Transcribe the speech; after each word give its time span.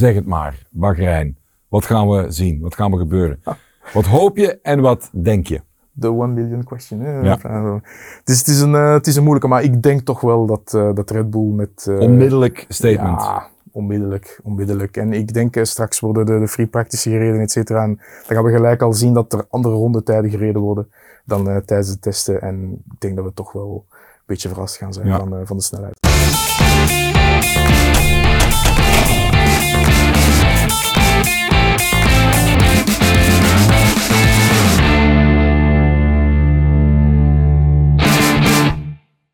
zeg 0.00 0.14
het 0.14 0.26
maar, 0.26 0.66
Bahrein. 0.70 1.36
Wat 1.68 1.84
gaan 1.84 2.08
we 2.08 2.26
zien? 2.28 2.60
Wat 2.60 2.74
gaan 2.74 2.90
we 2.90 2.98
gebeuren? 2.98 3.42
Wat 3.92 4.06
hoop 4.06 4.36
je 4.36 4.58
en 4.62 4.80
wat 4.80 5.10
denk 5.12 5.46
je? 5.46 5.60
De 5.92 6.12
one 6.12 6.32
million 6.32 6.64
question. 6.64 7.00
Hè? 7.00 7.20
Ja. 7.20 7.38
Het, 8.18 8.28
is, 8.28 8.38
het, 8.38 8.48
is 8.48 8.60
een, 8.60 8.72
uh, 8.72 8.92
het 8.92 9.06
is 9.06 9.16
een 9.16 9.22
moeilijke, 9.22 9.48
maar 9.48 9.62
ik 9.62 9.82
denk 9.82 10.00
toch 10.00 10.20
wel 10.20 10.46
dat, 10.46 10.72
uh, 10.76 10.94
dat 10.94 11.10
Red 11.10 11.30
Bull 11.30 11.50
met... 11.52 11.86
uh, 11.88 11.98
Onmiddellijk 12.00 12.64
statement. 12.68 13.20
Ja, 13.20 13.46
onmiddellijk, 13.72 14.40
onmiddellijk. 14.42 14.96
En 14.96 15.12
ik 15.12 15.32
denk 15.34 15.56
straks 15.62 16.00
worden 16.00 16.26
de, 16.26 16.38
de 16.38 16.48
free 16.48 16.66
practice 16.66 17.10
gereden, 17.10 17.40
et 17.40 17.50
cetera. 17.50 17.82
En 17.82 17.96
dan 18.26 18.36
gaan 18.36 18.44
we 18.44 18.50
gelijk 18.50 18.82
al 18.82 18.92
zien 18.92 19.14
dat 19.14 19.32
er 19.32 19.44
andere 19.50 19.74
rondetijden 19.74 20.30
gereden 20.30 20.60
worden 20.62 20.90
dan 21.24 21.48
uh, 21.48 21.56
tijdens 21.56 21.90
de 21.90 21.98
testen. 21.98 22.40
En 22.42 22.82
ik 22.92 23.00
denk 23.00 23.16
dat 23.16 23.24
we 23.24 23.32
toch 23.32 23.52
wel 23.52 23.86
een 23.88 24.22
beetje 24.26 24.48
verrast 24.48 24.76
gaan 24.76 24.92
zijn 24.92 25.06
Ja. 25.06 25.18
van, 25.18 25.34
uh, 25.34 25.40
van 25.44 25.56
de 25.56 25.62
snelheid. 25.62 25.98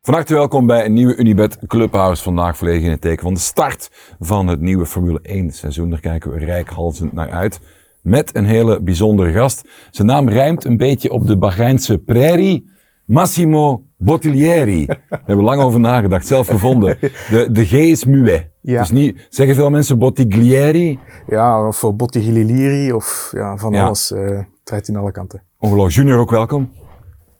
Van 0.07 0.15
harte 0.15 0.33
welkom 0.33 0.65
bij 0.65 0.85
een 0.85 0.93
nieuwe 0.93 1.15
Unibet 1.15 1.57
Clubhouse. 1.67 2.23
Vandaag 2.23 2.57
volledig 2.57 2.83
in 2.83 2.91
het 2.91 3.01
teken 3.01 3.23
van 3.23 3.33
de 3.33 3.39
start 3.39 3.91
van 4.19 4.47
het 4.47 4.61
nieuwe 4.61 4.85
Formule 4.85 5.19
1 5.21 5.51
seizoen. 5.51 5.89
Daar 5.89 5.99
kijken 5.99 6.31
we 6.31 6.37
rijkhalzend 6.37 7.13
naar 7.13 7.29
uit. 7.31 7.59
Met 8.01 8.35
een 8.35 8.45
hele 8.45 8.81
bijzondere 8.81 9.31
gast. 9.31 9.67
Zijn 9.91 10.07
naam 10.07 10.29
rijmt 10.29 10.65
een 10.65 10.77
beetje 10.77 11.11
op 11.11 11.27
de 11.27 11.37
Bahreinse 11.37 11.97
prairie. 11.97 12.69
Massimo 13.05 13.83
Bottiglieri. 13.97 14.85
Daar 14.85 15.01
hebben 15.09 15.37
we 15.37 15.43
lang 15.43 15.61
over 15.61 15.79
nagedacht, 15.79 16.27
zelf 16.27 16.47
gevonden. 16.47 16.97
De, 17.29 17.47
de 17.51 17.65
G 17.65 17.71
is 17.71 18.05
muet. 18.05 18.49
Ja. 18.61 18.79
Dus 18.79 18.91
niet, 18.91 19.27
zeggen 19.29 19.55
veel 19.55 19.69
mensen 19.69 19.99
Bottiglieri? 19.99 20.99
Ja, 21.27 21.67
of 21.67 21.95
Bottiglieri 21.95 22.93
of 22.93 23.29
ja, 23.31 23.57
van 23.57 23.73
Ja. 23.73 23.85
alles. 23.85 24.11
Uh, 24.11 24.39
draait 24.63 24.87
in 24.87 24.95
alle 24.95 25.11
kanten. 25.11 25.43
Ongelooflijk. 25.59 25.95
Junior 25.95 26.19
ook 26.19 26.31
welkom. 26.31 26.69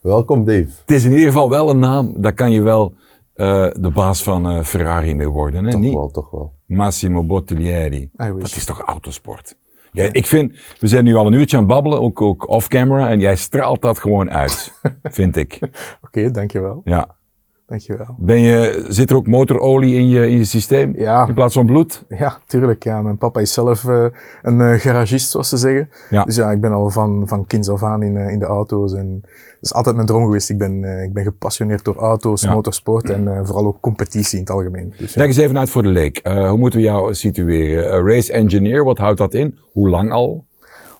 Welkom 0.02 0.46
Dave. 0.46 0.68
Het 0.86 0.92
is 0.92 1.04
in 1.04 1.12
ieder 1.12 1.26
geval 1.26 1.50
wel 1.50 1.70
een 1.70 1.80
naam, 1.80 2.14
daar 2.18 2.34
kan 2.34 2.52
je 2.52 2.62
wel 2.62 2.94
eh, 3.34 3.68
de 3.80 3.92
baas 3.94 4.24
van 4.24 4.50
eh, 4.50 4.64
Ferrari 4.64 5.16
mee 5.16 5.28
worden. 5.30 5.66
Hè? 5.66 5.72
Toch 5.72 5.80
Niet 5.80 5.94
wel, 5.94 6.10
toch 6.12 6.32
wel. 6.32 6.54
Massimo 6.66 7.24
Bottiglieri. 7.24 8.10
Dat 8.16 8.56
is 8.56 8.66
toch 8.66 8.82
autosport? 8.82 9.58
Ja, 9.92 10.10
ik 10.12 10.26
vind, 10.26 10.54
we 10.80 10.88
zijn 10.88 11.04
nu 11.04 11.16
al 11.16 11.28
een 11.28 11.34
uurtje 11.34 11.58
aan 11.58 11.64
het 11.64 11.72
babbelen, 11.72 12.02
ook, 12.02 12.22
ook 12.22 12.50
off-camera, 12.50 13.10
en 13.10 13.20
jij 13.20 13.36
straalt 13.36 13.82
dat 13.82 14.00
gewoon 14.00 14.32
uit, 14.32 14.74
vind 15.04 15.36
ik. 15.36 15.60
Oké, 16.02 16.32
dankjewel. 16.32 16.82
Ja. 16.84 17.17
Dankjewel. 17.68 18.16
Ben 18.18 18.40
je, 18.40 18.86
zit 18.88 19.10
er 19.10 19.16
ook 19.16 19.28
motorolie 19.28 19.96
in 19.96 20.08
je, 20.10 20.28
in 20.30 20.38
je 20.38 20.44
systeem? 20.46 20.94
Ja. 20.96 21.28
In 21.28 21.34
plaats 21.34 21.54
van 21.54 21.66
bloed? 21.66 22.04
Ja, 22.10 22.38
tuurlijk. 22.46 22.84
Ja. 22.84 23.02
Mijn 23.02 23.18
papa 23.18 23.40
is 23.40 23.54
zelf 23.54 23.84
uh, 23.84 24.06
een 24.42 24.60
uh, 24.60 24.74
garagist, 24.74 25.30
zoals 25.30 25.50
ze 25.50 25.58
zeggen. 25.58 25.90
Ja. 26.10 26.24
Dus 26.24 26.36
ja, 26.36 26.52
ik 26.52 26.62
ben 26.62 26.72
al 26.72 26.90
van, 26.90 27.24
van 27.28 27.46
kinds 27.48 27.70
af 27.70 27.84
aan 27.84 28.04
in, 28.04 28.16
uh, 28.16 28.30
in 28.32 28.40
de 28.40 28.46
auto's. 28.46 28.94
En 28.94 29.20
dat 29.22 29.30
is 29.62 29.74
altijd 29.74 29.96
mijn 29.96 30.08
droom 30.08 30.24
geweest. 30.24 30.50
Ik 30.50 30.58
ben, 30.58 30.84
ik 31.04 31.14
ben 31.14 31.24
gepassioneerd 31.24 31.86
door 31.86 31.96
auto's, 31.96 32.42
Ja. 32.42 32.54
motorsport 32.54 33.10
en 33.10 33.46
vooral 33.46 33.66
ook 33.66 33.80
competitie 33.82 34.38
in 34.38 34.44
het 34.44 34.54
algemeen. 34.54 34.94
Dus, 34.98 35.14
ja. 35.14 35.20
Leg 35.20 35.28
eens 35.30 35.38
even 35.38 35.58
uit 35.58 35.70
voor 35.70 35.84
de 35.84 35.90
leek. 35.90 36.20
Hoe 36.24 36.58
moeten 36.58 36.80
we 36.80 36.86
jou 36.86 37.14
situeren? 37.14 38.06
Race 38.06 38.34
engineer, 38.34 38.84
wat 38.84 38.98
houdt 38.98 39.18
dat 39.18 39.34
in? 39.34 39.58
Hoe 39.72 39.90
lang 39.90 40.12
al? 40.12 40.46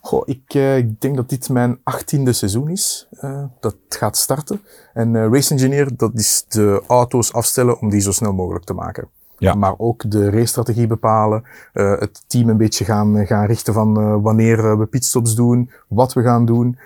Goh, 0.08 0.22
ik, 0.26 0.54
uh, 0.54 0.78
ik 0.78 1.02
denk 1.02 1.16
dat 1.16 1.30
dit 1.30 1.50
mijn 1.50 1.80
achttiende 1.84 2.34
seizoen 2.34 2.70
is. 2.70 3.08
Uh, 3.22 3.44
dat 3.60 3.76
gaat 3.90 4.18
starten. 4.18 4.62
En 4.94 5.14
uh, 5.14 5.28
race 5.32 5.54
engineer, 5.54 5.98
dat 5.98 6.12
is 6.14 6.46
de 6.48 6.84
auto's 6.88 7.34
afstellen 7.34 7.80
om 7.80 7.90
die 7.90 8.00
zo 8.00 8.12
snel 8.12 8.34
mogelijk 8.34 8.66
te 8.66 8.74
maken. 8.74 9.10
Ja. 9.38 9.54
Maar 9.54 9.74
ook 9.78 10.12
de 10.12 10.30
racestrategie 10.30 10.88
bepalen, 10.88 11.44
het 11.74 12.24
team 12.28 12.50
een 12.50 12.58
beetje 12.58 12.86
gaan, 12.86 13.26
gaan 13.26 13.46
richten 13.46 13.74
van 13.74 14.22
wanneer 14.22 14.80
we 14.80 14.86
pitstops 14.86 15.36
doen, 15.36 15.72
wat 15.88 16.14
we 16.14 16.22
gaan 16.22 16.46
doen, 16.46 16.78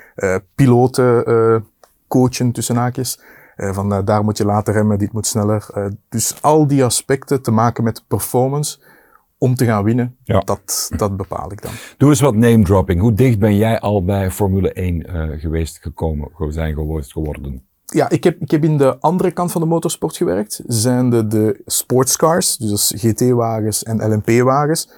piloten 0.55 1.65
coachen 2.07 2.51
tussen 2.51 2.75
haakjes. 2.75 3.19
Van 3.55 4.05
daar 4.05 4.23
moet 4.23 4.37
je 4.37 4.45
later 4.45 4.73
remmen, 4.73 4.99
dit 4.99 5.11
moet 5.11 5.27
sneller. 5.27 5.91
Dus 6.09 6.41
al 6.41 6.67
die 6.67 6.83
aspecten 6.83 7.41
te 7.41 7.51
maken 7.51 7.83
met 7.83 8.03
performance 8.07 8.79
om 9.41 9.55
te 9.55 9.65
gaan 9.65 9.83
winnen, 9.83 10.15
Ja. 10.23 10.39
dat, 10.39 10.91
dat 10.95 11.17
bepaal 11.17 11.51
ik 11.51 11.61
dan. 11.61 11.71
Doe 11.97 12.09
eens 12.09 12.19
wat 12.21 12.35
name 12.35 12.63
dropping. 12.63 12.99
Hoe 13.01 13.13
dicht 13.13 13.39
ben 13.39 13.55
jij 13.57 13.79
al 13.79 14.05
bij 14.05 14.31
Formule 14.31 14.73
1 14.73 14.95
uh, 15.15 15.39
geweest, 15.39 15.77
gekomen, 15.81 16.29
zijn 16.49 16.73
geworden? 17.11 17.63
Ja, 17.85 18.09
ik 18.09 18.23
heb, 18.23 18.41
ik 18.41 18.51
heb 18.51 18.63
in 18.63 18.77
de 18.77 18.99
andere 18.99 19.31
kant 19.31 19.51
van 19.51 19.61
de 19.61 19.67
motorsport 19.67 20.17
gewerkt. 20.17 20.61
Zijn 20.67 21.09
de, 21.09 21.27
de 21.27 21.61
sportscars, 21.65 22.57
dus 22.57 22.93
GT-wagens 22.95 23.83
en 23.83 24.11
LMP-wagens. 24.11 24.89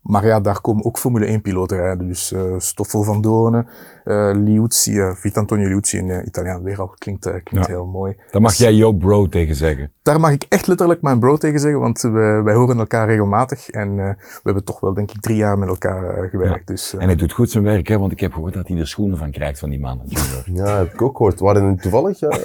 Maar 0.00 0.26
ja, 0.26 0.40
daar 0.40 0.60
komen 0.60 0.84
ook 0.84 0.98
Formule 0.98 1.26
1 1.26 1.40
piloten 1.40 1.76
rijden. 1.76 2.06
Dus 2.06 2.32
uh, 2.32 2.54
Stoffel 2.58 3.02
van 3.02 3.20
Doornen, 3.20 3.66
uh, 4.04 4.30
Liuzzi, 4.34 4.92
uh, 4.92 5.10
Vitantonio 5.14 5.68
Liuzzi 5.68 5.98
in 5.98 6.08
uh, 6.08 6.26
Italiaan 6.26 6.62
weer 6.62 6.80
al. 6.80 6.94
Klinkt, 6.98 7.26
uh, 7.26 7.32
klinkt 7.32 7.68
Ja. 7.68 7.74
heel 7.74 7.86
mooi. 7.86 8.14
Daar 8.30 8.40
mag 8.40 8.50
Dus 8.50 8.60
jij 8.60 8.72
jouw 8.74 8.92
bro 8.92 9.28
tegen 9.28 9.54
zeggen. 9.54 9.92
Daar 10.02 10.20
mag 10.20 10.30
ik 10.30 10.46
echt 10.48 10.66
letterlijk 10.66 11.02
mijn 11.02 11.18
bro 11.18 11.36
tegen 11.36 11.60
zeggen, 11.60 11.80
want 11.80 12.00
wij, 12.00 12.42
wij 12.42 12.54
horen 12.54 12.78
elkaar 12.78 13.06
regelmatig. 13.08 13.68
En 13.68 13.88
uh, 13.90 14.08
we 14.18 14.40
hebben 14.42 14.64
toch 14.64 14.80
wel, 14.80 14.94
denk 14.94 15.10
ik, 15.10 15.20
drie 15.20 15.36
jaar 15.36 15.58
met 15.58 15.68
elkaar 15.68 16.24
uh, 16.24 16.30
gewerkt. 16.30 16.66
Dus, 16.66 16.94
uh, 16.94 17.00
En 17.00 17.06
hij 17.06 17.16
doet 17.16 17.32
goed 17.32 17.50
zijn 17.50 17.64
werk, 17.64 17.88
hè, 17.88 17.98
want 17.98 18.12
ik 18.12 18.20
heb 18.20 18.32
gehoord 18.32 18.54
dat 18.54 18.68
hij 18.68 18.78
er 18.78 18.86
schoenen 18.88 19.18
van 19.18 19.30
krijgt 19.30 19.58
van 19.58 19.70
die 19.70 19.80
man. 19.80 20.00
Junior. 20.04 20.66
Ja, 20.66 20.76
heb 20.78 20.92
ik 20.92 21.02
ook 21.02 21.16
gehoord. 21.16 21.40
Waren 21.40 21.64
het 21.64 21.82
toevallig? 21.82 22.18
Ja. 22.20 22.28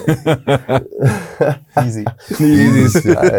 easy. 1.74 2.04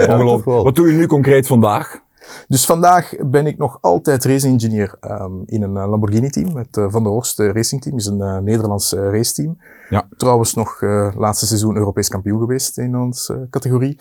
Toch 0.06 0.44
wel. 0.44 0.64
Wat 0.64 0.74
doe 0.76 0.88
je 0.90 0.96
nu 0.96 1.06
concreet 1.06 1.46
vandaag? 1.46 2.04
Dus 2.48 2.66
vandaag 2.66 3.14
ben 3.26 3.46
ik 3.46 3.58
nog 3.58 3.78
altijd 3.80 4.24
race 4.24 4.46
engineer 4.46 4.94
um, 5.00 5.42
in 5.46 5.62
een 5.62 5.74
uh, 5.74 5.88
Lamborghini 5.88 6.30
team. 6.30 6.56
Het 6.56 6.76
uh, 6.76 6.86
Van 6.88 7.02
der 7.02 7.12
Horst 7.12 7.40
uh, 7.40 7.52
Racing 7.52 7.82
Team 7.82 7.96
is 7.96 8.06
een 8.06 8.20
uh, 8.20 8.38
Nederlands 8.38 8.92
uh, 8.92 9.00
raceteam. 9.00 9.58
Ja. 9.88 10.08
Trouwens 10.16 10.54
nog 10.54 10.80
laatste 11.16 11.46
seizoen 11.46 11.76
Europees 11.76 12.08
kampioen 12.08 12.40
geweest 12.40 12.78
in 12.78 12.96
onze 12.96 13.46
categorie. 13.50 13.98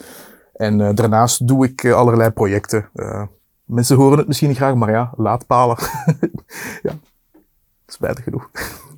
En 0.52 0.94
daarnaast 0.94 1.48
doe 1.48 1.64
ik 1.64 1.90
allerlei 1.90 2.30
projecten. 2.30 2.88
Mensen 3.64 3.96
horen 3.96 4.18
het 4.18 4.26
misschien 4.26 4.48
niet 4.48 4.56
graag, 4.56 4.74
maar 4.74 4.90
ja, 4.90 5.12
laadpalen. 5.16 5.76
ja, 6.82 6.92
spijtig 7.86 8.24
genoeg. 8.24 8.50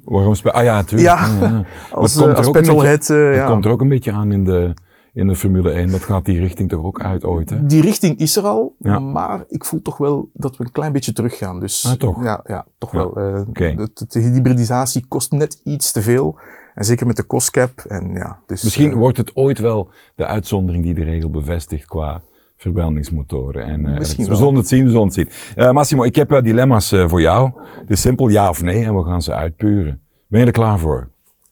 Waarom 0.05 0.35
spe- 0.35 0.53
ah 0.53 0.65
ja, 0.65 0.75
natuurlijk. 0.75 1.09
Ja, 1.09 1.27
ja. 1.41 1.65
Als, 1.91 2.21
als 2.21 2.51
petrolhead. 2.51 3.07
Ja. 3.07 3.47
komt 3.47 3.65
er 3.65 3.71
ook 3.71 3.81
een 3.81 3.89
beetje 3.89 4.13
aan 4.13 4.33
in 4.33 4.45
de, 4.45 4.75
in 5.19 5.27
de 5.27 5.37
Formule 5.37 5.71
1. 5.71 5.91
Dat 5.91 6.03
gaat 6.03 6.25
die 6.25 6.39
richting 6.39 6.69
toch 6.69 6.85
ook 6.85 7.01
uit 7.03 7.25
ooit, 7.25 7.51
hè? 7.51 7.67
Die 7.67 7.81
richting 7.81 8.19
is 8.19 8.37
er 8.37 8.43
al, 8.43 8.75
Ja. 8.79 8.99
maar 8.99 9.45
ik 9.49 9.65
voel 9.65 9.83
toch 9.83 9.97
wel 9.97 10.31
dat 10.33 10.57
we 10.57 10.65
een 10.65 10.73
klein 10.73 10.93
beetje 10.93 11.13
teruggaan. 11.13 11.61
Dus 11.61 11.87
Ah, 11.87 11.93
toch? 11.93 12.23
Ja, 12.25 12.41
ja 12.47 12.67
toch 12.79 12.93
Ja. 12.93 12.99
wel. 12.99 13.19
Uh, 13.35 13.41
Oké. 13.49 13.75
de, 13.75 13.91
de, 13.95 14.07
de 14.09 14.19
hybridisatie 14.21 15.05
kost 15.09 15.33
net 15.33 15.61
iets 15.65 15.93
te 15.93 16.03
veel. 16.03 16.39
En 16.75 16.85
zeker 16.85 17.07
met 17.07 17.17
de 17.17 17.23
kostcap. 17.23 17.79
En 17.89 18.13
ja, 18.13 18.39
dus, 18.47 18.63
Misschien 18.63 18.91
uh, 18.91 18.97
wordt 18.97 19.17
het 19.17 19.37
ooit 19.37 19.59
wel 19.59 19.91
de 20.15 20.27
uitzondering 20.27 20.85
die 20.85 20.95
de 20.95 21.05
regel 21.05 21.31
bevestigt 21.31 21.87
qua 21.87 22.21
verbrandingsmotoren. 22.57 23.65
En, 23.65 23.87
uh, 23.87 23.99
Misschien 23.99 24.25
we 24.25 24.31
wel. 24.31 24.39
zullen 24.39 24.55
het 24.55 24.69
zien, 24.69 24.85
we 24.85 24.91
zullen 24.91 25.07
het 25.13 25.15
zien. 25.57 25.73
Massimo, 25.75 26.05
ik 26.05 26.15
heb 26.17 26.41
dilemma's 26.43 26.89
voor 27.07 27.21
jou. 27.21 27.51
Het 27.81 27.91
is 27.91 28.01
simpel 28.01 28.29
ja 28.29 28.49
of 28.49 28.63
nee 28.63 28.85
en 28.85 28.97
we 28.97 29.05
gaan 29.05 29.23
ze 29.23 29.35
uitpuren. 29.35 30.01
Ben 30.29 30.41
je 30.41 30.47
er 30.47 30.53
klaar 30.53 30.79
voor? 30.79 31.11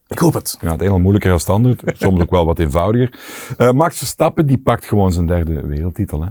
Ik 0.08 0.18
hoop 0.18 0.34
het. 0.34 0.58
Ja, 0.60 0.72
het 0.72 0.80
een 0.82 0.90
al 0.90 0.98
moeilijker 0.98 1.30
dan 1.30 1.40
standaard, 1.40 1.82
soms 1.98 2.20
ook 2.20 2.30
wel 2.30 2.46
wat 2.46 2.58
eenvoudiger. 2.58 3.18
Uh, 3.58 3.70
Max 3.70 3.98
Verstappen, 3.98 4.46
die 4.46 4.58
pakt 4.58 4.84
gewoon 4.84 5.12
zijn 5.12 5.26
derde 5.26 5.66
wereldtitel, 5.66 6.22
hè? 6.22 6.28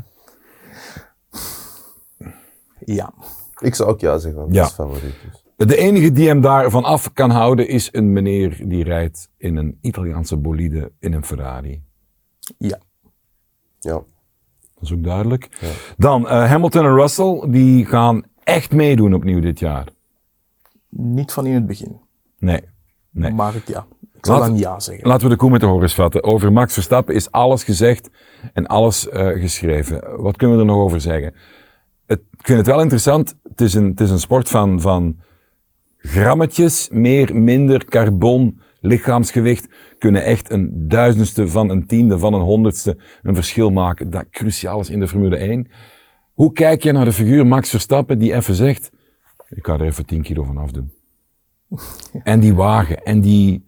Ja. 2.80 3.14
Ik 3.62 3.76
zou 3.76 3.90
ook 3.90 4.00
ja 4.00 4.18
zeggen, 4.18 4.46
Ja. 4.54 4.68
favoriet. 4.68 5.16
Dus. 5.58 5.68
De 5.68 5.78
enige 5.78 6.12
die 6.12 6.28
hem 6.28 6.42
daarvan 6.42 6.84
af 6.84 7.14
kan 7.14 7.30
houden 7.30 7.68
is 7.68 7.90
een 7.92 8.14
meneer 8.14 8.62
die 8.68 8.84
rijdt 8.84 9.30
in 9.38 9.56
een 9.56 9.78
Italiaanse 9.82 10.38
bolide 10.38 10.92
in 11.00 11.14
een 11.14 11.26
Ferrari. 11.26 11.82
Ja. 12.58 12.78
Ja. 13.80 13.92
Dat 14.74 14.84
is 14.84 14.94
ook 14.94 15.04
duidelijk. 15.04 15.58
Ja. 15.62 15.68
Dan 15.98 16.22
uh, 16.22 16.28
Hamilton 16.50 16.86
en 16.86 16.96
Russell, 16.96 17.44
die 17.50 17.86
gaan 17.86 18.24
echt 18.44 18.72
meedoen 18.72 19.14
opnieuw 19.14 19.40
dit 19.40 19.60
jaar. 19.60 19.88
Niet 20.90 21.32
van 21.32 21.46
in 21.46 21.54
het 21.54 21.68
begin. 21.68 22.00
Nee. 22.40 22.62
Nee. 23.16 23.32
Maar 23.32 23.56
ik, 23.56 23.68
ja. 23.68 23.86
Ik 24.14 24.26
zou 24.26 24.40
Laat- 24.40 24.50
dan 24.50 24.58
ja 24.58 24.80
zeggen. 24.80 25.08
Laten 25.08 25.24
we 25.24 25.30
de 25.30 25.36
koe 25.40 25.50
met 25.50 25.60
de 25.60 25.66
horens 25.66 25.94
vatten. 25.94 26.24
Over 26.24 26.52
Max 26.52 26.74
Verstappen 26.74 27.16
is 27.16 27.32
alles 27.32 27.64
gezegd 27.64 28.10
en 28.54 28.68
alles 28.68 29.08
uh, 29.08 29.28
geschreven. 29.28 30.22
Wat 30.22 30.38
kunnen 30.38 30.56
we 30.58 30.62
er 30.64 30.70
nog 30.70 30.78
over 30.84 31.02
zeggen? 31.02 31.34
Het, 32.06 32.20
ik 32.20 32.46
vind 32.46 32.58
het 32.58 32.68
wel 32.68 32.82
interessant. 32.82 33.36
Het 33.44 33.62
is 33.62 33.74
een, 33.74 33.86
het 33.86 34.00
is 34.00 34.10
een 34.10 34.20
sport 34.20 34.50
van, 34.50 34.82
van 34.82 35.18
grammetjes, 35.98 36.90
meer, 36.92 37.36
minder, 37.36 37.86
carbon, 37.86 38.62
lichaamsgewicht. 38.82 39.68
Kunnen 39.98 40.24
echt 40.24 40.52
een 40.52 40.88
duizendste 40.88 41.48
van 41.48 41.70
een 41.70 41.88
tiende, 41.88 42.20
van 42.20 42.34
een 42.34 42.42
honderdste 42.42 42.98
een 43.24 43.36
verschil 43.36 43.70
maken. 43.70 44.10
Dat 44.10 44.26
cruciaal 44.30 44.80
is 44.80 44.90
in 44.90 45.00
de 45.00 45.08
Formule 45.08 45.36
1. 45.36 45.68
Hoe 46.34 46.52
kijk 46.52 46.84
je 46.84 46.92
naar 46.92 47.06
de 47.06 47.12
figuur 47.14 47.48
Max 47.48 47.70
Verstappen 47.70 48.20
die 48.20 48.34
even 48.34 48.56
zegt, 48.56 48.92
ik 49.50 49.66
ga 49.66 49.74
er 49.74 49.82
even 49.82 50.06
10 50.06 50.22
kilo 50.22 50.44
van 50.44 50.58
afdoen. 50.58 50.92
En 52.24 52.40
die 52.40 52.56
wagen, 52.56 53.04
en 53.04 53.22
die, 53.22 53.66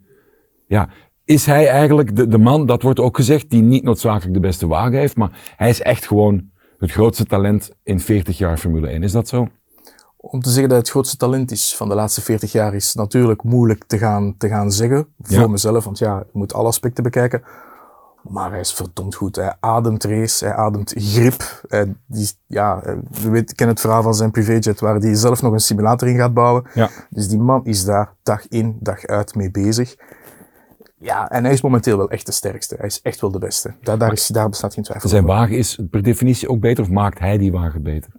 ja, 0.66 0.88
is 1.24 1.46
hij 1.46 1.68
eigenlijk 1.68 2.16
de, 2.16 2.26
de 2.28 2.38
man, 2.38 2.66
dat 2.66 2.82
wordt 2.82 3.00
ook 3.00 3.16
gezegd, 3.16 3.50
die 3.50 3.62
niet 3.62 3.82
noodzakelijk 3.82 4.34
de 4.34 4.40
beste 4.40 4.66
wagen 4.66 4.98
heeft, 4.98 5.16
maar 5.16 5.52
hij 5.56 5.68
is 5.68 5.80
echt 5.82 6.06
gewoon 6.06 6.50
het 6.78 6.90
grootste 6.90 7.24
talent 7.24 7.70
in 7.82 8.00
40 8.00 8.38
jaar 8.38 8.58
Formule 8.58 8.88
1. 8.88 9.02
Is 9.02 9.12
dat 9.12 9.28
zo? 9.28 9.48
Om 10.16 10.40
te 10.40 10.50
zeggen 10.50 10.68
dat 10.68 10.78
het 10.78 10.90
grootste 10.90 11.16
talent 11.16 11.50
is 11.50 11.76
van 11.76 11.88
de 11.88 11.94
laatste 11.94 12.20
40 12.20 12.52
jaar 12.52 12.74
is 12.74 12.94
natuurlijk 12.94 13.42
moeilijk 13.42 13.84
te 13.86 13.98
gaan, 13.98 14.34
te 14.38 14.48
gaan 14.48 14.72
zeggen. 14.72 15.06
Voor 15.18 15.36
Ja. 15.38 15.46
mezelf, 15.46 15.84
want 15.84 15.98
ja, 15.98 16.18
je 16.18 16.38
moet 16.38 16.52
alle 16.54 16.68
aspecten 16.68 17.02
bekijken. 17.02 17.42
Maar 18.22 18.50
hij 18.50 18.60
is 18.60 18.72
verdomd 18.72 19.14
goed. 19.14 19.36
Hij 19.36 19.56
ademt 19.60 20.04
race, 20.04 20.44
hij 20.44 20.54
ademt 20.54 20.94
grip. 20.96 21.62
Hij, 21.68 21.94
die, 22.06 22.30
ja, 22.46 22.82
eh, 22.82 22.94
we 23.22 23.30
weten, 23.30 23.56
kennen 23.56 23.74
het 23.74 23.84
verhaal 23.84 24.02
van 24.02 24.14
zijn 24.14 24.30
privéjet 24.30 24.80
waar 24.80 24.96
hij 24.96 25.14
zelf 25.14 25.42
nog 25.42 25.52
een 25.52 25.60
simulator 25.60 26.08
in 26.08 26.16
gaat 26.16 26.34
bouwen. 26.34 26.64
Ja. 26.74 26.90
Dus 27.10 27.28
die 27.28 27.38
man 27.38 27.64
is 27.64 27.84
daar 27.84 28.12
dag 28.22 28.48
in, 28.48 28.76
dag 28.80 29.06
uit 29.06 29.34
mee 29.34 29.50
bezig. 29.50 29.96
Ja, 31.00 31.30
en 31.30 31.44
hij 31.44 31.52
is 31.52 31.62
momenteel 31.62 31.96
wel 31.96 32.10
echt 32.10 32.26
de 32.26 32.32
sterkste. 32.32 32.74
Hij 32.78 32.86
is 32.86 33.00
echt 33.02 33.20
wel 33.20 33.30
de 33.30 33.38
beste. 33.38 33.74
Daar, 33.82 33.98
daar, 33.98 34.12
is, 34.12 34.26
daar 34.26 34.48
bestaat 34.48 34.74
geen 34.74 34.84
twijfel 34.84 35.08
Zijn 35.08 35.22
over. 35.22 35.34
wagen 35.34 35.56
is 35.56 35.78
per 35.90 36.02
definitie 36.02 36.48
ook 36.48 36.60
beter 36.60 36.84
of 36.84 36.90
maakt 36.90 37.18
hij 37.18 37.38
die 37.38 37.52
wagen 37.52 37.82
beter? 37.82 38.10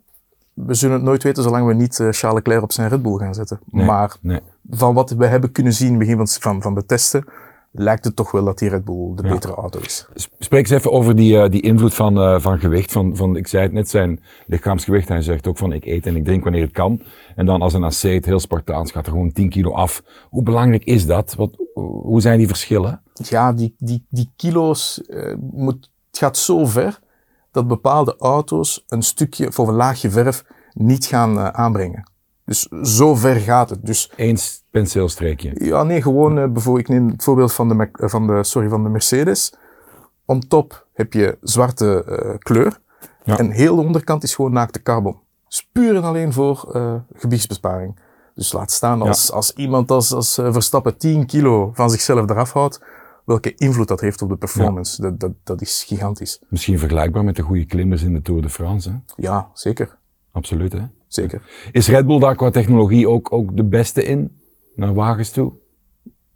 We 0.53 0.73
zullen 0.73 0.95
het 0.95 1.05
nooit 1.05 1.23
weten 1.23 1.43
zolang 1.43 1.67
we 1.67 1.73
niet 1.73 1.99
eh, 1.99 2.07
Charles 2.11 2.33
Leclerc 2.33 2.63
op 2.63 2.71
zijn 2.71 2.89
Red 2.89 3.01
Bull 3.01 3.17
gaan 3.17 3.33
zetten. 3.33 3.59
Nee, 3.65 3.85
Maar 3.85 4.15
nee. 4.21 4.39
van 4.69 4.93
wat 4.93 5.09
we 5.09 5.25
hebben 5.25 5.51
kunnen 5.51 5.73
zien 5.73 5.87
in 5.87 5.93
het 5.93 6.01
begin 6.01 6.17
van, 6.17 6.27
van, 6.27 6.61
van 6.61 6.73
de 6.75 6.85
testen, 6.85 7.25
lijkt 7.71 8.05
het 8.05 8.15
toch 8.15 8.31
wel 8.31 8.45
dat 8.45 8.57
die 8.59 8.69
Red 8.69 8.85
Bull 8.85 9.15
de 9.15 9.23
Ja. 9.23 9.29
betere 9.33 9.53
auto 9.53 9.79
is. 9.79 10.07
Spreek 10.39 10.59
eens 10.61 10.69
even 10.69 10.91
over 10.91 11.15
die, 11.15 11.41
eh, 11.41 11.49
die 11.49 11.61
invloed 11.61 11.93
van, 11.93 12.17
eh, 12.17 12.39
van 12.39 12.59
gewicht. 12.59 12.91
Van, 12.91 13.15
van, 13.15 13.35
ik 13.35 13.47
zei 13.47 13.63
het 13.63 13.71
net, 13.71 13.89
zijn 13.89 14.19
lichaamsgewicht. 14.47 15.07
Hij 15.07 15.21
zegt 15.21 15.47
ook 15.47 15.57
van 15.57 15.73
ik 15.73 15.85
eet 15.85 16.05
en 16.05 16.15
ik 16.15 16.23
drink 16.25 16.43
wanneer 16.43 16.61
het 16.61 16.71
kan. 16.71 17.01
En 17.35 17.45
dan 17.45 17.61
als 17.61 17.73
een 17.73 17.83
asceet, 17.83 18.25
heel 18.25 18.39
Spartaans, 18.39 18.91
gaat 18.91 19.05
er 19.05 19.11
gewoon 19.11 19.31
10 19.31 19.49
kilo 19.49 19.71
af. 19.71 20.03
Hoe 20.29 20.43
belangrijk 20.43 20.83
is 20.83 21.05
dat? 21.05 21.35
Wat, 21.35 21.57
hoe 21.73 22.21
zijn 22.21 22.37
die 22.37 22.47
verschillen? 22.47 23.01
Ja, 23.13 23.53
die, 23.53 23.75
die, 23.77 24.05
die 24.09 24.31
kilo's, 24.35 25.01
eh, 25.01 25.35
moet, 25.51 25.89
het 26.07 26.17
gaat 26.17 26.37
zo 26.37 26.65
ver 26.65 26.99
dat 27.51 27.67
bepaalde 27.67 28.15
auto's 28.17 28.83
een 28.87 29.01
stukje 29.03 29.47
of 29.47 29.57
een 29.57 29.73
laagje 29.73 30.09
verf 30.09 30.45
niet 30.73 31.05
gaan 31.05 31.53
aanbrengen. 31.53 32.08
Dus 32.49 32.67
zo 32.97 33.15
ver 33.15 33.35
gaat 33.35 33.69
het. 33.69 33.85
Dus 33.85 34.11
Eén 34.15 34.37
penseelstreekje. 34.71 35.51
Ja, 35.53 35.83
nee, 35.83 36.01
gewoon 36.01 36.39
eh, 36.39 36.51
bijvoorbeeld, 36.51 36.89
ik 36.89 36.93
neem 36.93 37.07
het 37.07 37.23
voorbeeld 37.23 37.53
van 37.53 37.69
de, 37.69 37.89
eh, 37.91 38.09
van 38.09 38.27
de, 38.27 38.43
sorry, 38.43 38.69
van 38.69 38.83
de 38.83 38.89
Mercedes. 38.89 39.53
On 40.25 40.39
top 40.47 40.87
heb 40.93 41.13
je 41.13 41.37
zwarte 41.41 42.03
eh, 42.03 42.37
kleur. 42.37 42.79
Ja. 43.23 43.37
En 43.37 43.51
heel 43.51 43.75
de 43.75 43.81
onderkant 43.81 44.23
is 44.23 44.35
gewoon 44.35 44.51
naakte 44.51 44.81
carbon. 44.81 45.17
Dus 45.47 45.69
puur 45.71 45.95
en 45.95 46.03
alleen 46.03 46.33
voor 46.33 46.69
eh 46.73 46.95
gebiedsbesparing. 47.13 47.99
Dus 48.35 48.51
laat 48.51 48.71
staan 48.71 49.01
als, 49.01 49.31
als 49.31 49.53
iemand 49.53 49.91
als, 49.91 50.13
als 50.13 50.33
Verstappen 50.33 50.97
10 50.97 51.25
kilo 51.25 51.71
van 51.73 51.89
zichzelf 51.89 52.29
eraf 52.29 52.53
houdt, 52.53 52.81
welke 53.25 53.55
invloed 53.55 53.87
dat 53.87 54.01
heeft 54.01 54.21
op 54.21 54.29
de 54.29 54.37
performance. 54.37 55.01
Dat, 55.01 55.19
dat, 55.19 55.31
dat 55.43 55.61
is 55.61 55.83
gigantisch. 55.87 56.41
Misschien 56.47 56.79
vergelijkbaar 56.79 57.23
met 57.23 57.35
de 57.35 57.41
goede 57.41 57.65
klimmers 57.65 58.03
in 58.03 58.13
de 58.13 58.21
Tour 58.21 58.41
de 58.41 58.49
France. 58.49 58.89
Hè? 58.89 58.95
Ja, 59.15 59.49
zeker. 59.53 59.98
Absoluut, 60.31 60.73
hè? 60.73 60.79
Zeker. 61.07 61.41
Is 61.71 61.87
Red 61.87 62.05
Bull 62.05 62.19
daar 62.19 62.35
qua 62.35 62.49
technologie 62.49 63.09
ook, 63.09 63.31
ook 63.33 63.55
de 63.57 63.63
beste 63.63 64.03
in? 64.03 64.37
Naar 64.75 64.93
wagens 64.93 65.29
toe? 65.31 65.53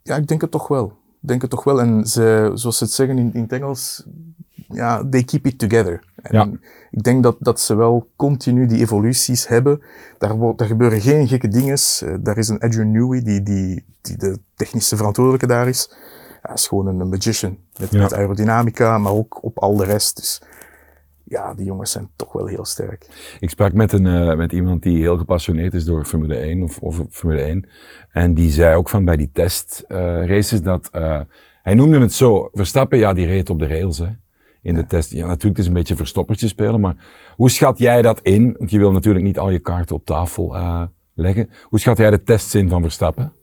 Ja, 0.04 0.16
ik 0.16 0.28
denk 0.28 0.42
het 0.42 0.52
toch 0.52 0.68
wel. 0.68 0.86
Ik 1.22 1.28
denk 1.28 1.42
het 1.42 1.50
toch 1.50 1.64
wel. 1.64 1.82
En 1.82 2.06
ze, 2.06 2.52
zoals 2.54 2.78
ze 2.78 2.84
het 2.84 2.94
zeggen 2.94 3.18
in, 3.18 3.34
in 3.34 3.42
het 3.42 3.52
Engels, 3.52 4.04
ja, 4.70 5.08
they 5.10 5.24
keep 5.24 5.46
it 5.46 5.60
together. 5.60 6.04
En 6.16 6.36
Ja. 6.36 6.50
ik 6.92 7.04
denk 7.04 7.24
dat, 7.24 7.36
dat 7.40 7.60
ze 7.60 7.76
wel 7.76 8.10
continu 8.16 8.66
die 8.66 8.80
evoluties 8.80 9.48
hebben. 9.48 9.82
Daar, 10.18 10.38
wordt, 10.38 10.58
daar 10.60 10.68
gebeuren 10.68 11.02
geen 11.02 11.28
gekke 11.28 11.48
dingen. 11.48 11.78
Eh, 12.00 12.14
daar 12.20 12.38
is 12.38 12.48
een 12.48 12.60
Adrian 12.60 12.92
Newey, 12.92 13.22
die, 13.22 13.44
die, 13.44 13.86
die 14.02 14.18
de 14.18 14.40
technische 14.56 14.96
verantwoordelijke 14.96 15.48
daar 15.48 15.68
is. 15.68 15.92
Hij 16.42 16.54
is 16.54 16.68
gewoon 16.68 16.88
een, 16.88 17.00
een 17.00 17.10
magician. 17.10 17.58
Met, 17.80 17.92
Ja. 17.92 18.02
met 18.02 18.14
aerodynamica, 18.14 18.98
maar 18.98 19.12
ook 19.14 19.44
op 19.44 19.58
al 19.60 19.76
de 19.76 19.86
rest. 19.86 20.16
Dus 20.16 20.42
ja, 21.24 21.54
die 21.54 21.66
jongens 21.66 21.92
zijn 21.92 22.10
toch 22.16 22.34
wel 22.34 22.46
heel 22.46 22.66
sterk. 22.66 23.08
Ik 23.40 23.50
sprak 23.50 23.74
met, 23.74 23.92
een, 23.92 24.08
eh, 24.08 24.36
met 24.38 24.52
iemand 24.52 24.84
die 24.84 24.98
heel 25.02 25.18
gepassioneerd 25.18 25.74
is 25.74 25.86
door 25.86 26.06
Formule 26.06 26.36
1 26.46 26.64
of 26.64 26.82
over 26.82 27.06
Formule 27.10 27.42
1. 27.42 27.70
En 28.12 28.34
die 28.34 28.52
zei 28.52 28.76
ook 28.76 28.90
van 28.90 29.06
bij 29.06 29.18
die 29.18 29.30
testraces 29.34 30.62
dat, 30.62 30.90
eh, 30.92 31.20
hij 31.64 31.74
noemde 31.74 32.00
het 32.00 32.14
zo, 32.14 32.50
Verstappen, 32.54 32.98
ja, 32.98 33.14
die 33.14 33.26
reed 33.26 33.50
op 33.50 33.60
de 33.60 33.68
rails, 33.68 33.98
hè. 33.98 34.08
In 34.62 34.76
de 34.76 34.86
test. 34.86 35.12
Ja, 35.12 35.18
natuurlijk, 35.26 35.44
het 35.44 35.58
is 35.60 35.68
een 35.68 35.74
beetje 35.74 35.96
verstoppertje 35.96 36.48
spelen, 36.48 36.80
maar 36.80 36.96
hoe 37.36 37.50
schat 37.50 37.78
jij 37.78 38.02
dat 38.02 38.20
in? 38.22 38.56
Want 38.58 38.72
je 38.72 38.78
wil 38.78 38.92
natuurlijk 38.92 39.26
niet 39.26 39.40
al 39.40 39.50
je 39.50 39.60
kaarten 39.60 39.96
op 39.96 40.06
tafel 40.06 40.56
eh, 40.56 40.82
leggen. 41.14 41.50
Hoe 41.64 41.80
schat 41.80 41.98
jij 41.98 42.10
de 42.10 42.24
tests 42.24 42.56
in 42.56 42.70
van 42.70 42.82
Verstappen? 42.82 43.34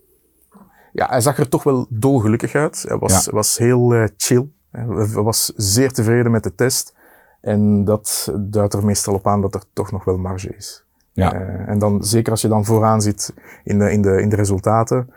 Ja, 0.93 1.07
hij 1.09 1.21
zag 1.21 1.39
er 1.39 1.49
toch 1.49 1.63
wel 1.63 1.87
dolgelukkig 1.91 2.55
uit. 2.55 2.85
Hij 2.89 2.99
was, 2.99 3.25
Ja. 3.25 3.33
was 3.33 3.59
heel 3.59 3.95
eh, 3.95 4.05
chill. 4.17 4.49
Hij 4.71 4.87
was 5.23 5.53
zeer 5.57 5.93
tevreden 5.93 6.31
met 6.31 6.43
de 6.43 6.55
test. 6.55 6.95
En 7.41 7.85
dat 7.85 8.33
duidt 8.41 8.75
er 8.75 8.85
meestal 8.85 9.15
op 9.15 9.27
aan 9.27 9.41
dat 9.41 9.55
er 9.55 9.63
toch 9.73 9.93
nog 9.93 10.05
wel 10.05 10.19
marge 10.19 10.57
is. 10.57 10.85
Ja. 11.13 11.33
Eh, 11.33 11.69
en 11.69 11.79
dan, 11.79 12.05
zeker 12.05 12.31
als 12.31 12.41
je 12.41 12.49
dan 12.49 12.65
vooraan 12.65 13.03
zit 13.03 13.35
in 13.65 13.79
de, 13.79 13.93
in 13.93 14.03
de, 14.03 14.23
in 14.23 14.29
de 14.29 14.37
resultaten, 14.37 15.11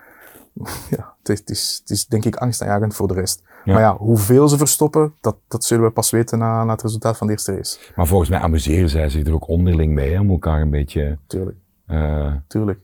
ja, 0.96 1.14
het 1.18 1.28
is, 1.28 1.38
het, 1.38 1.50
is, 1.50 1.78
het 1.80 1.90
is 1.90 2.06
denk 2.06 2.24
ik 2.24 2.36
angstaanjagend 2.36 2.94
voor 2.94 3.08
de 3.08 3.14
rest. 3.14 3.42
Ja. 3.64 3.72
Maar 3.72 3.82
ja, 3.82 3.96
hoeveel 3.96 4.48
ze 4.48 4.56
verstoppen, 4.56 5.14
dat, 5.20 5.36
dat 5.48 5.64
zullen 5.64 5.84
we 5.84 5.90
pas 5.90 6.10
weten 6.10 6.38
na, 6.38 6.64
na 6.64 6.72
het 6.72 6.82
resultaat 6.82 7.16
van 7.16 7.26
de 7.26 7.32
eerste 7.32 7.54
race. 7.54 7.78
Maar 7.96 8.06
volgens 8.06 8.30
mij 8.30 8.38
amuseren 8.38 8.88
zij 8.88 9.08
zich 9.08 9.26
er 9.26 9.34
ook 9.34 9.48
onderling 9.48 9.92
mee, 9.92 10.12
hè, 10.12 10.20
om 10.20 10.30
elkaar 10.30 10.60
een 10.60 10.70
beetje, 10.70 11.18
Tuurlijk, 11.26 11.56
eh, 11.86 12.32
tuurlijk. 12.46 12.80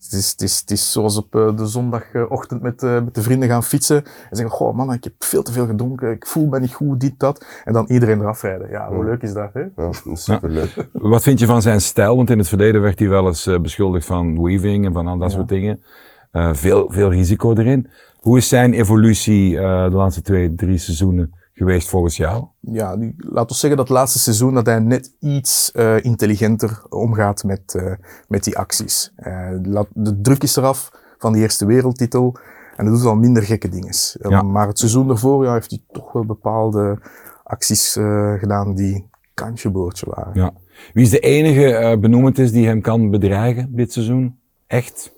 Het 0.00 0.12
is, 0.12 0.30
het 0.30 0.42
is, 0.42 0.60
het 0.60 0.70
is 0.70 0.92
zoals 0.92 1.16
op 1.16 1.34
eh, 1.34 1.56
de 1.56 1.66
zondagochtend 1.66 2.62
met, 2.62 2.82
eh, 2.82 3.02
met 3.04 3.14
de 3.14 3.22
vrienden 3.22 3.48
gaan 3.48 3.64
fietsen. 3.64 4.04
En 4.04 4.36
zeggen, 4.36 4.56
goh 4.56 4.76
man, 4.76 4.92
ik 4.92 5.04
heb 5.04 5.12
veel 5.18 5.42
te 5.42 5.52
veel 5.52 5.66
gedronken, 5.66 6.10
ik 6.10 6.26
voel 6.26 6.46
me 6.46 6.60
niet 6.60 6.74
goed, 6.74 7.00
dit, 7.00 7.18
dat. 7.18 7.44
En 7.64 7.72
dan 7.72 7.86
iedereen 7.88 8.20
eraf 8.20 8.42
rijden. 8.42 8.70
Ja, 8.70 8.88
hoe 8.88 9.04
leuk 9.04 9.22
is 9.22 9.32
dat, 9.32 9.50
hè? 9.52 9.60
Ja, 9.76 9.92
superleuk. 10.14 10.88
Wat 10.92 11.22
vind 11.22 11.38
je 11.38 11.46
van 11.46 11.62
zijn 11.62 11.80
stijl? 11.80 12.16
Want 12.16 12.30
in 12.30 12.38
het 12.38 12.48
verleden 12.48 12.80
werd 12.80 12.98
hij 12.98 13.08
wel 13.08 13.26
eens 13.26 13.46
eh, 13.46 13.60
beschuldigd 13.60 14.06
van 14.06 14.42
weaving 14.42 14.84
en 14.86 14.92
van 14.92 15.06
al 15.06 15.18
dat 15.18 15.32
soort 15.32 15.48
dingen. 15.48 15.82
Eh, 16.30 16.54
veel, 16.54 16.90
veel 16.90 17.10
risico 17.10 17.54
erin. 17.54 17.90
Hoe 18.16 18.36
is 18.36 18.48
zijn 18.48 18.72
evolutie 18.72 19.58
eh, 19.58 19.90
de 19.90 19.96
laatste 19.96 20.22
twee, 20.22 20.54
drie 20.54 20.78
seizoenen 20.78 21.34
geweest 21.66 21.88
volgens 21.88 22.16
jou? 22.16 22.44
ja, 22.60 22.96
die, 22.96 23.14
laten 23.18 23.48
we 23.48 23.54
zeggen 23.54 23.78
dat 23.78 23.88
het 23.88 23.96
laatste 23.96 24.18
seizoen 24.18 24.54
dat 24.54 24.66
hij 24.66 24.78
net 24.78 25.12
iets 25.18 25.72
eh, 25.72 26.04
intelligenter 26.04 26.82
omgaat 26.88 27.44
met, 27.44 27.74
eh, 27.74 27.92
met 28.28 28.44
die 28.44 28.58
acties. 28.58 29.12
Eh, 29.16 29.48
laat- 29.62 29.86
de 29.94 30.20
druk 30.20 30.42
is 30.42 30.56
eraf 30.56 30.90
van 31.18 31.32
die 31.32 31.42
eerste 31.42 31.66
wereldtitel 31.66 32.36
en 32.76 32.86
hij 32.86 32.94
doet 32.94 33.04
al 33.04 33.16
minder 33.16 33.42
gekke 33.42 33.68
dingen. 33.68 33.94
Ja. 34.28 34.42
Maar 34.42 34.66
het 34.66 34.78
seizoen 34.78 35.06
daarvoor 35.08 35.44
ja, 35.44 35.52
heeft 35.52 35.70
hij 35.70 35.80
toch 35.92 36.12
wel 36.12 36.24
bepaalde 36.24 36.98
acties 37.44 37.92
gedaan 38.38 38.74
die 38.74 39.08
kantje 39.34 39.70
boordje 39.70 40.06
waren. 40.14 40.30
Ja. 40.34 40.52
Wie 40.92 41.04
is 41.04 41.10
de 41.10 41.18
enige 41.20 41.96
benoemend 42.00 42.38
is 42.38 42.52
die 42.52 42.66
hem 42.66 42.80
kan 42.80 43.10
bedreigen 43.10 43.74
dit 43.76 43.92
seizoen? 43.92 44.38
Echt? 44.66 45.12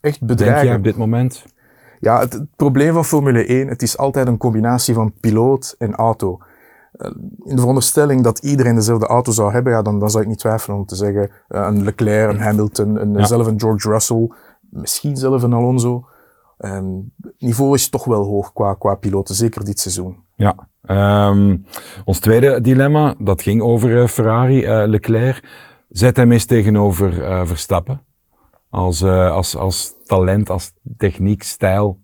Echt 0.00 0.18
Denk 0.18 0.30
bedreigen. 0.30 0.66
jij 0.66 0.76
op 0.76 0.84
dit 0.84 0.96
moment? 0.96 1.44
Ja, 2.00 2.20
het, 2.20 2.32
het 2.32 2.56
probleem 2.56 2.92
van 2.92 3.04
Formule 3.04 3.44
1, 3.44 3.68
het 3.68 3.82
is 3.82 3.98
altijd 3.98 4.26
een 4.26 4.36
combinatie 4.36 4.94
van 4.94 5.12
piloot 5.20 5.74
en 5.78 5.94
auto. 5.94 6.38
Eh, 6.92 7.10
In 7.44 7.54
de 7.54 7.60
veronderstelling 7.60 8.22
dat 8.22 8.38
iedereen 8.38 8.74
dezelfde 8.74 9.06
auto 9.06 9.32
zou 9.32 9.52
hebben, 9.52 9.72
ja, 9.72 9.82
dan, 9.82 9.98
dan 9.98 10.10
zou 10.10 10.22
ik 10.22 10.28
niet 10.28 10.38
twijfelen 10.38 10.76
om 10.76 10.86
te 10.86 10.94
zeggen 10.96 11.30
eh, 11.48 11.66
een 11.70 11.82
Leclerc, 11.84 12.30
een 12.30 12.40
Hamilton, 12.40 13.00
een, 13.00 13.12
Ja. 13.12 13.24
zelf 13.24 13.46
een 13.46 13.60
George 13.60 13.90
Russell, 13.90 14.30
misschien 14.70 15.16
zelf 15.16 15.42
een 15.42 15.52
Alonso. 15.52 16.06
Ehm, 16.58 16.86
het 17.22 17.34
niveau 17.38 17.74
is 17.74 17.88
toch 17.88 18.04
wel 18.04 18.24
hoog 18.24 18.52
qua, 18.52 18.74
qua 18.74 18.94
piloten, 18.94 19.34
zeker 19.34 19.64
dit 19.64 19.80
seizoen. 19.80 20.16
Ja. 20.34 20.54
Ehm, 20.82 21.56
ons 22.04 22.18
tweede 22.18 22.60
dilemma, 22.60 23.14
dat 23.18 23.42
ging 23.42 23.62
over 23.62 24.02
eh, 24.02 24.08
Ferrari, 24.08 24.66
Leclerc. 24.86 25.66
Zet 25.88 26.16
hem 26.16 26.32
eens 26.32 26.44
tegenover 26.44 27.12
Verstappen. 27.46 28.00
Als, 28.70 29.02
eh, 29.02 29.30
als, 29.30 29.56
als 29.56 29.94
talent, 30.04 30.50
als 30.50 30.72
techniek, 30.96 31.42
stijl, 31.42 32.00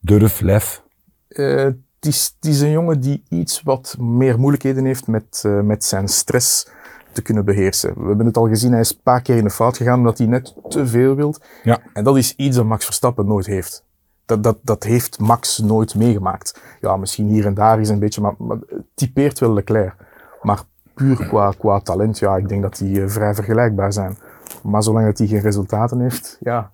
durf, 0.00 0.40
lef. 0.40 0.82
Eh, 1.28 1.64
het, 1.64 1.76
is, 2.00 2.34
het 2.40 2.50
is 2.50 2.60
een 2.60 2.70
jongen 2.70 3.00
die 3.00 3.22
iets 3.28 3.62
wat 3.62 3.96
meer 3.98 4.38
moeilijkheden 4.38 4.84
heeft 4.84 5.06
met, 5.06 5.42
eh, 5.46 5.60
met 5.60 5.84
zijn 5.84 6.08
stress 6.08 6.68
te 7.12 7.22
kunnen 7.22 7.44
beheersen. 7.44 7.94
We 7.94 8.06
hebben 8.06 8.26
het 8.26 8.36
al 8.36 8.48
gezien, 8.48 8.70
hij 8.70 8.80
is 8.80 8.90
een 8.90 9.02
paar 9.02 9.22
keer 9.22 9.36
in 9.36 9.44
de 9.44 9.50
fout 9.50 9.76
gegaan 9.76 9.98
omdat 9.98 10.18
hij 10.18 10.26
net 10.26 10.54
te 10.68 10.86
veel 10.86 11.14
wilt. 11.14 11.44
Ja. 11.62 11.78
En 11.92 12.04
dat 12.04 12.16
is 12.16 12.34
iets 12.36 12.56
dat 12.56 12.64
Max 12.64 12.84
Verstappen 12.84 13.26
nooit 13.26 13.46
heeft. 13.46 13.84
Dat, 14.24 14.42
dat, 14.42 14.58
dat 14.62 14.82
heeft 14.82 15.18
Max 15.18 15.58
nooit 15.58 15.94
meegemaakt. 15.94 16.60
Ja, 16.80 16.96
misschien 16.96 17.28
hier 17.28 17.46
en 17.46 17.54
daar 17.54 17.80
is 17.80 17.88
een 17.88 17.98
beetje, 17.98 18.20
maar, 18.20 18.34
maar 18.38 18.56
het 18.66 18.84
typeert 18.94 19.38
wel 19.38 19.52
Leclerc. 19.52 19.94
Maar 20.42 20.62
puur 20.94 21.26
qua, 21.26 21.52
qua 21.58 21.80
talent, 21.80 22.18
ja, 22.18 22.36
ik 22.36 22.48
denk 22.48 22.62
dat 22.62 22.76
die 22.76 23.08
vrij 23.08 23.34
vergelijkbaar 23.34 23.92
zijn. 23.92 24.18
Maar 24.62 24.82
zolang 24.82 25.06
dat 25.06 25.18
hij 25.18 25.26
geen 25.26 25.40
resultaten 25.40 26.00
heeft, 26.00 26.36
ja, 26.40 26.70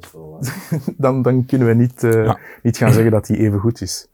dan, 0.96 1.22
dan 1.22 1.46
kunnen 1.46 1.68
we 1.68 1.74
niet, 1.74 2.04
eh, 2.04 2.24
Ja. 2.24 2.38
niet 2.62 2.76
gaan 2.76 2.92
zeggen 2.92 3.10
dat 3.10 3.26
hij 3.28 3.36
even 3.36 3.58
goed 3.58 3.80
is. 3.80 4.08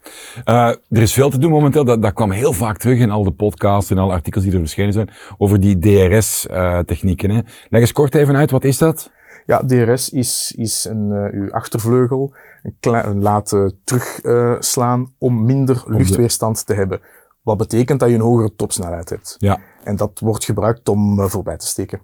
Eh, 0.44 0.68
er 0.68 1.02
is 1.02 1.12
veel 1.12 1.30
te 1.30 1.38
doen 1.38 1.50
momenteel. 1.50 1.84
Dat, 1.84 2.02
dat 2.02 2.12
kwam 2.12 2.30
heel 2.30 2.52
vaak 2.52 2.76
terug 2.78 2.98
in 2.98 3.10
al 3.10 3.24
de 3.24 3.30
podcasts 3.32 3.90
en 3.90 3.98
alle 3.98 4.12
artikels 4.12 4.44
die 4.44 4.52
er 4.52 4.58
verschenen 4.58 4.92
zijn. 4.92 5.10
Over 5.38 5.60
die 5.60 5.78
DRS-technieken. 5.78 7.30
hè. 7.30 7.40
Leg 7.70 7.80
eens 7.80 7.92
kort 7.92 8.14
even 8.14 8.36
uit, 8.36 8.50
wat 8.50 8.64
is 8.64 8.78
dat? 8.78 9.10
Ja, 9.46 9.58
DRS 9.66 10.10
is, 10.10 10.54
is 10.56 10.84
een, 10.84 11.12
eh, 11.12 11.40
uw 11.40 11.52
achtervleugel 11.52 12.34
een 12.80 13.22
laten 13.22 13.80
terugslaan 13.84 15.12
om 15.18 15.44
minder 15.44 15.82
luchtweerstand 15.86 16.66
te 16.66 16.74
hebben. 16.74 17.00
Wat 17.42 17.56
betekent 17.56 18.00
dat 18.00 18.08
je 18.08 18.14
een 18.14 18.20
hogere 18.20 18.54
topsnelheid 18.56 19.08
hebt. 19.10 19.34
Ja. 19.38 19.58
En 19.84 19.96
dat 19.96 20.20
wordt 20.20 20.44
gebruikt 20.44 20.88
om 20.88 21.28
voorbij 21.28 21.56
te 21.56 21.66
steken. 21.66 22.00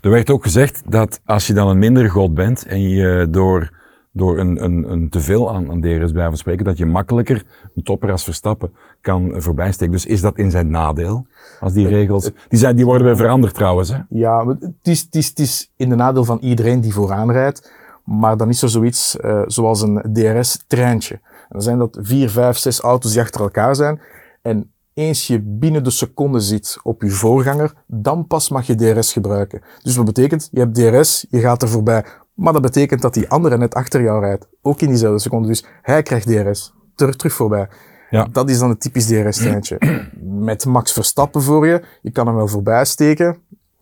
Er 0.00 0.10
werd 0.10 0.30
ook 0.30 0.42
gezegd 0.42 0.82
dat 0.90 1.20
als 1.24 1.46
je 1.46 1.52
dan 1.52 1.68
een 1.68 1.78
mindere 1.78 2.08
god 2.08 2.34
bent 2.34 2.66
en 2.66 2.88
je 2.88 3.26
door, 3.30 3.70
door 4.12 4.38
een, 4.38 4.64
een, 4.64 4.90
een 4.92 5.08
teveel 5.08 5.54
aan, 5.54 5.70
aan 5.70 5.80
DRS 5.80 6.12
blijven 6.12 6.38
spreken, 6.38 6.64
dat 6.64 6.78
je 6.78 6.86
makkelijker 6.86 7.42
een 7.74 7.82
topper 7.82 8.10
als 8.10 8.24
Verstappen 8.24 8.72
kan 9.00 9.34
eh, 9.34 9.40
voorbijsteken. 9.40 9.92
Dus 9.92 10.06
is 10.06 10.20
dat 10.20 10.38
in 10.38 10.50
zijn 10.50 10.70
nadeel? 10.70 11.26
Als 11.60 11.72
die 11.72 11.88
regels, 11.88 12.30
die, 12.48 12.58
zijn, 12.58 12.76
die 12.76 12.84
worden 12.84 13.06
weer 13.06 13.16
veranderd 13.16 13.54
trouwens. 13.54 13.88
Hè? 13.88 13.98
Ja, 14.08 14.46
het 14.46 14.74
is, 14.82 15.00
het, 15.00 15.14
is, 15.14 15.28
het 15.28 15.38
is 15.38 15.72
in 15.76 15.88
de 15.88 15.96
nadeel 15.96 16.24
van 16.24 16.38
iedereen 16.40 16.80
die 16.80 16.92
vooraan 16.92 17.32
rijdt. 17.32 17.72
Maar 18.04 18.36
dan 18.36 18.48
is 18.48 18.62
er 18.62 18.68
zoiets 18.68 19.16
uh, 19.20 19.42
zoals 19.46 19.82
een 19.82 20.02
DRS-treintje. 20.12 21.20
Dan 21.48 21.62
zijn 21.62 21.78
dat 21.78 21.98
vier, 22.00 22.30
vijf, 22.30 22.56
zes 22.56 22.80
auto's 22.80 23.12
die 23.12 23.20
achter 23.20 23.40
elkaar 23.40 23.76
zijn. 23.76 24.00
En 24.42 24.72
eens 25.00 25.26
je 25.26 25.40
binnen 25.42 25.84
de 25.84 25.90
seconde 25.90 26.40
zit 26.40 26.78
op 26.82 27.02
je 27.02 27.10
voorganger, 27.10 27.72
dan 27.86 28.26
pas 28.26 28.48
mag 28.48 28.66
je 28.66 28.74
DRS 28.74 29.12
gebruiken. 29.12 29.62
Dus 29.82 29.96
wat 29.96 30.04
betekent? 30.04 30.48
Je 30.52 30.58
hebt 30.58 30.74
DRS, 30.74 31.26
je 31.30 31.40
gaat 31.40 31.62
er 31.62 31.68
voorbij. 31.68 32.04
Maar 32.34 32.52
dat 32.52 32.62
betekent 32.62 33.02
dat 33.02 33.14
die 33.14 33.28
andere 33.28 33.58
net 33.58 33.74
achter 33.74 34.02
jou 34.02 34.20
rijdt. 34.20 34.48
Ook 34.62 34.80
in 34.80 34.88
diezelfde 34.88 35.18
seconde. 35.18 35.48
Dus 35.48 35.64
hij 35.82 36.02
krijgt 36.02 36.26
DRS. 36.26 36.74
Terug, 36.94 37.16
terug 37.16 37.32
voorbij. 37.32 37.68
Ja. 38.10 38.28
Dat 38.32 38.50
is 38.50 38.58
dan 38.58 38.68
het 38.68 38.80
typisch 38.80 39.06
DRS-treintje. 39.06 39.78
Met 40.48 40.64
Max 40.64 40.92
Verstappen 40.92 41.42
voor 41.42 41.66
je. 41.66 41.82
Je 42.02 42.10
kan 42.10 42.26
hem 42.26 42.36
wel 42.36 42.48
voorbij 42.48 42.84
steken. 42.84 43.38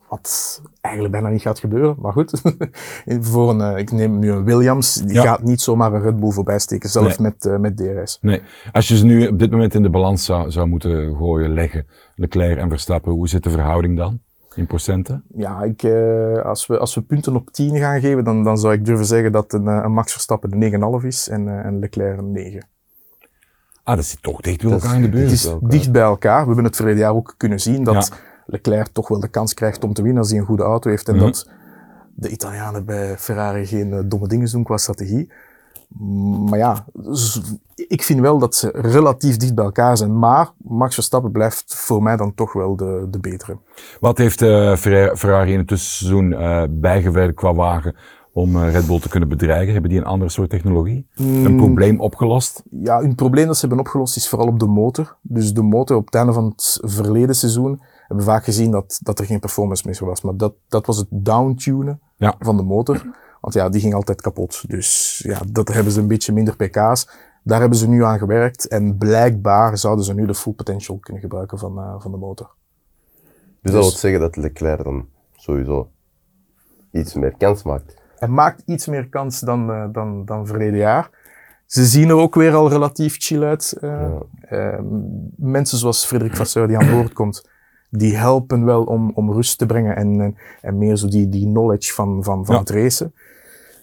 Wat 0.09 0.61
eigenlijk 0.81 1.13
bijna 1.13 1.29
niet 1.29 1.41
gaat 1.41 1.59
gebeuren, 1.59 1.95
maar 1.99 2.11
goed. 2.11 2.41
voor 3.31 3.49
een, 3.49 3.61
eh, 3.61 3.77
ik 3.77 3.91
neem 3.91 4.19
nu 4.19 4.31
een 4.31 4.43
Williams, 4.43 4.93
die 4.93 5.13
ja. 5.13 5.21
gaat 5.21 5.43
niet 5.43 5.61
zomaar 5.61 5.93
een 5.93 6.01
Red 6.01 6.19
Bull 6.19 6.31
voorbij 6.31 6.59
steken, 6.59 6.89
zelf 6.89 7.19
nee. 7.19 7.31
met, 7.31 7.45
uh, 7.45 7.57
met 7.57 7.77
DRS. 7.77 8.17
Nee, 8.21 8.41
als 8.71 8.87
je 8.87 8.97
ze 8.97 9.05
nu 9.05 9.27
op 9.27 9.39
dit 9.39 9.51
moment 9.51 9.73
in 9.73 9.81
de 9.81 9.89
balans 9.89 10.25
zou, 10.25 10.51
zou 10.51 10.67
moeten 10.67 11.15
gooien, 11.15 11.53
leggen, 11.53 11.87
Leclerc 12.15 12.57
en 12.57 12.69
Verstappen, 12.69 13.11
hoe 13.11 13.27
zit 13.27 13.43
de 13.43 13.49
verhouding 13.49 13.97
dan? 13.97 14.19
In 14.55 14.67
procenten? 14.67 15.23
Ja, 15.35 15.63
ik, 15.63 15.83
uh, 15.83 16.41
als, 16.41 16.67
we, 16.67 16.77
als 16.77 16.95
we 16.95 17.01
punten 17.01 17.35
op 17.35 17.51
10 17.51 17.77
gaan 17.77 17.99
geven, 17.99 18.23
dan, 18.23 18.43
dan 18.43 18.57
zou 18.57 18.73
ik 18.73 18.85
durven 18.85 19.05
zeggen 19.05 19.31
dat 19.31 19.53
een, 19.53 19.67
een 19.67 19.91
Max 19.91 20.11
Verstappen 20.11 20.61
een 20.61 21.01
9,5 21.01 21.05
is 21.07 21.29
en, 21.29 21.47
uh, 21.47 21.65
en 21.65 21.79
Leclerc 21.79 22.17
een 22.17 22.31
9. 22.31 22.67
Ah, 23.83 23.95
dat 23.95 24.05
zit 24.05 24.21
toch 24.21 24.41
dicht 24.41 24.61
bij 24.61 24.71
elkaar 24.71 24.95
in 24.95 25.01
de 25.01 25.09
buurt. 25.09 25.23
Het 25.23 25.31
is 25.31 25.53
dicht 25.61 25.91
bij 25.91 26.01
elkaar. 26.01 26.39
We 26.39 26.45
hebben 26.45 26.63
het 26.63 26.75
verleden 26.75 26.99
jaar 26.99 27.13
ook 27.13 27.33
kunnen 27.37 27.59
zien 27.59 27.83
dat 27.83 28.07
ja. 28.07 28.15
Leclerc 28.49 28.87
toch 28.87 29.07
wel 29.07 29.19
de 29.19 29.27
kans 29.27 29.53
krijgt 29.53 29.83
om 29.83 29.93
te 29.93 30.01
winnen 30.01 30.21
als 30.21 30.31
hij 30.31 30.39
een 30.39 30.45
goede 30.45 30.63
auto 30.63 30.89
heeft. 30.89 31.07
En 31.07 31.13
mm 31.13 31.19
-hmm. 31.19 31.31
dat 31.31 31.49
de 32.15 32.29
Italianen 32.29 32.85
bij 32.85 33.17
Ferrari 33.17 33.65
geen 33.65 33.87
uh, 33.87 33.99
domme 34.05 34.27
dingen 34.27 34.51
doen 34.51 34.63
qua 34.63 34.77
strategie. 34.77 35.31
Maar 36.49 36.59
ja, 36.59 36.85
ik 37.75 38.03
vind 38.03 38.19
wel 38.19 38.37
dat 38.37 38.55
ze 38.55 38.69
relatief 38.73 39.37
dicht 39.37 39.55
bij 39.55 39.65
elkaar 39.65 39.97
zijn. 39.97 40.19
Maar 40.19 40.51
Max 40.57 40.93
Verstappen 40.93 41.31
blijft 41.31 41.75
voor 41.75 42.03
mij 42.03 42.17
dan 42.17 42.33
toch 42.33 42.53
wel 42.53 42.75
de, 42.75 43.07
de 43.09 43.19
betere. 43.19 43.57
Wat 43.99 44.17
heeft 44.17 44.41
uh, 44.41 44.75
Ferrari 44.75 45.51
in 45.51 45.57
het 45.57 45.67
tussenseizoen 45.67 46.31
uh, 46.31 46.63
bijgewerkt 46.69 47.35
qua 47.35 47.53
wagen 47.53 47.95
om 48.33 48.55
uh, 48.55 48.71
Red 48.71 48.87
Bull 48.87 48.99
te 48.99 49.09
kunnen 49.09 49.29
bedreigen? 49.29 49.71
Hebben 49.73 49.89
die 49.91 49.99
een 49.99 50.05
andere 50.05 50.31
soort 50.31 50.49
technologie? 50.49 51.07
Mm. 51.15 51.45
Een 51.45 51.57
probleem 51.57 51.99
opgelost? 51.99 52.63
Ja, 52.69 52.99
een 52.99 53.15
probleem 53.15 53.45
dat 53.47 53.57
ze 53.57 53.67
hebben 53.67 53.85
opgelost 53.85 54.15
is 54.15 54.29
vooral 54.29 54.47
op 54.47 54.59
de 54.59 54.67
motor. 54.67 55.17
Dus 55.21 55.53
de 55.53 55.61
motor 55.63 55.97
op 55.97 56.05
het 56.05 56.15
einde 56.15 56.33
van 56.33 56.45
het 56.45 56.79
verleden 56.81 57.35
seizoen 57.35 57.81
hebben 58.09 58.25
vaak 58.25 58.43
gezien 58.43 58.71
dat, 58.71 58.99
dat 59.03 59.19
er 59.19 59.25
geen 59.25 59.39
performance 59.39 59.87
meer 59.87 60.05
was. 60.05 60.21
Maar 60.21 60.37
dat, 60.37 60.53
dat 60.67 60.85
was 60.85 60.97
het 60.97 61.07
downtunen 61.09 62.01
ja. 62.15 62.35
van 62.39 62.57
de 62.57 62.63
motor. 62.63 63.05
Want 63.41 63.53
ja, 63.53 63.69
die 63.69 63.81
ging 63.81 63.93
altijd 63.93 64.21
kapot. 64.21 64.63
Dus 64.67 65.19
ja, 65.23 65.39
dat 65.51 65.67
hebben 65.67 65.93
ze 65.93 65.99
een 65.99 66.07
beetje 66.07 66.33
minder 66.33 66.55
pk's. 66.55 67.09
Daar 67.43 67.59
hebben 67.59 67.77
ze 67.77 67.89
nu 67.89 68.03
aan 68.03 68.17
gewerkt. 68.17 68.67
En 68.67 68.97
blijkbaar 68.97 69.77
zouden 69.77 70.05
ze 70.05 70.13
nu 70.13 70.25
de 70.25 70.35
full 70.35 70.53
potential 70.53 70.97
kunnen 70.97 71.21
gebruiken 71.21 71.57
van, 71.57 71.77
uh, 71.77 71.95
van 71.97 72.11
de 72.11 72.17
motor. 72.17 72.51
Dus 73.61 73.71
dat 73.71 73.81
wil 73.81 73.91
zeggen 73.91 74.19
dat 74.19 74.35
Leclerc 74.35 74.83
dan 74.83 75.07
sowieso 75.35 75.89
iets 76.91 77.13
meer 77.13 77.33
kans 77.37 77.63
maakt? 77.63 77.97
Hij 78.15 78.27
maakt 78.27 78.61
iets 78.65 78.87
meer 78.87 79.09
kans 79.09 79.39
dan, 79.39 79.69
uh, 79.69 79.85
dan, 79.91 80.25
dan 80.25 80.47
verleden 80.47 80.79
jaar. 80.79 81.09
Ze 81.65 81.85
zien 81.85 82.09
er 82.09 82.15
ook 82.15 82.35
weer 82.35 82.53
al 82.53 82.69
relatief 82.69 83.15
chill 83.17 83.43
uit. 83.43 83.77
Uh, 83.81 84.11
ja. 84.49 84.77
uh, 84.77 84.79
mensen 85.35 85.77
zoals 85.77 86.05
Frederik 86.05 86.35
Vasseur 86.35 86.67
die 86.67 86.77
aan 86.77 86.91
boord 86.91 87.13
komt, 87.13 87.49
die 87.89 88.15
helpen 88.15 88.65
wel 88.65 88.83
om, 88.83 89.11
om 89.15 89.31
rust 89.31 89.57
te 89.57 89.65
brengen 89.65 89.95
en, 89.95 90.35
en 90.61 90.77
meer 90.77 90.95
zo 90.95 91.07
die, 91.07 91.29
die 91.29 91.45
knowledge 91.45 91.93
van, 91.93 92.23
van, 92.23 92.45
van 92.45 92.55
ja. 92.55 92.61
het 92.61 92.69
racen. 92.69 93.13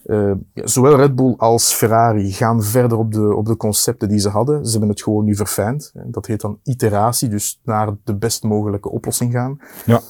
Uh, 0.05 0.31
zowel 0.53 0.95
Red 0.95 1.15
Bull 1.15 1.33
als 1.37 1.73
Ferrari 1.73 2.31
gaan 2.31 2.63
verder 2.63 2.97
op 2.97 3.11
de, 3.11 3.35
op 3.35 3.45
de 3.45 3.57
concepten 3.57 4.09
die 4.09 4.19
ze 4.19 4.29
hadden. 4.29 4.65
Ze 4.65 4.71
hebben 4.71 4.89
het 4.89 5.01
gewoon 5.01 5.25
nu 5.25 5.35
verfijnd. 5.35 5.91
Dat 6.05 6.25
heet 6.25 6.41
dan 6.41 6.59
iteratie, 6.63 7.29
dus 7.29 7.59
naar 7.63 7.95
de 8.03 8.15
best 8.15 8.43
mogelijke 8.43 8.89
oplossing 8.89 9.31
gaan. 9.31 9.59
Ja. 9.85 10.01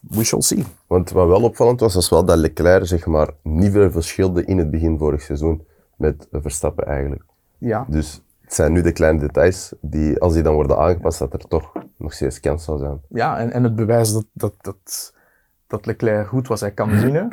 We 0.00 0.24
shall 0.24 0.40
see. 0.40 0.64
Want 0.86 1.10
wat 1.10 1.28
wel 1.28 1.42
opvallend 1.42 1.80
was, 1.80 1.94
was 1.94 2.08
wel 2.08 2.24
dat 2.24 2.38
Leclerc 2.38 2.86
zeg 2.86 3.06
maar 3.06 3.30
niet 3.42 3.72
veel 3.72 3.90
verschilde 3.90 4.44
in 4.44 4.58
het 4.58 4.70
begin 4.70 4.98
vorig 4.98 5.22
seizoen 5.22 5.62
met 5.96 6.28
Verstappen 6.30 6.86
eigenlijk. 6.86 7.24
Ja. 7.58 7.86
Dus 7.88 8.22
het 8.46 8.54
zijn 8.54 8.72
nu 8.72 8.82
de 8.82 8.92
kleine 8.92 9.18
details 9.20 9.72
die, 9.80 10.20
als 10.20 10.32
die 10.32 10.42
dan 10.42 10.54
worden 10.54 10.78
aangepast, 10.78 11.18
dat 11.18 11.32
er 11.32 11.48
toch 11.48 11.72
nog 11.96 12.12
steeds 12.12 12.40
kans 12.40 12.64
zou 12.64 12.78
zijn. 12.78 13.00
Ja, 13.08 13.38
en, 13.38 13.52
en 13.52 13.62
het 13.64 13.74
bewijs 13.76 14.12
dat, 14.12 14.24
dat, 14.32 14.54
dat, 14.60 15.12
dat 15.66 15.86
Leclerc 15.86 16.26
goed 16.28 16.48
was, 16.48 16.60
hij 16.60 16.70
kan 16.70 16.90
winnen. 17.00 17.28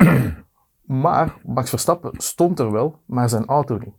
maar 0.84 1.34
Max 1.44 1.70
Verstappen 1.70 2.12
stond 2.16 2.58
er 2.58 2.72
wel, 2.72 2.98
maar 3.06 3.28
zijn 3.28 3.46
auto 3.46 3.78
niet. 3.78 3.94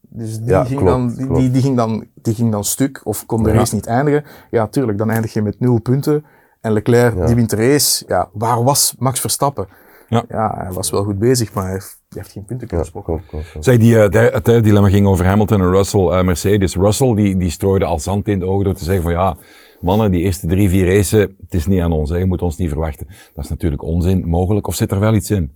Dus 0.00 0.38
die, 0.38 0.48
ja, 0.48 0.64
ging, 0.64 0.80
klopt, 0.80 0.92
dan, 0.92 1.14
die, 1.14 1.32
die, 1.40 1.50
die, 1.50 1.62
ging 1.62 1.76
dan, 1.76 2.06
die 2.14 2.34
ging 2.34 2.52
dan 2.52 2.64
stuk 2.64 3.00
of 3.04 3.26
kon 3.26 3.42
de 3.42 3.50
Ja. 3.50 3.54
race 3.56 3.74
niet 3.74 3.86
eindigen. 3.86 4.24
Ja, 4.50 4.66
tuurlijk, 4.66 4.98
dan 4.98 5.10
eindig 5.10 5.32
je 5.32 5.42
met 5.42 5.60
nul 5.60 5.80
punten. 5.80 6.24
En 6.60 6.72
Leclerc, 6.72 7.14
Ja. 7.16 7.26
die 7.26 7.34
wint 7.34 7.50
de 7.50 7.56
race. 7.56 8.04
Ja, 8.08 8.28
waar 8.32 8.62
was 8.64 8.94
Max 8.98 9.20
Verstappen? 9.20 9.68
Ja. 10.08 10.54
hij 10.58 10.72
was 10.72 10.90
wel 10.90 11.04
goed 11.04 11.18
bezig, 11.18 11.52
maar 11.54 11.64
hij 11.64 11.72
heeft, 11.72 12.02
hij 12.14 12.22
heeft 12.22 12.34
geen 12.34 12.44
punten 12.44 12.68
kunnen 12.68 12.86
klopt. 13.04 13.56
Zeg, 13.60 13.78
die, 13.78 13.96
eh, 13.96 14.32
het 14.32 14.44
derde 14.44 14.60
dilemma 14.60 14.88
ging 14.88 15.06
over 15.06 15.24
Hamilton 15.24 15.60
en 15.60 15.70
Russell, 15.70 16.08
eh, 16.08 16.24
Mercedes. 16.24 16.76
Russell 16.76 17.14
die, 17.14 17.36
die 17.36 17.50
strooide 17.50 17.84
al 17.84 17.98
zand 17.98 18.28
in 18.28 18.38
de 18.38 18.46
ogen 18.46 18.64
door 18.64 18.74
te 18.74 18.84
zeggen 18.84 19.02
van 19.02 19.12
ja, 19.12 19.36
mannen, 19.80 20.10
die 20.10 20.22
eerste 20.22 20.46
drie, 20.46 20.68
vier 20.68 20.86
racen, 20.94 21.20
het 21.20 21.54
is 21.54 21.66
niet 21.66 21.80
aan 21.80 21.92
ons, 21.92 22.10
hè, 22.10 22.16
je 22.16 22.24
moet 22.24 22.42
ons 22.42 22.56
niet 22.56 22.68
verwachten. 22.68 23.06
Dat 23.34 23.44
is 23.44 23.50
natuurlijk 23.50 23.82
onzin, 23.82 24.28
mogelijk, 24.28 24.66
of 24.66 24.74
zit 24.74 24.90
er 24.90 25.00
wel 25.00 25.14
iets 25.14 25.30
in? 25.30 25.52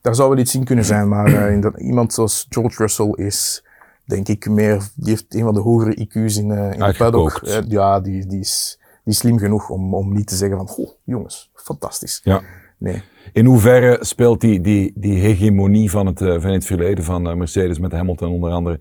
Daar 0.00 0.14
zou 0.14 0.28
wel 0.28 0.38
iets 0.38 0.54
in 0.54 0.64
kunnen 0.64 0.84
zijn, 0.84 1.08
maar 1.08 1.50
eh, 1.50 1.86
iemand 1.86 2.12
zoals 2.12 2.46
George 2.48 2.82
Russell 2.82 3.10
is, 3.10 3.64
denk 4.04 4.28
ik, 4.28 4.48
meer, 4.48 4.90
die 4.94 5.08
heeft 5.08 5.34
een 5.34 5.42
van 5.42 5.54
de 5.54 5.60
hogere 5.60 5.94
IQ's 5.94 6.36
in, 6.36 6.50
in 6.50 6.78
de 6.78 6.94
paddock. 6.98 7.40
Ja, 7.68 8.00
die, 8.00 8.26
die, 8.26 8.40
is, 8.40 8.78
die 9.04 9.12
is 9.12 9.18
slim 9.18 9.38
genoeg 9.38 9.68
om, 9.68 9.94
om 9.94 10.14
niet 10.14 10.26
te 10.26 10.36
zeggen 10.36 10.56
van, 10.58 10.68
goh, 10.68 10.90
jongens, 11.04 11.50
fantastisch. 11.54 12.20
Ja. 12.24 12.42
Nee. 12.82 13.02
In 13.32 13.44
hoeverre 13.44 13.98
speelt 14.00 14.40
die, 14.40 14.60
die, 14.60 14.92
die 14.94 15.18
hegemonie 15.18 15.90
van 15.90 16.06
het, 16.06 16.20
eh, 16.20 16.34
van 16.40 16.50
het 16.50 16.64
verleden 16.64 17.04
van 17.04 17.28
eh, 17.28 17.34
Mercedes 17.34 17.78
met 17.78 17.92
Hamilton 17.92 18.32
onder 18.32 18.50
andere, 18.50 18.80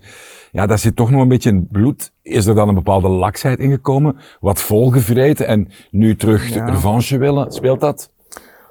ja, 0.51 0.65
daar 0.65 0.79
zit 0.79 0.95
toch 0.95 1.11
nog 1.11 1.21
een 1.21 1.27
beetje 1.27 1.49
in 1.49 1.67
bloed. 1.67 2.13
Is 2.21 2.45
er 2.45 2.55
dan 2.55 2.67
een 2.67 2.75
bepaalde 2.75 3.07
laksheid 3.07 3.59
ingekomen? 3.59 4.15
Wat 4.39 4.59
volgevreten 4.59 5.47
en 5.47 5.67
nu 5.91 6.15
terug 6.15 6.53
Ja. 6.53 6.65
revanche 6.65 7.17
willen? 7.17 7.51
Speelt 7.51 7.79
dat? 7.79 8.11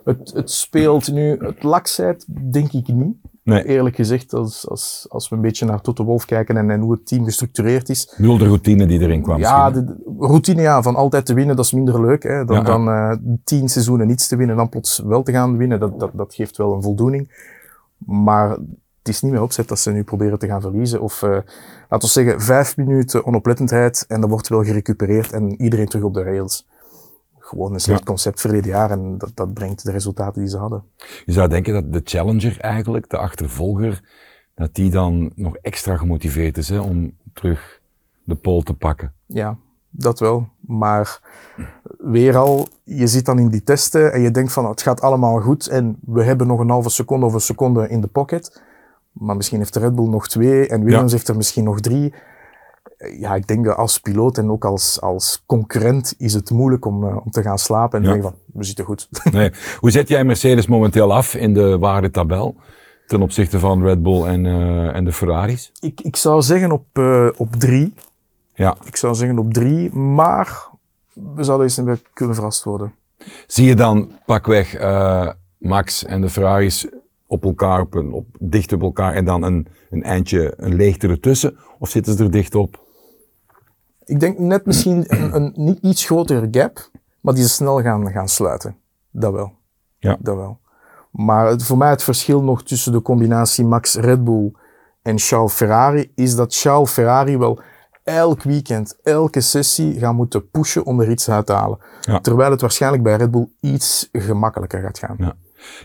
Het, 0.04 0.32
het 0.34 0.50
speelt 0.50 1.12
nu, 1.12 1.36
het 1.40 1.62
laksheid 1.62 2.26
denk 2.52 2.72
ik 2.72 2.88
niet. 2.88 3.14
Nee. 3.50 3.64
Eerlijk 3.66 3.96
gezegd, 3.96 4.32
als, 4.32 4.68
als, 4.68 5.06
als 5.08 5.28
we 5.28 5.36
een 5.36 5.42
beetje 5.42 5.66
naar 5.66 5.80
Toto 5.80 6.04
Wolf 6.04 6.24
kijken 6.24 6.56
en, 6.56 6.70
en 6.70 6.80
hoe 6.80 6.92
het 6.92 7.06
team 7.06 7.24
gestructureerd 7.24 7.88
is. 7.88 8.14
Bedoel 8.16 8.38
de 8.38 8.44
routine 8.46 8.86
die 8.86 9.00
erin 9.00 9.22
kwam 9.22 9.38
Ja, 9.38 9.70
de, 9.70 9.96
routine 10.18 10.62
ja, 10.62 10.82
van 10.82 10.96
altijd 10.96 11.26
te 11.26 11.34
winnen, 11.34 11.56
dat 11.56 11.64
is 11.64 11.72
minder 11.72 12.00
leuk. 12.00 12.22
Hè. 12.22 12.44
Dan, 12.44 12.56
Ja. 12.56 12.62
dan 12.62 12.88
eh, 12.88 13.12
tien 13.44 13.68
seizoenen 13.68 14.06
niets 14.06 14.28
te 14.28 14.36
winnen 14.36 14.54
en 14.56 14.60
dan 14.60 14.70
plots 14.70 14.98
wel 14.98 15.22
te 15.22 15.32
gaan 15.32 15.56
winnen, 15.56 15.80
dat, 15.80 16.00
dat, 16.00 16.10
dat 16.14 16.34
geeft 16.34 16.56
wel 16.56 16.74
een 16.74 16.82
voldoening. 16.82 17.48
Maar 17.98 18.50
het 18.50 19.08
is 19.08 19.20
niet 19.22 19.32
meer 19.32 19.42
opzet 19.42 19.68
dat 19.68 19.78
ze 19.78 19.90
nu 19.90 20.02
proberen 20.04 20.38
te 20.38 20.46
gaan 20.46 20.60
verliezen. 20.60 21.00
Of 21.00 21.22
eh 21.22 21.30
laten 21.88 22.08
we 22.08 22.14
zeggen, 22.14 22.40
vijf 22.40 22.76
minuten 22.76 23.26
onoplettendheid 23.26 24.04
en 24.08 24.20
dan 24.20 24.30
wordt 24.30 24.48
wel 24.48 24.64
gerecupereerd 24.64 25.32
en 25.32 25.62
iedereen 25.62 25.86
terug 25.86 26.04
op 26.04 26.14
de 26.14 26.22
rails. 26.22 26.66
Gewoon 27.50 27.72
een 27.74 27.80
slecht 27.80 27.98
Ja. 27.98 28.04
concept 28.04 28.40
verleden 28.40 28.70
jaar 28.70 28.90
en 28.90 29.18
dat, 29.18 29.30
dat 29.34 29.54
brengt 29.54 29.84
de 29.84 29.90
resultaten 29.90 30.40
die 30.40 30.50
ze 30.50 30.56
hadden. 30.56 30.82
Je 31.24 31.32
zou 31.32 31.48
denken 31.48 31.72
dat 31.72 31.92
de 31.92 32.00
challenger 32.04 32.60
eigenlijk, 32.60 33.10
de 33.10 33.16
achtervolger, 33.16 34.02
dat 34.54 34.74
die 34.74 34.90
dan 34.90 35.32
nog 35.34 35.56
extra 35.56 35.96
gemotiveerd 35.96 36.56
is 36.56 36.68
hè, 36.68 36.78
om 36.80 37.16
terug 37.32 37.80
de 38.24 38.34
pole 38.34 38.62
te 38.62 38.74
pakken. 38.74 39.12
Ja, 39.26 39.56
dat 39.90 40.20
wel. 40.20 40.48
Maar 40.60 41.20
weer 41.98 42.36
al, 42.36 42.68
je 42.84 43.06
zit 43.06 43.24
dan 43.24 43.38
in 43.38 43.48
die 43.48 43.62
testen 43.62 44.12
en 44.12 44.20
je 44.20 44.30
denkt 44.30 44.52
van 44.52 44.66
het 44.68 44.82
gaat 44.82 45.00
allemaal 45.00 45.40
goed 45.40 45.66
en 45.68 45.96
we 46.04 46.22
hebben 46.24 46.46
nog 46.46 46.58
een 46.60 46.70
halve 46.70 46.90
seconde 46.90 47.26
of 47.26 47.34
een 47.34 47.40
seconde 47.40 47.88
in 47.88 48.00
de 48.00 48.06
pocket. 48.06 48.62
Maar 49.12 49.36
misschien 49.36 49.58
heeft 49.58 49.74
de 49.74 49.80
Red 49.80 49.94
Bull 49.94 50.08
nog 50.08 50.28
twee 50.28 50.68
en 50.68 50.84
Williams 50.84 51.10
Ja. 51.10 51.16
heeft 51.16 51.28
er 51.28 51.36
misschien 51.36 51.64
nog 51.64 51.80
drie. 51.80 52.14
Ja, 53.18 53.34
ik 53.34 53.46
denk 53.46 53.64
dat 53.64 53.76
als 53.76 53.98
piloot 53.98 54.38
en 54.38 54.50
ook 54.50 54.64
als, 54.64 55.00
als 55.00 55.42
concurrent 55.46 56.14
is 56.18 56.34
het 56.34 56.50
moeilijk 56.50 56.84
om, 56.86 57.04
eh, 57.08 57.16
om 57.24 57.30
te 57.30 57.42
gaan 57.42 57.58
slapen 57.58 57.98
en 57.98 58.04
Ja. 58.04 58.12
denken 58.12 58.30
van 58.30 58.38
we 58.52 58.64
zitten 58.64 58.84
goed. 58.84 59.08
Nee. 59.32 59.50
Hoe 59.78 59.90
zet 59.90 60.08
jij 60.08 60.24
Mercedes 60.24 60.66
momenteel 60.66 61.12
af 61.14 61.34
in 61.34 61.54
de 61.54 61.78
waardetabel 61.78 62.56
ten 63.06 63.22
opzichte 63.22 63.58
van 63.58 63.82
Red 63.82 64.02
Bull 64.02 64.24
en, 64.24 64.46
eh, 64.46 64.94
en 64.96 65.04
de 65.04 65.12
Ferraris? 65.12 65.72
ik, 65.80 66.00
ik 66.00 66.16
zou 66.16 66.42
zeggen 66.42 66.72
op, 66.72 66.84
eh, 66.92 67.28
op 67.36 67.56
drie. 67.56 67.94
Ja, 68.54 68.76
Ik 68.84 68.96
zou 68.96 69.14
zeggen 69.14 69.38
op 69.38 69.52
drie, 69.52 69.92
maar 69.94 70.68
we 71.34 71.44
zouden 71.44 71.66
eens 71.66 71.76
een 71.76 71.84
beetje 71.84 72.04
kunnen 72.12 72.34
verrast 72.34 72.64
worden. 72.64 72.94
Zie 73.46 73.66
je 73.66 73.74
dan 73.74 74.12
pakweg 74.26 74.74
eh 74.74 75.28
Max 75.58 76.04
en 76.04 76.20
de 76.20 76.28
Ferraris 76.28 76.88
op 77.26 77.44
elkaar, 77.44 77.80
op 77.80 77.94
een, 77.94 78.12
op, 78.12 78.26
dicht 78.38 78.72
op 78.72 78.82
elkaar 78.82 79.14
en 79.14 79.24
dan 79.24 79.42
een, 79.42 79.66
een 79.90 80.02
eindje, 80.02 80.54
een 80.56 80.74
leegte 80.74 81.08
ertussen? 81.08 81.56
Of 81.78 81.88
zitten 81.88 82.16
ze 82.16 82.24
er 82.24 82.30
dicht 82.30 82.54
op? 82.54 82.88
Ik 84.10 84.20
denk 84.20 84.38
net 84.38 84.66
misschien 84.66 85.04
een, 85.06 85.34
een 85.36 85.52
niet 85.54 85.78
iets 85.82 86.04
grotere 86.04 86.48
gap, 86.50 86.90
maar 87.20 87.34
die 87.34 87.42
ze 87.42 87.48
snel 87.48 87.82
gaan, 87.82 88.10
gaan 88.10 88.28
sluiten. 88.28 88.76
Dat 89.10 89.32
wel. 89.32 89.52
Ja. 89.98 90.16
Dat 90.20 90.36
wel. 90.36 90.58
Maar 91.10 91.46
het, 91.46 91.62
voor 91.62 91.78
mij 91.78 91.90
het 91.90 92.02
verschil 92.02 92.42
nog 92.42 92.62
tussen 92.62 92.92
de 92.92 93.02
combinatie 93.02 93.64
Max 93.64 93.94
Red 93.94 94.24
Bull 94.24 94.52
en 95.02 95.18
Charles 95.18 95.52
Ferrari 95.52 96.12
is 96.14 96.36
dat 96.36 96.54
Charles 96.54 96.90
Ferrari 96.90 97.38
wel 97.38 97.60
elk 98.04 98.42
weekend, 98.42 98.98
elke 99.02 99.40
sessie 99.40 99.98
gaan 99.98 100.16
moeten 100.16 100.50
pushen 100.50 100.84
om 100.84 101.00
er 101.00 101.10
iets 101.10 101.30
uit 101.30 101.46
te 101.46 101.52
halen. 101.52 101.78
Ja. 102.00 102.20
Terwijl 102.20 102.50
het 102.50 102.60
waarschijnlijk 102.60 103.02
bij 103.02 103.16
Red 103.16 103.30
Bull 103.30 103.48
iets 103.60 104.08
gemakkelijker 104.12 104.80
gaat 104.80 104.98
gaan. 104.98 105.16
Ja. 105.18 105.36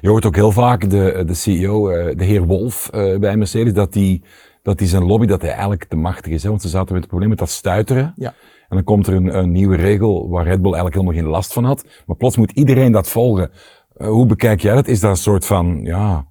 Je 0.01 0.09
hoort 0.09 0.25
ook 0.25 0.35
heel 0.35 0.51
vaak 0.51 0.89
de, 0.89 1.23
de 1.25 1.33
CEO, 1.33 1.89
eh, 1.89 2.17
de 2.17 2.23
heer 2.23 2.45
Wolf 2.45 2.89
eh, 2.89 3.17
bij 3.19 3.37
Mercedes, 3.37 3.73
dat 3.73 3.93
die, 3.93 4.23
dat 4.65 4.77
die 4.77 4.87
zijn 4.87 5.05
lobby, 5.05 5.25
dat 5.25 5.41
hij 5.41 5.49
eigenlijk 5.51 5.83
te 5.83 5.95
machtig 5.95 6.31
is. 6.31 6.43
Hè? 6.43 6.49
Want 6.49 6.61
ze 6.61 6.67
zaten 6.67 6.87
met 6.91 6.97
het 7.01 7.07
probleem 7.07 7.29
met 7.29 7.37
dat 7.37 7.49
stuiteren. 7.49 8.13
Ja. 8.15 8.33
En 8.69 8.75
dan 8.75 8.83
komt 8.83 9.07
er 9.07 9.13
een, 9.13 9.37
een 9.37 9.51
nieuwe 9.51 9.75
regel 9.75 10.29
waar 10.29 10.43
Red 10.43 10.61
Bull 10.61 10.73
eigenlijk 10.73 10.95
helemaal 10.95 11.21
geen 11.21 11.31
last 11.31 11.53
van 11.53 11.63
had. 11.63 11.85
Maar 12.05 12.15
plots 12.15 12.37
moet 12.37 12.51
iedereen 12.51 12.91
dat 12.91 13.09
volgen. 13.09 13.51
Eh, 13.97 14.07
hoe 14.07 14.25
bekijk 14.25 14.61
jij 14.61 14.75
dat? 14.75 14.87
Is 14.87 14.99
dat 14.99 15.09
een 15.09 15.17
soort 15.17 15.45
van, 15.45 15.79
ja, 15.83 16.27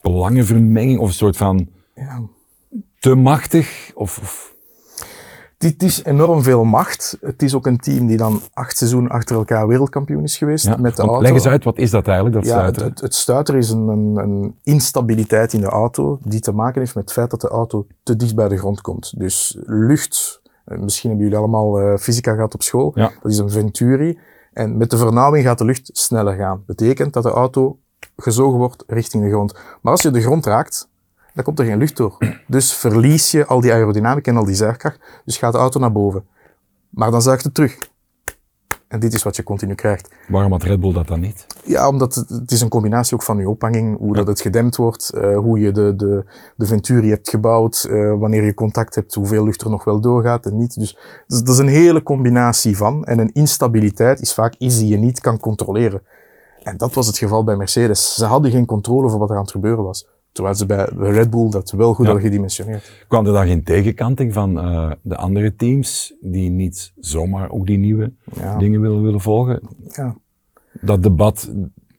belangenvermenging 0.00 0.98
of 0.98 1.08
een 1.08 1.14
soort 1.14 1.36
van 1.36 1.68
Ja. 1.94 2.20
te 2.98 3.14
machtig? 3.14 3.90
Of, 3.94 4.18
of 4.18 4.54
Dit 5.58 5.82
is 5.82 6.04
enorm 6.04 6.42
veel 6.42 6.64
macht. 6.64 7.18
Het 7.20 7.42
is 7.42 7.54
ook 7.54 7.66
een 7.66 7.78
team 7.78 8.06
die 8.06 8.16
dan 8.16 8.40
acht 8.52 8.76
seizoenen 8.76 9.10
achter 9.10 9.36
elkaar 9.36 9.66
wereldkampioen 9.66 10.22
is 10.22 10.36
geweest 10.36 10.64
ja? 10.64 10.76
met 10.76 10.96
de 10.96 11.02
auto. 11.02 11.22
leg 11.22 11.32
eens 11.32 11.46
uit, 11.46 11.64
wat 11.64 11.78
is 11.78 11.90
dat 11.90 12.06
eigenlijk, 12.06 12.36
dat 12.36 12.46
Ja, 12.46 12.64
het, 12.64 13.00
het, 13.00 13.48
is 13.48 13.70
een, 13.70 13.88
een, 13.88 14.16
een 14.16 14.56
instabiliteit 14.62 15.52
in 15.52 15.60
de 15.60 15.66
auto 15.66 16.18
die 16.22 16.40
te 16.40 16.52
maken 16.52 16.80
heeft 16.80 16.94
met 16.94 17.04
het 17.04 17.12
feit 17.12 17.30
dat 17.30 17.40
de 17.40 17.48
auto 17.48 17.86
te 18.02 18.16
dicht 18.16 18.34
bij 18.34 18.48
de 18.48 18.58
grond 18.58 18.80
komt. 18.80 19.18
Dus 19.18 19.56
lucht, 19.66 20.40
eh, 20.64 20.78
misschien 20.78 21.08
hebben 21.10 21.28
jullie 21.28 21.42
allemaal 21.42 21.80
eh, 21.80 21.98
fysica 21.98 22.34
gehad 22.34 22.54
op 22.54 22.62
school, 22.62 22.92
Ja. 22.94 23.10
dat 23.22 23.32
is 23.32 23.38
een 23.38 23.50
venturi. 23.50 24.18
En 24.52 24.76
met 24.76 24.90
de 24.90 24.96
vernauwing 24.96 25.44
gaat 25.44 25.58
de 25.58 25.64
lucht 25.64 25.90
sneller 25.92 26.34
gaan. 26.34 26.62
Betekent 26.66 27.12
dat 27.12 27.22
de 27.22 27.30
auto 27.30 27.78
gezogen 28.16 28.58
wordt 28.58 28.84
richting 28.86 29.22
de 29.22 29.30
grond. 29.30 29.54
Maar 29.82 29.92
als 29.92 30.02
je 30.02 30.10
de 30.10 30.20
grond 30.20 30.46
raakt, 30.46 30.88
dan 31.38 31.46
komt 31.46 31.58
er 31.58 31.64
geen 31.64 31.78
lucht 31.78 31.96
door. 31.96 32.16
Dus 32.46 32.74
verlies 32.74 33.30
je 33.30 33.46
al 33.46 33.60
die 33.60 33.72
aerodynamica 33.72 34.30
en 34.30 34.36
al 34.36 34.44
die 34.44 34.54
zuigkracht. 34.54 34.98
Dus 35.24 35.36
gaat 35.36 35.52
de 35.52 35.58
auto 35.58 35.80
naar 35.80 35.92
boven. 35.92 36.26
Maar 36.90 37.10
dan 37.10 37.22
zuigt 37.22 37.44
het 37.44 37.54
terug. 37.54 37.78
En 38.88 39.00
dit 39.00 39.12
is 39.12 39.22
wat 39.22 39.36
je 39.36 39.42
continu 39.42 39.74
krijgt. 39.74 40.08
Waarom 40.28 40.52
had 40.52 40.62
Red 40.62 40.80
Bull 40.80 40.92
dat 40.92 41.06
dan 41.06 41.20
niet? 41.20 41.46
Ja, 41.64 41.88
omdat 41.88 42.14
het, 42.14 42.28
het 42.28 42.50
is 42.50 42.60
een 42.60 42.68
combinatie 42.68 43.14
ook 43.14 43.22
van 43.22 43.38
je 43.38 43.48
ophanging, 43.48 43.98
hoe 43.98 44.14
dat 44.14 44.26
het 44.26 44.40
gedempt 44.40 44.76
wordt, 44.76 45.10
eh, 45.10 45.36
hoe 45.38 45.58
je 45.58 45.72
de, 45.72 45.96
de, 45.96 46.24
de 46.56 46.66
Venturi 46.66 47.08
hebt 47.10 47.28
gebouwd, 47.28 47.86
eh, 47.90 48.18
wanneer 48.18 48.44
je 48.44 48.54
contact 48.54 48.94
hebt, 48.94 49.14
hoeveel 49.14 49.44
lucht 49.44 49.60
er 49.62 49.70
nog 49.70 49.84
wel 49.84 50.00
doorgaat 50.00 50.46
en 50.46 50.56
niet. 50.56 50.74
Dus 50.78 50.96
is- 51.26 51.42
dat 51.42 51.48
is 51.48 51.58
een 51.58 51.68
hele 51.68 52.02
combinatie 52.02 52.76
van. 52.76 53.04
En 53.04 53.18
een 53.18 53.32
instabiliteit 53.32 54.20
is 54.20 54.34
vaak 54.34 54.54
iets 54.58 54.78
die 54.78 54.88
je 54.88 54.96
niet 54.98 55.20
kan 55.20 55.38
controleren. 55.40 56.02
En 56.62 56.76
dat 56.76 56.94
was 56.94 57.06
het 57.06 57.18
geval 57.18 57.44
bij 57.44 57.56
Mercedes. 57.56 58.14
Ze 58.14 58.24
hadden 58.24 58.50
geen 58.50 58.66
controle 58.66 59.06
over 59.06 59.18
wat 59.18 59.30
er 59.30 59.36
aan 59.36 59.42
het 59.42 59.50
gebeuren 59.50 59.84
was. 59.84 60.06
Terwijl 60.32 60.56
ze 60.56 60.66
bij 60.66 60.84
Red 60.96 61.30
Bull 61.30 61.50
dat 61.50 61.70
wel 61.70 61.94
goed 61.94 62.04
Ja. 62.04 62.10
hadden 62.12 62.28
gedimensioneerd. 62.30 63.04
Kwam 63.08 63.26
er 63.26 63.32
dan 63.32 63.46
geen 63.46 63.62
tegenkanting 63.64 64.32
van 64.32 64.58
eh, 64.60 64.90
de 65.02 65.16
andere 65.16 65.54
teams 65.56 66.14
die 66.20 66.50
niet 66.50 66.92
zomaar 67.00 67.50
ook 67.50 67.66
die 67.66 67.78
nieuwe 67.78 68.12
Ja. 68.34 68.56
dingen 68.58 68.80
willen, 68.80 69.02
willen 69.02 69.20
volgen? 69.20 69.60
Ja. 69.86 70.16
Dat 70.80 71.02
debat, 71.02 71.50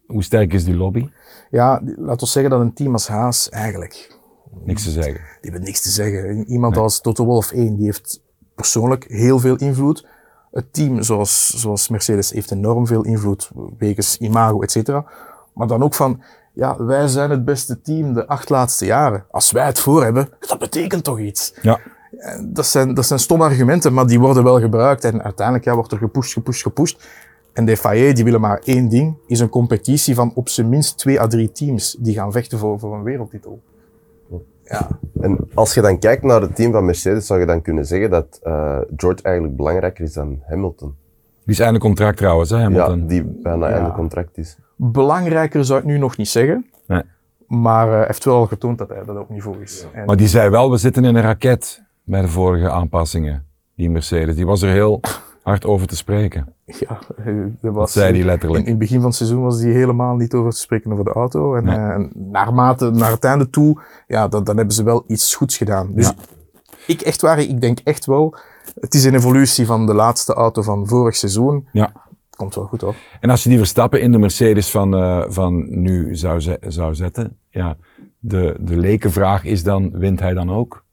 hoe 0.07 0.23
sterk 0.23 0.53
is 0.53 0.63
die 0.63 0.75
lobby? 0.75 1.09
Ja, 1.49 1.81
laten 1.95 2.19
we 2.19 2.25
zeggen 2.31 2.51
dat 2.51 2.61
een 2.61 2.73
team 2.73 2.93
als 2.93 3.07
Haas 3.07 3.49
eigenlijk 3.49 4.17
Niks 4.63 4.83
te 4.83 4.89
zeggen. 4.91 5.13
die 5.13 5.21
hebben 5.51 5.61
niks 5.63 5.81
te 5.81 5.89
zeggen. 5.89 6.45
Iemand 6.47 6.77
als 6.77 7.01
Toto 7.01 7.25
Wolff 7.25 7.51
1, 7.51 7.75
die 7.75 7.85
heeft 7.85 8.21
persoonlijk 8.55 9.05
heel 9.07 9.39
veel 9.39 9.55
invloed. 9.55 10.07
Het 10.51 10.73
team, 10.73 11.01
zoals, 11.03 11.47
zoals 11.49 11.89
Mercedes, 11.89 12.31
heeft 12.31 12.51
enorm 12.51 12.87
veel 12.87 13.03
invloed, 13.03 13.49
wegens 13.77 14.17
imago, 14.17 14.61
et 14.61 14.71
cetera. 14.71 15.05
Maar 15.53 15.67
dan 15.67 15.83
ook 15.83 15.93
van, 15.93 16.21
ja, 16.59 16.83
wij 16.83 17.07
zijn 17.07 17.29
het 17.29 17.45
beste 17.45 17.81
team 17.81 18.13
de 18.13 18.27
acht 18.27 18.49
laatste 18.49 18.85
jaren. 18.85 19.25
Als 19.31 19.51
wij 19.51 19.65
het 19.65 19.79
voor 19.79 20.03
hebben, 20.03 20.29
dat 20.39 20.59
betekent 20.59 21.03
toch 21.03 21.19
iets. 21.19 21.53
Ja, 21.61 21.79
En 22.17 22.53
Dat 22.53 22.65
zijn, 22.65 22.93
dat 22.93 23.05
zijn 23.05 23.19
stomme 23.19 23.43
argumenten, 23.43 23.93
maar 23.93 24.07
die 24.07 24.19
worden 24.19 24.43
wel 24.43 24.59
gebruikt. 24.59 25.03
En 25.03 25.23
uiteindelijk 25.23 25.65
ja, 25.65 25.73
wordt 25.75 25.91
er 25.91 25.97
gepusht, 25.97 26.33
gepusht, 26.33 26.61
gepusht. 26.61 27.07
En 27.53 27.65
de 27.65 27.77
FIA, 27.77 28.13
die 28.13 28.23
willen 28.23 28.41
maar 28.41 28.61
één 28.63 28.89
ding, 28.89 29.15
is 29.27 29.39
een 29.39 29.49
competitie 29.49 30.15
van 30.15 30.31
op 30.35 30.49
zijn 30.49 30.69
minst 30.69 30.97
twee 30.97 31.19
à 31.21 31.27
drie 31.27 31.51
teams 31.51 31.95
die 31.99 32.13
gaan 32.13 32.31
vechten 32.31 32.57
voor, 32.57 32.79
voor 32.79 32.95
een 32.95 33.03
wereldtitel. 33.03 33.61
Ja, 34.63 34.87
En 35.21 35.37
als 35.53 35.73
je 35.73 35.81
dan 35.81 35.99
kijkt 35.99 36.23
naar 36.23 36.41
het 36.41 36.55
team 36.55 36.71
van 36.71 36.85
Mercedes, 36.85 37.25
zou 37.25 37.39
je 37.39 37.45
dan 37.45 37.61
kunnen 37.61 37.85
zeggen 37.85 38.09
dat 38.09 38.39
eh, 38.43 38.77
George 38.95 39.23
eigenlijk 39.23 39.55
belangrijker 39.55 40.03
is 40.03 40.13
dan 40.13 40.39
Hamilton. 40.47 40.95
die 41.45 41.53
is 41.53 41.59
einde 41.59 41.79
contract 41.79 42.17
trouwens, 42.17 42.49
hè, 42.49 42.57
Hamilton. 42.57 42.99
Ja, 42.99 43.05
die 43.07 43.23
bijna 43.23 43.69
Ja. 43.69 43.75
einde 43.75 43.91
contract 43.91 44.37
is. 44.37 44.57
Belangrijker 44.81 45.65
zou 45.65 45.79
ik 45.79 45.85
nu 45.85 45.97
nog 45.97 46.17
niet 46.17 46.29
zeggen, 46.29 46.65
Nee. 46.87 47.01
maar 47.47 47.99
uh, 48.01 48.05
heeft 48.07 48.25
wel 48.25 48.35
al 48.35 48.45
getoond 48.47 48.77
dat 48.77 48.89
hij 48.89 49.03
dat 49.05 49.17
op 49.17 49.29
niveau 49.29 49.61
is. 49.61 49.85
En 49.93 50.05
Maar 50.05 50.15
die 50.17 50.27
zei 50.27 50.49
wel, 50.49 50.71
we 50.71 50.77
zitten 50.77 51.05
in 51.05 51.15
een 51.15 51.21
raket 51.21 51.81
bij 52.03 52.21
de 52.21 52.27
vorige 52.27 52.69
aanpassingen, 52.69 53.45
die 53.75 53.89
Mercedes. 53.89 54.35
Die 54.35 54.45
was 54.45 54.61
er 54.61 54.69
heel 54.71 54.99
hard 55.43 55.65
over 55.65 55.87
te 55.87 55.95
spreken. 55.95 56.53
ja, 56.65 56.99
eh, 57.25 57.33
Dat 57.61 57.73
was, 57.73 57.91
zei 57.91 58.09
hij 58.11 58.19
in, 58.19 58.25
letterlijk. 58.25 58.63
in 58.63 58.69
het 58.69 58.79
begin 58.79 58.97
van 58.97 59.05
het 59.07 59.15
seizoen 59.15 59.41
was 59.43 59.61
hij 59.61 59.71
helemaal 59.71 60.15
niet 60.15 60.33
over 60.33 60.51
te 60.51 60.57
spreken 60.59 60.91
over 60.91 61.03
de 61.05 61.11
auto. 61.13 61.55
En 61.55 61.63
Nee. 61.63 61.75
eh, 61.75 61.89
en 61.89 62.11
naarmate, 62.13 62.89
naar 62.91 63.11
het 63.11 63.23
einde 63.23 63.49
toe, 63.49 63.81
ja, 64.07 64.27
dan, 64.27 64.43
dan 64.43 64.57
hebben 64.57 64.75
ze 64.75 64.83
wel 64.83 65.03
iets 65.07 65.35
goeds 65.35 65.57
gedaan. 65.57 65.91
Dus 65.93 66.05
Ja. 66.07 66.13
ik 66.87 67.01
echt 67.01 67.21
waar, 67.21 67.39
ik 67.39 67.61
denk 67.61 67.79
echt 67.83 68.05
wel, 68.05 68.35
het 68.79 68.93
is 68.93 69.03
een 69.05 69.15
evolutie 69.15 69.65
van 69.65 69.85
de 69.85 69.93
laatste 69.93 70.33
auto 70.33 70.61
van 70.61 70.87
vorig 70.87 71.15
seizoen. 71.15 71.67
Ja. 71.71 71.91
Komt 72.39 72.55
wel 72.55 72.65
goed 72.65 72.81
hoor. 72.81 72.95
En 73.19 73.29
als 73.29 73.43
je 73.43 73.49
die 73.49 73.57
Verstappen 73.57 74.01
in 74.01 74.11
de 74.11 74.17
Mercedes 74.17 74.71
van, 74.71 74.95
eh, 74.95 75.23
van 75.27 75.81
nu 75.81 76.15
zou, 76.15 76.39
ze- 76.39 76.59
zou 76.67 76.95
zetten, 76.95 77.37
ja, 77.49 77.77
de, 78.19 78.55
de 78.59 78.77
lekenvraag 78.77 79.43
is 79.43 79.63
dan, 79.63 79.91
wint 79.97 80.19
hij 80.19 80.33
dan 80.33 80.51
ook? 80.51 80.83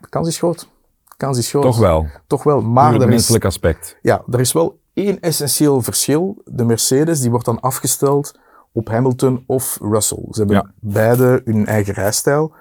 De 0.00 0.08
kans 0.08 0.28
is 0.28 0.38
groot. 0.38 0.60
De 1.08 1.14
kans 1.16 1.38
is 1.38 1.50
groot. 1.50 1.62
Toch 1.62 1.78
wel, 1.78 2.06
Toch 2.26 2.42
wel, 2.42 2.60
maar 2.62 2.92
het 2.92 3.02
is, 3.02 3.08
menselijk 3.08 3.44
aspect. 3.44 3.98
Ja, 4.02 4.22
er 4.30 4.40
is 4.40 4.52
wel 4.52 4.78
één 4.94 5.20
essentieel 5.20 5.82
verschil. 5.82 6.42
De 6.44 6.64
Mercedes 6.64 7.20
die 7.20 7.30
wordt 7.30 7.44
dan 7.44 7.60
afgesteld 7.60 8.38
op 8.72 8.88
Hamilton 8.88 9.44
of 9.46 9.78
Russell. 9.82 10.24
Ze 10.30 10.38
hebben 10.38 10.56
Ja. 10.56 10.70
beide 10.80 11.40
hun 11.44 11.66
eigen 11.66 11.94
rijstijl. 11.94 12.52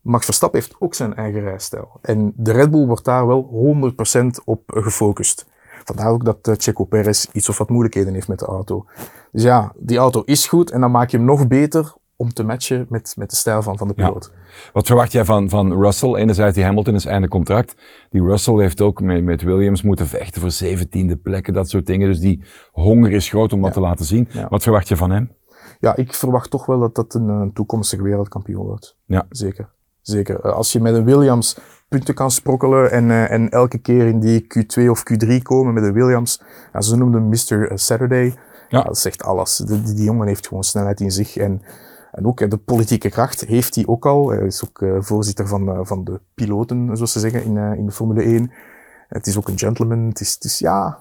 Max 0.00 0.24
Verstappen 0.24 0.60
heeft 0.60 0.74
ook 0.78 0.94
zijn 0.94 1.14
eigen 1.14 1.40
rijstijl. 1.40 1.98
En 2.02 2.32
de 2.36 2.52
Red 2.52 2.70
Bull 2.70 2.86
wordt 2.86 3.04
daar 3.04 3.26
wel 3.26 3.42
100% 3.42 4.40
op 4.44 4.62
gefocust. 4.66 5.46
Vandaar 5.84 6.10
ook 6.10 6.24
dat 6.24 6.38
eh, 6.48 6.54
Checo 6.58 6.84
Perez 6.84 7.26
iets 7.32 7.48
of 7.48 7.58
wat 7.58 7.68
moeilijkheden 7.68 8.14
heeft 8.14 8.28
met 8.28 8.38
de 8.38 8.46
auto. 8.46 8.86
Dus 9.32 9.42
ja, 9.42 9.72
die 9.78 9.98
auto 9.98 10.22
is 10.22 10.46
goed 10.46 10.70
en 10.70 10.80
dan 10.80 10.90
maak 10.90 11.08
je 11.10 11.16
hem 11.16 11.26
nog 11.26 11.46
beter 11.46 11.94
om 12.16 12.32
te 12.32 12.42
matchen 12.44 12.86
met, 12.88 13.14
met 13.18 13.30
de 13.30 13.36
stijl 13.36 13.62
van, 13.62 13.78
van 13.78 13.88
de 13.88 13.94
Ja. 13.96 14.06
piloot. 14.06 14.32
Wat 14.72 14.86
verwacht 14.86 15.12
jij 15.12 15.24
van, 15.24 15.48
van 15.48 15.72
Russell? 15.82 16.14
Enerzijds 16.14 16.54
die 16.54 16.64
Hamilton 16.64 16.94
is 16.94 17.04
einde 17.04 17.28
contract. 17.28 17.74
Die 18.10 18.22
Russell 18.22 18.54
heeft 18.54 18.80
ook 18.80 19.00
met, 19.00 19.24
met 19.24 19.42
Williams 19.42 19.82
moeten 19.82 20.06
vechten 20.06 20.40
voor 20.40 20.50
zeventiende 20.50 21.16
plekken, 21.16 21.52
dat 21.52 21.68
soort 21.68 21.86
dingen. 21.86 22.08
Dus 22.08 22.20
die 22.20 22.42
honger 22.72 23.12
is 23.12 23.28
groot 23.28 23.52
om 23.52 23.62
dat 23.62 23.72
te 23.72 23.80
laten 23.80 24.04
zien. 24.04 24.28
Ja. 24.30 24.46
Wat 24.48 24.62
verwacht 24.62 24.88
je 24.88 24.96
van 24.96 25.10
hem? 25.10 25.32
Ja, 25.80 25.96
ik 25.96 26.12
verwacht 26.14 26.50
toch 26.50 26.66
wel 26.66 26.78
dat 26.78 26.94
dat 26.94 27.14
een, 27.14 27.28
een 27.28 27.52
toekomstige 27.52 28.02
wereldkampioen 28.02 28.66
wordt. 28.66 28.96
Ja. 29.06 29.26
Zeker. 29.28 29.72
Zeker. 30.04 30.40
Eh, 30.40 30.52
Als 30.52 30.72
je 30.72 30.80
met 30.80 30.94
een 30.94 31.04
Williams 31.04 31.58
punten 31.88 32.14
kan 32.14 32.30
sprokkelen 32.30 32.90
en, 32.90 33.10
eh, 33.10 33.30
en 33.30 33.50
elke 33.50 33.78
keer 33.78 34.06
in 34.06 34.20
die 34.20 34.46
Q2 34.48 34.90
of 34.90 35.02
Q3 35.02 35.42
komen 35.42 35.74
met 35.74 35.82
een 35.82 35.92
Williams, 35.92 36.42
ja, 36.72 36.80
ze 36.80 36.96
noemden 36.96 37.28
Mr. 37.28 37.70
Saturday. 37.74 38.24
Ja. 38.24 38.78
Ja. 38.78 38.82
dat 38.82 38.98
zegt 38.98 39.22
alles. 39.22 39.56
Die, 39.56 39.82
die, 39.82 40.04
jongen 40.04 40.26
heeft 40.26 40.46
gewoon 40.48 40.64
snelheid 40.64 41.00
in 41.00 41.10
zich 41.10 41.36
en, 41.36 41.62
en 42.12 42.26
ook 42.26 42.40
eh, 42.40 42.48
de 42.48 42.56
politieke 42.56 43.08
kracht 43.08 43.40
heeft 43.40 43.74
hij 43.74 43.86
ook 43.86 44.06
al. 44.06 44.30
Hij 44.30 44.46
is 44.46 44.64
ook 44.64 44.82
eh, 44.82 44.96
voorzitter 44.98 45.46
van, 45.46 45.68
eh, 45.68 45.78
van 45.82 46.04
de 46.04 46.20
piloten, 46.34 46.96
zoals 46.96 47.12
ze 47.12 47.20
zeggen, 47.20 47.44
in, 47.44 47.56
eh, 47.56 47.72
in 47.72 47.86
de 47.86 47.92
Formule 47.92 48.22
1. 48.22 48.52
Het 49.08 49.26
is 49.26 49.36
ook 49.36 49.48
een 49.48 49.58
gentleman. 49.58 49.98
Het 50.08 50.20
is, 50.20 50.34
het 50.34 50.44
is 50.44 50.58
ja, 50.58 50.98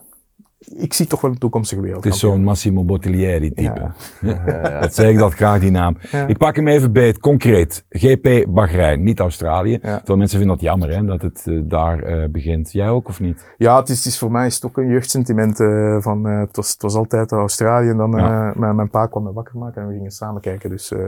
ik 0.75 0.93
zie 0.93 1.07
toch 1.07 1.21
wel 1.21 1.31
een 1.31 1.37
toekomstige 1.37 1.81
Het 1.81 1.89
wereldkampioen. 1.89 2.29
is 2.31 2.35
zo'n 2.35 2.43
Massimo 2.43 2.83
Bottiglieri 2.83 3.53
type. 3.53 3.91
Ja. 4.21 4.79
Dat 4.79 4.95
zeg 4.95 5.09
ik 5.09 5.17
dat 5.17 5.33
graag, 5.33 5.59
die 5.59 5.71
naam. 5.71 5.97
Ja. 6.11 6.27
Ik 6.27 6.37
pak 6.37 6.55
hem 6.55 6.67
even 6.67 6.91
beet, 6.91 7.19
concreet. 7.19 7.85
GP 7.89 8.45
Bahrein, 8.47 9.03
niet 9.03 9.19
Australië. 9.19 9.79
Veel 10.03 10.17
mensen 10.17 10.37
vinden 10.37 10.57
dat 10.57 10.65
jammer, 10.65 10.89
hè, 10.95 11.05
dat 11.05 11.21
het 11.21 11.43
eh, 11.45 11.59
daar 11.63 11.99
eh, 12.03 12.29
begint. 12.29 12.71
Jij 12.71 12.89
ook, 12.89 13.07
of 13.07 13.19
niet? 13.19 13.53
Ja, 13.57 13.79
het 13.79 13.89
is, 13.89 13.97
het 13.97 14.05
is 14.05 14.17
voor 14.19 14.31
mij 14.31 14.45
is 14.45 14.55
het 14.55 14.65
ook 14.65 14.77
een 14.77 14.87
jeugdsentiment 14.87 15.59
eh, 15.59 15.97
van, 15.99 16.23
het, 16.23 16.55
was, 16.55 16.71
het 16.71 16.81
was 16.81 16.95
altijd 16.95 17.31
Australië 17.31 17.89
en 17.89 17.97
dan 17.97 18.09
mijn, 18.09 18.75
mijn 18.75 18.89
pa 18.89 19.07
kwam 19.07 19.23
me 19.23 19.33
wakker 19.33 19.57
maken 19.57 19.81
en 19.81 19.87
we 19.87 19.93
gingen 19.93 20.11
samen 20.11 20.41
kijken. 20.41 20.69
Dus 20.69 20.91
eh, 20.91 21.07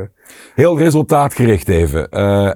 Heel 0.55 0.77
resultaatgericht 0.77 1.67
even. 1.69 2.09
Eh, 2.09 2.51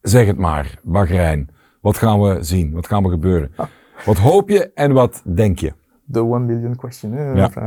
zeg 0.00 0.26
het 0.26 0.38
maar, 0.38 0.78
Bahrein. 0.82 1.48
Wat 1.80 1.96
gaan 1.96 2.20
we 2.20 2.36
zien? 2.40 2.72
Wat 2.72 2.86
gaan 2.86 3.02
we 3.02 3.08
gebeuren? 3.08 3.50
Wat 4.04 4.16
hoop 4.18 4.48
je 4.48 4.70
en 4.74 4.92
wat 4.92 5.22
denk 5.24 5.58
je? 5.58 5.72
the 6.12 6.24
one 6.24 6.44
million 6.44 6.76
question. 6.76 7.12
Hè? 7.12 7.32
Ja. 7.32 7.44
Enfin, 7.44 7.62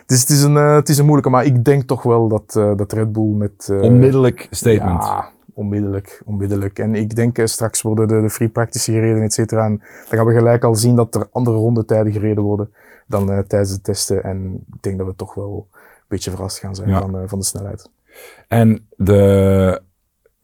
het, 0.00 0.10
is, 0.10 0.20
het, 0.20 0.30
is 0.30 0.42
een, 0.42 0.56
eh, 0.56 0.74
het 0.74 0.88
is 0.88 0.98
een 0.98 1.04
moeilijke, 1.04 1.30
maar 1.30 1.44
ik 1.44 1.64
denk 1.64 1.82
toch 1.82 2.02
wel 2.02 2.28
dat, 2.28 2.56
eh, 2.56 2.76
dat 2.76 2.92
Red 2.92 3.12
Bull 3.12 3.34
met... 3.34 3.68
eh, 3.70 3.80
Onmiddellijk 3.82 4.46
statement. 4.50 5.02
Ja, 5.02 5.28
onmiddellijk, 5.54 6.22
onmiddellijk. 6.24 6.78
En 6.78 6.94
ik 6.94 7.14
denk 7.16 7.38
eh, 7.38 7.46
straks 7.46 7.82
worden 7.82 8.08
de, 8.08 8.20
de 8.20 8.30
free 8.30 8.48
practice 8.48 8.92
gereden, 8.92 9.22
et 9.22 9.32
cetera. 9.32 9.64
En 9.64 9.76
dan 10.08 10.18
gaan 10.18 10.26
we 10.26 10.32
gelijk 10.32 10.64
al 10.64 10.74
zien 10.74 10.96
dat 10.96 11.14
er 11.14 11.28
andere 11.32 11.56
rondetijden 11.56 12.12
gereden 12.12 12.42
worden 12.42 12.72
dan 13.06 13.30
eh, 13.32 13.38
tijdens 13.38 13.72
de 13.72 13.80
testen. 13.80 14.22
En 14.22 14.64
ik 14.74 14.82
denk 14.82 14.98
dat 14.98 15.06
we 15.06 15.14
toch 15.16 15.34
wel 15.34 15.68
een 15.72 16.04
beetje 16.08 16.30
verrast 16.30 16.58
gaan 16.58 16.74
zijn 16.74 16.88
Ja. 16.88 17.00
van, 17.00 17.16
eh, 17.18 17.22
van 17.26 17.38
de 17.38 17.44
snelheid. 17.44 17.90
En 18.48 18.86
de, 18.96 19.80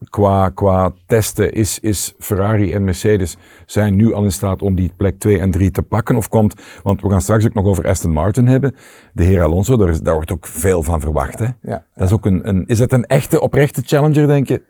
qua, 0.09 0.49
qua 0.49 0.93
testen 1.05 1.53
is, 1.53 1.79
is 1.79 2.13
Ferrari 2.19 2.73
en 2.73 2.83
Mercedes 2.83 3.37
zijn 3.65 3.95
nu 3.95 4.13
al 4.13 4.23
in 4.23 4.31
staat 4.31 4.61
om 4.61 4.75
die 4.75 4.91
plek 4.97 5.19
2 5.19 5.39
en 5.39 5.51
3 5.51 5.71
te 5.71 5.81
pakken? 5.81 6.15
Of 6.15 6.27
komt, 6.29 6.53
want 6.83 7.01
we 7.01 7.09
gaan 7.09 7.21
straks 7.21 7.45
ook 7.45 7.53
nog 7.53 7.65
over 7.65 7.87
Aston 7.87 8.11
Martin 8.11 8.47
hebben. 8.47 8.75
De 9.13 9.23
heer 9.23 9.41
Alonso, 9.41 9.77
daar, 9.77 9.89
is, 9.89 10.01
daar 10.01 10.13
wordt 10.13 10.31
ook 10.31 10.47
veel 10.47 10.83
van 10.83 10.99
verwacht. 11.01 11.39
Hè? 11.39 11.47
Ja. 11.61 11.85
Dat 11.95 12.07
is, 12.07 12.13
ook 12.13 12.25
een, 12.25 12.47
een, 12.49 12.63
is 12.67 12.77
dat 12.77 12.91
een 12.91 13.05
echte, 13.05 13.41
oprechte 13.41 13.81
challenger, 13.85 14.27
denk 14.27 14.47
je? 14.47 14.61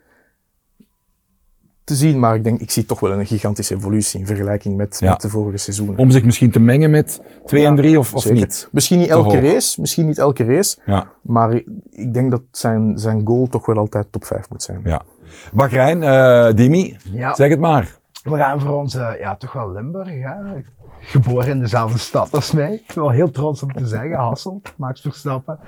Te 1.84 1.94
zien, 1.94 2.18
maar 2.18 2.34
ik 2.34 2.44
denk, 2.44 2.60
ik 2.60 2.70
zie 2.70 2.84
toch 2.86 3.00
wel 3.00 3.12
een 3.12 3.26
gigantische 3.26 3.74
evolutie 3.74 4.20
in 4.20 4.26
vergelijking 4.26 4.76
met, 4.76 4.96
Ja. 5.00 5.10
met 5.10 5.20
de 5.20 5.28
vorige 5.28 5.56
seizoenen. 5.58 5.98
Om 5.98 6.10
zich 6.10 6.24
misschien 6.24 6.50
te 6.50 6.60
mengen 6.60 6.90
met 6.90 7.20
2 7.46 7.64
en 7.66 7.76
3 7.76 7.98
of, 7.98 8.14
of 8.14 8.22
Zeker. 8.22 8.38
niet? 8.38 8.68
Misschien 8.72 8.98
niet 8.98 9.08
elke 9.08 9.40
race, 9.40 9.80
misschien 9.80 10.06
niet 10.06 10.18
elke 10.18 10.44
race, 10.44 10.78
Ja. 10.86 11.10
maar 11.22 11.52
ik, 11.54 11.66
ik 11.90 12.14
denk 12.14 12.30
dat 12.30 12.42
zijn, 12.50 12.98
zijn 12.98 13.20
goal 13.26 13.46
toch 13.46 13.66
wel 13.66 13.76
altijd 13.76 14.06
top 14.12 14.24
5 14.24 14.50
moet 14.50 14.62
zijn. 14.62 14.80
ja. 14.84 15.02
Bahrein, 15.52 16.02
eh 16.02 16.54
Dimi, 16.54 16.96
Ja. 17.12 17.34
zeg 17.34 17.50
het 17.50 17.60
maar. 17.60 17.94
We 18.22 18.36
gaan 18.36 18.60
voor 18.60 18.76
ons, 18.76 18.94
eh, 18.94 19.08
ja, 19.18 19.36
toch 19.36 19.52
wel 19.52 19.72
Limburg. 19.72 20.08
Hè? 20.08 20.34
Geboren 21.00 21.48
in 21.50 21.60
dezelfde 21.60 21.98
stad 21.98 22.32
als 22.32 22.52
mij. 22.52 22.72
Ik 22.72 22.86
ben 22.94 23.04
wel 23.04 23.10
heel 23.12 23.30
trots 23.30 23.62
om 23.62 23.72
te 23.72 23.86
zeggen, 23.86 24.14
Hasselt, 24.16 24.72
Max 24.76 25.00
Verstappen. 25.00 25.58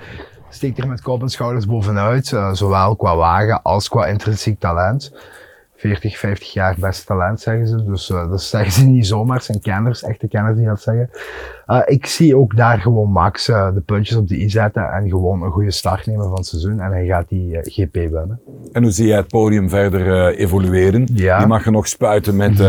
Steekt 0.49 0.77
er 0.77 0.87
met 0.87 1.01
kop 1.01 1.21
en 1.21 1.29
schouders 1.29 1.65
bovenuit, 1.65 2.31
eh, 2.33 2.51
zowel 2.53 2.95
qua 2.95 3.15
wagen 3.15 3.61
als 3.61 3.89
qua 3.89 4.05
intrinsiek 4.05 4.59
talent. 4.59 5.13
40, 5.77 6.17
50 6.17 6.53
jaar 6.53 6.75
best 6.79 7.05
talent, 7.05 7.39
zeggen 7.41 7.67
ze. 7.67 7.83
Dus 7.83 8.09
eh, 8.09 8.29
dat 8.29 8.41
zeggen 8.41 8.71
ze 8.71 8.85
niet 8.85 9.07
zomaar, 9.07 9.35
het 9.35 9.45
zijn 9.45 9.59
kenners, 9.61 10.03
echte 10.03 10.27
kenners 10.27 10.57
die 10.57 10.65
dat 10.65 10.81
zeggen. 10.81 11.09
Eh, 11.65 11.79
ik 11.85 12.05
zie 12.05 12.37
ook 12.37 12.55
daar 12.55 12.79
gewoon 12.79 13.11
Max 13.11 13.47
eh, 13.49 13.73
de 13.73 13.79
puntjes 13.81 14.17
op 14.17 14.27
de 14.27 14.41
i 14.41 14.49
zetten 14.49 14.91
en 14.91 15.09
gewoon 15.09 15.43
een 15.43 15.51
goede 15.51 15.71
start 15.71 16.05
nemen 16.05 16.25
van 16.25 16.33
het 16.33 16.45
seizoen. 16.45 16.79
En 16.79 16.91
hij 16.91 17.05
gaat 17.05 17.29
die 17.29 17.59
GP 17.61 17.93
winnen. 17.93 18.39
En 18.71 18.83
hoe 18.83 18.91
zie 18.91 19.07
jij 19.07 19.17
het 19.17 19.27
podium 19.27 19.69
verder 19.69 20.27
evolueren? 20.35 21.07
Ja. 21.13 21.39
Je 21.39 21.45
mag 21.45 21.65
er 21.65 21.71
nog 21.71 21.87
spuiten 21.87 22.35
met 22.35 22.61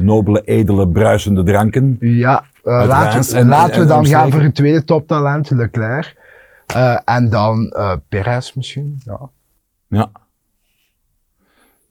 nobele, 0.00 0.42
edele, 0.44 0.88
bruisende 0.88 1.42
dranken. 1.42 1.96
Ja, 2.00 2.44
laten, 2.62 3.32
we, 3.32 3.38
en- 3.38 3.48
laten 3.48 3.74
en 3.74 3.80
we 3.80 3.86
dan 3.86 4.06
gaan 4.06 4.30
voor 4.30 4.40
het 4.40 4.54
tweede 4.54 4.84
toptalent, 4.84 5.50
Leclerc. 5.50 6.16
En 7.04 7.30
dan 7.30 7.74
Perez 8.08 8.52
misschien. 8.52 9.00
Ja. 9.04 9.18
Ja. 9.88 10.10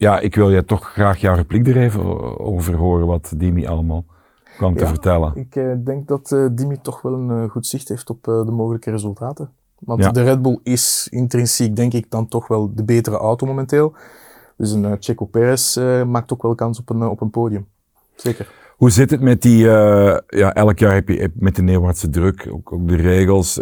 Ja, 0.02 0.20
ik 0.20 0.36
wil 0.36 0.52
je 0.52 0.66
toch 0.66 0.92
graag 0.92 1.18
jouw 1.18 1.36
repliek 1.36 1.68
er 1.68 1.78
even 1.78 2.40
over 2.40 2.76
horen 2.76 3.08
wat 3.08 3.34
Dimi 3.36 3.68
allemaal 3.68 4.06
kwam 4.58 4.76
te 4.76 4.88
vertellen. 4.88 5.36
Ik 5.36 5.56
eh, 5.56 5.72
denk 5.84 6.08
dat 6.08 6.32
eh 6.32 6.46
Dimi 6.52 6.82
toch 6.82 7.02
wel 7.02 7.14
een 7.14 7.44
eh, 7.44 7.50
goed 7.50 7.68
zicht 7.68 7.88
heeft 7.90 8.10
op 8.10 8.24
de 8.24 8.52
mogelijke 8.52 8.92
resultaten. 8.92 9.52
Want 9.80 10.04
Ja. 10.04 10.12
de 10.12 10.24
Red 10.24 10.42
Bull 10.42 10.60
is 10.64 11.08
intrinsiek, 11.12 11.76
denk 11.76 11.94
ik, 11.94 12.06
dan 12.10 12.28
toch 12.28 12.48
wel 12.48 12.72
de 12.76 12.84
betere 12.84 13.18
auto 13.18 13.46
momenteel. 13.48 13.94
Dus 14.58 14.72
een 14.72 14.98
Checo 15.00 15.26
Perez 15.26 15.78
maakt 16.08 16.34
ook 16.34 16.42
wel 16.42 16.56
kans 16.56 16.80
op 16.80 16.90
een, 16.90 17.04
op 17.04 17.22
een 17.22 17.30
podium. 17.30 17.68
Zeker. 18.16 18.52
Hoe 18.78 18.90
zit 18.90 19.12
het 19.12 19.22
met 19.22 19.42
die, 19.42 19.58
ja, 20.28 20.54
elk 20.54 20.80
jaar 20.80 20.94
heb 20.94 21.08
je 21.08 21.32
met 21.34 21.56
de 21.56 21.62
neerwaartse 21.62 22.10
druk, 22.10 22.48
ook, 22.52 22.74
ook 22.74 22.88
de 22.88 22.96
regels. 22.96 23.58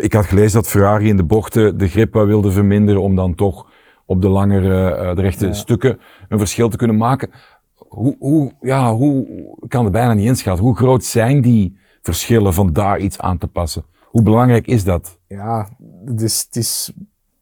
ik 0.00 0.12
had 0.12 0.24
gelezen 0.24 0.52
dat 0.62 0.68
Ferrari 0.68 1.08
in 1.08 1.16
de 1.16 1.24
bochten 1.24 1.78
de 1.78 1.88
grip 1.88 2.14
wilde 2.14 2.52
verminderen 2.52 3.02
om 3.02 3.16
dan 3.16 3.34
toch 3.34 3.70
op 4.06 4.22
de 4.22 4.28
langere, 4.28 4.94
eh, 4.94 5.14
de 5.16 5.22
rechte 5.22 5.46
Ja. 5.46 5.52
stukken 5.52 5.98
een 6.28 6.38
verschil 6.38 6.68
te 6.68 6.76
kunnen 6.76 6.96
maken. 6.96 7.30
Hoe, 7.74 8.16
hoe, 8.18 8.52
ja, 8.60 8.94
hoe, 8.94 9.26
ik 9.60 9.68
kan 9.68 9.84
het 9.84 9.92
bijna 9.92 10.12
niet 10.14 10.26
inschatten. 10.26 10.64
Hoe 10.64 10.76
groot 10.76 11.04
zijn 11.04 11.40
die 11.40 11.78
verschillen 12.02 12.54
van 12.54 12.72
daar 12.72 12.98
iets 12.98 13.18
aan 13.18 13.38
te 13.38 13.46
passen? 13.46 13.84
Hoe 14.04 14.22
belangrijk 14.22 14.66
is 14.66 14.84
dat? 14.84 15.18
Ja, 15.28 15.68
dus 16.10 16.42
het 16.42 16.56
is, 16.56 16.92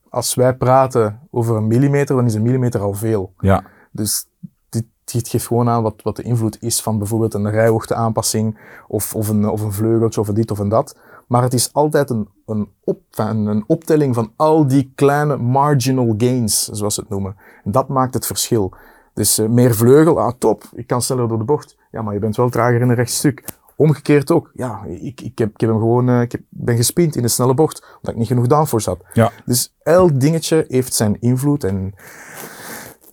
als 0.09 0.35
wij 0.35 0.55
praten 0.57 1.21
over 1.31 1.57
een 1.57 1.67
millimeter, 1.67 2.17
dan 2.17 2.25
is 2.27 2.35
een 2.35 2.43
millimeter 2.43 2.81
al 2.81 2.95
veel. 2.95 3.33
Ja, 3.39 3.65
Dus 3.93 4.27
dit, 4.69 4.85
dit 5.05 5.29
geeft 5.29 5.47
gewoon 5.47 5.69
aan 5.69 5.83
wat, 5.83 6.03
wat 6.03 6.17
de 6.17 6.23
invloed 6.23 6.63
is 6.63 6.83
van 6.83 6.99
bijvoorbeeld 6.99 7.35
een 7.35 7.51
rijhoogteaanpassing 7.51 8.59
of, 8.89 9.15
of, 9.15 9.29
een, 9.29 9.49
of 9.49 9.63
een 9.63 9.73
vleugeltje 9.73 10.21
of 10.21 10.29
een 10.29 10.35
dit 10.35 10.51
of 10.51 10.59
een 10.59 10.69
dat. 10.69 10.99
Maar 11.31 11.43
het 11.43 11.55
is 11.55 11.73
altijd 11.73 12.11
een, 12.11 12.29
een, 12.47 12.69
op, 12.85 13.01
een, 13.17 13.65
optelling 13.67 14.15
van 14.15 14.33
al 14.37 14.67
die 14.67 14.93
kleine 14.95 15.37
marginal 15.37 16.15
gains, 16.19 16.69
zoals 16.69 16.95
ze 16.95 17.01
het 17.01 17.09
noemen. 17.09 17.37
En 17.65 17.71
dat 17.71 17.89
maakt 17.89 18.15
het 18.15 18.27
verschil. 18.27 18.73
Dus 19.15 19.39
eh, 19.39 19.49
meer 19.49 19.75
vleugel, 19.75 20.21
ah 20.21 20.33
top, 20.39 20.65
ik 20.75 20.87
kan 20.87 21.03
sneller 21.03 21.29
door 21.29 21.39
de 21.39 21.45
bocht. 21.45 21.77
Ja, 21.91 22.03
maar 22.03 22.15
je 22.15 22.21
bent 22.21 22.37
wel 22.37 22.49
trager 22.49 22.81
in 22.81 22.89
een 22.89 22.95
rechtstuk. 22.95 23.45
Omgekeerd 23.77 24.31
ook. 24.31 24.51
Ja, 24.55 24.85
ik, 24.85 25.21
ik, 25.21 25.39
heb, 25.39 25.51
ik 25.55 25.61
heb 25.61 25.71
hem 25.71 25.79
gewoon, 25.79 26.09
eh, 26.09 26.21
ik 26.21 26.33
heb, 26.33 26.41
ben 26.49 26.77
gespind 26.77 27.17
in 27.17 27.23
een 27.23 27.31
snelle 27.31 27.55
bocht, 27.55 27.83
omdat 27.97 28.13
ik 28.13 28.17
niet 28.17 28.29
genoeg 28.29 28.47
downforce 28.47 28.89
had. 28.89 29.01
ja. 29.13 29.33
Dus 29.45 29.75
elk 29.83 30.21
dingetje 30.21 30.65
heeft 30.69 30.95
zijn 30.95 31.21
invloed 31.21 31.65
en 31.65 31.95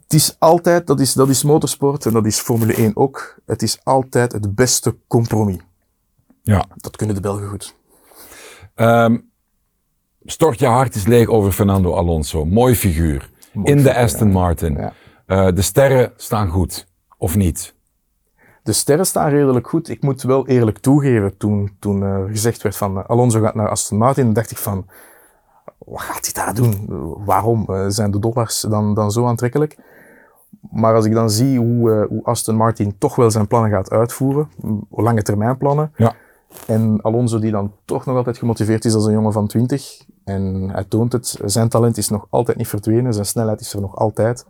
het 0.03 0.13
is 0.13 0.35
altijd, 0.39 0.87
dat 0.87 0.99
is, 0.99 1.13
dat 1.13 1.29
is 1.29 1.43
motorsport 1.43 2.05
en 2.05 2.13
dat 2.13 2.25
is 2.25 2.39
Formule 2.39 2.73
1 2.73 2.95
ook, 2.95 3.39
het 3.45 3.61
is 3.61 3.79
altijd 3.83 4.31
het 4.31 4.55
beste 4.55 4.95
compromis. 5.07 5.57
ja. 6.41 6.65
Dat 6.75 6.95
kunnen 6.95 7.15
de 7.15 7.21
Belgen 7.21 7.47
goed. 7.47 7.76
Ehm, 8.77 9.17
stort 10.25 10.59
je 10.59 10.65
hart 10.65 10.95
is 10.95 11.05
leeg 11.05 11.27
over 11.27 11.51
Fernando 11.51 11.93
Alonso. 11.93 12.45
Mooi 12.45 12.75
figuur. 12.75 13.29
Mooi 13.53 13.71
in 13.71 13.83
de 13.83 13.95
Aston 13.95 14.31
Martin. 14.31 14.73
Ja. 14.73 14.93
Eh, 15.25 15.47
de 15.53 15.61
sterren 15.61 16.13
staan 16.15 16.49
goed. 16.49 16.87
Of 17.17 17.35
niet? 17.35 17.75
De 18.63 18.73
sterren 18.73 19.05
staan 19.05 19.29
redelijk 19.29 19.67
goed. 19.67 19.89
Ik 19.89 20.01
moet 20.01 20.21
wel 20.21 20.47
eerlijk 20.47 20.77
toegeven, 20.77 21.37
toen, 21.37 21.75
toen 21.79 22.03
eh, 22.03 22.23
gezegd 22.27 22.61
werd 22.61 22.77
van 22.77 22.97
eh, 22.97 23.05
Alonso 23.05 23.41
gaat 23.41 23.55
naar 23.55 23.69
Aston 23.69 23.97
Martin, 23.97 24.33
dacht 24.33 24.51
ik 24.51 24.57
van, 24.57 24.85
wat 25.77 26.01
gaat 26.01 26.31
hij 26.31 26.43
daar 26.43 26.53
doen? 26.55 26.85
Waarom 27.25 27.65
zijn 27.87 28.11
de 28.11 28.19
dollars 28.19 28.61
dan, 28.61 28.93
dan 28.93 29.11
zo 29.11 29.25
aantrekkelijk? 29.25 29.77
Maar 30.71 30.95
als 30.95 31.05
ik 31.05 31.13
dan 31.13 31.29
zie 31.29 31.59
hoe, 31.59 32.05
hoe 32.09 32.23
Aston 32.23 32.55
Martin 32.55 32.97
toch 32.97 33.15
wel 33.15 33.31
zijn 33.31 33.47
plannen 33.47 33.71
gaat 33.71 33.89
uitvoeren, 33.89 34.49
lange 34.89 35.21
termijn 35.21 35.57
plannen, 35.57 35.91
Ja. 35.95 36.13
En 36.67 36.99
Alonso 37.01 37.39
die 37.39 37.51
dan 37.51 37.71
toch 37.85 38.05
nog 38.05 38.15
altijd 38.15 38.37
gemotiveerd 38.37 38.85
is 38.85 38.93
als 38.93 39.05
een 39.05 39.13
jongen 39.13 39.31
van 39.33 39.47
20. 39.47 40.01
En 40.23 40.69
hij 40.71 40.83
toont 40.83 41.11
het. 41.11 41.39
Zijn 41.45 41.69
talent 41.69 41.97
is 41.97 42.09
nog 42.09 42.27
altijd 42.29 42.57
niet 42.57 42.67
verdwenen. 42.67 43.13
Zijn 43.13 43.25
snelheid 43.25 43.61
is 43.61 43.73
er 43.73 43.81
nog 43.81 43.95
altijd. 43.95 44.45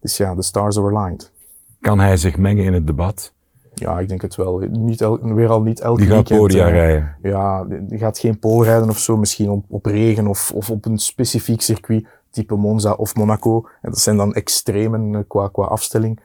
Dus 0.00 0.16
ja, 0.16 0.34
de 0.34 0.42
stars 0.42 0.78
are 0.78 0.96
aligned. 0.96 1.32
Kan 1.80 1.98
hij 2.00 2.16
zich 2.16 2.36
mengen 2.38 2.64
in 2.64 2.72
het 2.72 2.86
debat? 2.86 3.32
Ja, 3.74 3.98
ik 3.98 4.08
denk 4.08 4.22
het 4.22 4.34
wel. 4.34 4.58
Niet 4.70 5.00
el, 5.00 5.34
weer 5.34 5.48
al 5.48 5.62
niet 5.62 5.80
elke 5.80 6.00
Die 6.00 6.06
gaat 6.10 6.28
weekend. 6.28 6.40
podia 6.40 6.66
eh, 6.66 6.72
rijden. 6.72 7.16
Ja, 7.22 7.64
die 7.64 7.86
die 7.86 7.98
gaat 7.98 8.18
geen 8.18 8.38
pole 8.38 8.64
rijden 8.64 8.88
of 8.88 8.98
zo. 8.98 9.16
Misschien 9.16 9.50
op, 9.50 9.64
op 9.68 9.86
regen 9.86 10.26
of, 10.26 10.52
of 10.54 10.70
op 10.70 10.84
een 10.84 10.98
specifiek 10.98 11.60
circuit. 11.60 12.06
Type 12.30 12.54
Monza 12.54 12.92
of 12.92 13.14
Monaco. 13.14 13.68
En 13.82 13.90
dat 13.90 13.98
zijn 14.00 14.16
dan 14.16 14.34
extremen 14.34 15.14
eh, 15.14 15.20
qua, 15.28 15.48
qua 15.48 15.64
afstelling. 15.64 16.20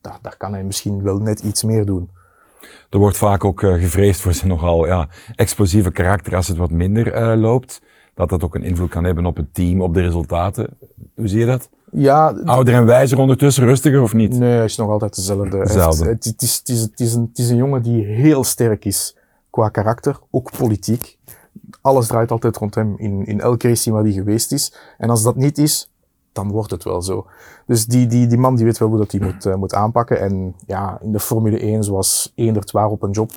Daar, 0.00 0.18
daar 0.22 0.36
kan 0.36 0.52
hij 0.52 0.64
misschien 0.64 1.02
wel 1.02 1.18
net 1.18 1.40
iets 1.40 1.62
meer 1.62 1.84
doen. 1.86 2.10
Er 2.90 2.98
wordt 2.98 3.16
vaak 3.16 3.44
ook 3.44 3.62
eh, 3.62 3.72
gevreesd 3.74 4.20
voor 4.20 4.32
zijn 4.34 4.48
nogal 4.48 4.86
ja, 4.86 5.08
explosieve 5.34 5.90
karakter 5.90 6.36
als 6.36 6.48
het 6.48 6.56
wat 6.56 6.70
minder 6.70 7.12
eh, 7.12 7.40
loopt. 7.40 7.80
Dat 8.14 8.28
dat 8.28 8.42
ook 8.44 8.54
een 8.54 8.62
invloed 8.62 8.88
kan 8.90 9.04
hebben 9.04 9.26
op 9.26 9.36
het 9.36 9.54
team, 9.54 9.82
op 9.82 9.94
de 9.94 10.00
resultaten. 10.00 10.68
Hoe 11.14 11.28
zie 11.28 11.38
je 11.38 11.46
dat? 11.46 11.68
Ja, 11.92 12.34
Ouder 12.44 12.74
en 12.74 12.86
wijzer 12.86 13.18
ondertussen, 13.18 13.64
rustiger 13.64 14.02
of 14.02 14.14
niet? 14.14 14.38
Nee, 14.38 14.54
hij 14.56 14.64
is 14.64 14.76
nog 14.76 14.88
altijd 14.90 15.14
dezelfde. 15.16 15.48
Hij 15.48 15.58
heeft- 15.58 15.72
Dezelfde. 15.72 16.04
Het, 16.08 16.24
het, 16.24 16.42
is, 16.42 16.56
het, 16.56 16.68
is, 16.68 16.80
het, 16.80 17.00
is 17.00 17.14
een, 17.14 17.26
het 17.28 17.38
is 17.38 17.50
een 17.50 17.56
jongen 17.56 17.82
die 17.82 18.04
heel 18.04 18.44
sterk 18.44 18.84
is 18.84 19.16
qua 19.50 19.68
karakter, 19.68 20.18
ook 20.30 20.50
politiek. 20.58 21.18
Alles 21.80 22.06
draait 22.06 22.30
altijd 22.30 22.56
rond 22.56 22.74
hem 22.74 22.94
in, 22.98 23.26
in 23.26 23.40
elke 23.40 23.68
race 23.68 23.90
waar 23.92 24.02
hij 24.02 24.12
geweest 24.12 24.52
is. 24.52 24.74
En 24.98 25.10
als 25.10 25.22
dat 25.22 25.36
niet 25.36 25.58
is, 25.58 25.90
dan 26.32 26.50
wordt 26.50 26.70
het 26.70 26.84
wel 26.84 27.02
zo. 27.02 27.26
Dus 27.66 27.86
die, 27.86 28.06
die, 28.06 28.26
die 28.26 28.38
man 28.38 28.56
die 28.56 28.64
weet 28.64 28.78
wel 28.78 28.88
hoe 28.88 28.98
dat 28.98 29.12
hij 29.12 29.20
moet, 29.20 29.46
eh, 29.46 29.54
moet 29.54 29.74
aanpakken. 29.74 30.20
En 30.20 30.54
ja, 30.66 30.98
in 31.02 31.12
de 31.12 31.20
Formule 31.20 31.58
1, 31.62 31.84
zoals 31.84 32.32
eendert 32.34 32.70
waar 32.70 32.88
op 32.90 33.02
een 33.02 33.10
job, 33.10 33.30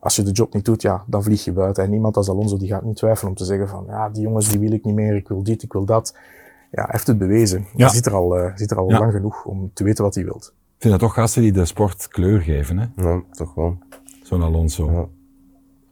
als 0.00 0.16
je 0.16 0.22
de 0.22 0.30
job 0.30 0.54
niet 0.54 0.64
doet, 0.64 0.82
ja, 0.82 1.04
dan 1.06 1.22
vlieg 1.22 1.44
je 1.44 1.52
buiten. 1.52 1.84
En 1.84 1.92
iemand 1.92 2.16
als 2.16 2.28
Alonso 2.28 2.56
die 2.56 2.68
gaat 2.68 2.82
niet 2.84 2.96
twijfelen 2.96 3.30
om 3.30 3.36
te 3.36 3.44
zeggen 3.44 3.68
van, 3.68 3.84
ja, 3.86 4.08
die 4.08 4.22
jongens 4.22 4.48
die 4.48 4.58
wil 4.58 4.72
ik 4.72 4.84
niet 4.84 4.94
meer, 4.94 5.16
ik 5.16 5.28
wil 5.28 5.42
dit, 5.42 5.62
ik 5.62 5.72
wil 5.72 5.84
dat. 5.84 6.16
Ja, 6.70 6.82
hij 6.82 6.88
heeft 6.92 7.06
het 7.06 7.18
bewezen. 7.18 7.66
Ja. 7.76 7.84
Hij 7.86 7.94
zit 7.94 8.06
er 8.06 8.14
al, 8.14 8.36
eh, 8.38 8.52
zit 8.56 8.70
er 8.70 8.76
al 8.76 8.90
Ja. 8.90 8.98
lang 8.98 9.12
genoeg 9.12 9.44
om 9.44 9.70
te 9.74 9.84
weten 9.84 10.04
wat 10.04 10.14
hij 10.14 10.24
wil. 10.24 10.36
Ik 10.36 10.88
vind 10.88 10.92
dat 10.92 11.00
toch 11.00 11.14
gasten 11.14 11.42
die 11.42 11.52
de 11.52 11.64
sport 11.64 12.08
kleur 12.08 12.40
geven, 12.40 12.78
hè? 12.78 12.86
Ja, 12.96 13.22
toch 13.30 13.54
wel. 13.54 13.78
Zo'n 14.22 14.42
Alonso. 14.42 14.90
Ja. 14.90 15.06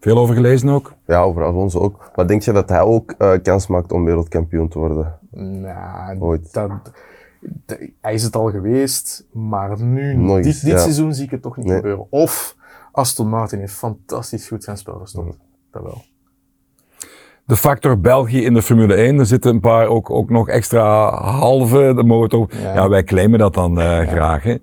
Veel 0.01 0.19
over 0.19 0.35
gelezen 0.35 0.69
ook? 0.69 0.93
Ja, 1.07 1.21
over 1.23 1.45
Alonso 1.45 1.79
ook. 1.79 2.11
Maar 2.17 2.27
denk 2.27 2.43
je 2.43 2.53
dat 2.53 2.69
hij 2.69 2.81
ook 2.81 3.15
eh, 3.19 3.33
kans 3.43 3.67
maakt 3.67 3.93
om 3.93 4.05
wereldkampioen 4.05 4.69
te 4.69 4.79
worden? 4.79 5.19
Nou, 5.31 6.21
Ooit. 6.21 6.53
dat, 6.53 6.71
hij 8.01 8.15
is 8.15 8.23
het 8.23 8.37
al 8.37 8.51
geweest, 8.51 9.27
maar 9.33 9.83
nu, 9.83 10.15
Nooit, 10.17 10.45
dit, 10.45 10.61
dit 10.65 10.73
ja. 10.73 10.79
seizoen 10.79 11.15
zie 11.15 11.25
ik 11.25 11.31
het 11.31 11.43
toch 11.43 11.57
niet 11.57 11.67
Nee. 11.67 11.77
gebeuren. 11.77 12.07
Of 12.11 12.57
Aston 12.93 13.29
Martin 13.29 13.59
heeft 13.59 13.73
fantastisch 13.73 14.49
goed 14.49 14.65
zijn 14.65 14.77
spel 14.77 14.99
verstopt. 14.99 15.37
Dat 15.71 15.83
wel. 15.83 16.03
De 17.45 17.57
factor 17.57 18.01
België 18.01 18.45
in 18.45 18.55
de 18.55 18.63
Formule 18.63 18.95
1, 18.95 19.19
er 19.19 19.27
zitten 19.27 19.51
een 19.55 19.61
paar 19.61 19.87
ook, 19.87 20.11
ook 20.11 20.31
nog 20.31 20.49
extra 20.49 21.11
halve 21.23 21.93
de 21.97 22.05
motor. 22.05 22.49
Ja. 22.63 22.75
Ja. 22.75 22.89
wij 22.89 23.05
claimen 23.05 23.39
dat 23.39 23.55
dan 23.55 23.81
eh, 23.81 24.09
graag. 24.09 24.43
Hè. 24.43 24.57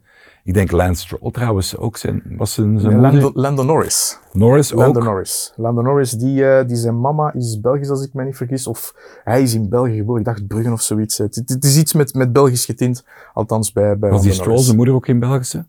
Ik 0.48 0.54
denk 0.54 0.72
Lance 0.72 1.02
Stroll 1.02 1.32
trouwens 1.32 1.78
ook 1.78 1.98
zijn, 1.98 2.24
was 2.38 2.54
zijn, 2.54 2.80
zijn. 2.80 3.00
Lando, 3.00 3.32
Lando 3.34 3.64
Norris. 3.64 4.20
Norris 4.32 4.74
ook. 4.74 4.80
Lando 4.80 5.00
Norris. 5.04 5.54
Lando 5.56 5.82
Norris, 5.82 6.12
die, 6.12 6.46
eh, 6.50 6.68
die 6.68 6.76
zijn 6.76 7.02
mama 7.02 7.34
is 7.34 7.60
Belgisch 7.60 7.90
als 7.90 8.06
ik 8.06 8.14
me 8.14 8.24
niet 8.24 8.36
vergis. 8.38 8.68
Of 8.68 8.94
hij 9.24 9.42
is 9.42 9.54
in 9.54 9.70
België 9.70 9.96
geboren. 9.96 10.20
Ik 10.20 10.26
dacht 10.28 10.48
Bruggen 10.48 10.74
of 10.74 10.82
zoiets. 10.82 11.18
Het, 11.18 11.36
het- 11.36 11.50
het 11.50 11.64
is 11.64 11.78
iets 11.78 11.94
met, 11.94 12.14
met 12.14 12.34
Belgisch 12.34 12.66
getint. 12.66 13.04
Althans 13.34 13.72
bij, 13.72 13.98
bij 13.98 14.10
Was 14.10 14.22
die 14.22 14.32
Stroll 14.32 14.48
Norris. 14.48 14.66
zijn 14.66 14.78
moeder 14.78 14.96
ook 14.96 15.06
geen 15.06 15.20
Belgische? 15.20 15.66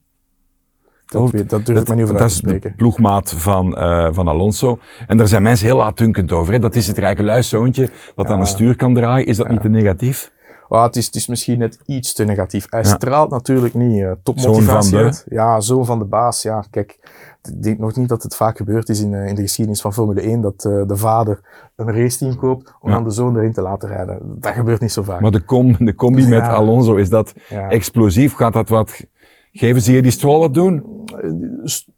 Dat, 1.06 1.30
weet, 1.30 1.50
dat 1.50 1.66
durf 1.66 1.80
ik 1.80 1.88
me 1.88 1.94
niet 1.94 2.02
over 2.02 2.14
dat 2.14 2.22
uit 2.22 2.32
is 2.32 2.36
te 2.36 2.42
de 2.42 2.48
spreken. 2.48 2.74
ploegmaat 2.76 3.30
van, 3.32 3.76
eh, 3.76 4.08
van 4.12 4.28
Alonso. 4.28 4.78
En 5.06 5.16
daar 5.16 5.28
zijn 5.28 5.42
mensen 5.42 5.66
heel 5.66 5.76
laatdunkend 5.76 6.32
over. 6.32 6.52
Hè. 6.52 6.58
Dat 6.58 6.74
is 6.74 6.86
het 6.86 6.98
rijke 6.98 7.22
luiszoontje 7.22 7.90
dat 8.14 8.26
aan 8.26 8.40
een 8.40 8.46
stuur 8.46 8.76
kan 8.76 8.94
draaien. 8.94 9.26
Is 9.26 9.36
dat 9.36 9.48
niet 9.48 9.60
te 9.60 9.68
negatief? 9.68 10.30
Ah, 10.68 10.82
het, 10.82 10.96
is, 10.96 11.06
het 11.06 11.14
is 11.14 11.26
misschien 11.26 11.58
net 11.58 11.78
iets 11.86 12.12
te 12.14 12.24
negatief. 12.24 12.66
Hij 12.70 12.82
Ja. 12.82 12.88
straalt 12.88 13.30
natuurlijk 13.30 13.74
niet 13.74 14.00
uh, 14.00 14.12
topmotivatie 14.22 14.96
uit. 14.98 15.24
Ja, 15.28 15.60
zoon 15.60 15.84
van 15.86 15.98
de 15.98 16.04
baas. 16.04 16.42
Ja, 16.42 16.64
kijk, 16.70 16.98
ik 17.42 17.62
denk 17.62 17.78
nog 17.78 17.96
niet 17.96 18.08
dat 18.08 18.22
het 18.22 18.36
vaak 18.36 18.56
gebeurd 18.56 18.88
is 18.88 19.00
in, 19.00 19.14
eh, 19.14 19.26
in 19.26 19.34
de 19.34 19.42
geschiedenis 19.42 19.80
van 19.80 19.92
Formule 19.92 20.20
1 20.22 20.40
dat 20.40 20.64
eh, 20.64 20.82
de 20.86 20.96
vader 20.96 21.40
een 21.76 21.92
raceteam 21.92 22.36
koopt 22.36 22.74
om 22.80 22.88
Ja. 22.88 22.94
dan 22.94 23.04
de 23.04 23.10
zoon 23.10 23.36
erin 23.36 23.52
te 23.52 23.62
laten 23.62 23.88
rijden. 23.88 24.18
Dat 24.40 24.52
gebeurt 24.52 24.80
niet 24.80 24.92
zo 24.92 25.02
vaak. 25.02 25.20
Maar 25.20 25.30
de, 25.30 25.44
com, 25.44 25.76
de 25.78 25.94
combi 25.94 26.26
met. 26.28 26.42
Alonso, 26.42 26.94
is 26.94 27.08
dat 27.08 27.34
explosief? 27.68 28.34
Gaat 28.34 28.52
dat 28.52 28.68
wat... 28.68 29.04
Geven 29.52 29.82
ze 29.82 29.90
hier 29.90 30.02
die 30.02 30.10
Stroll 30.10 30.38
wat 30.38 30.54
doen? 30.54 30.84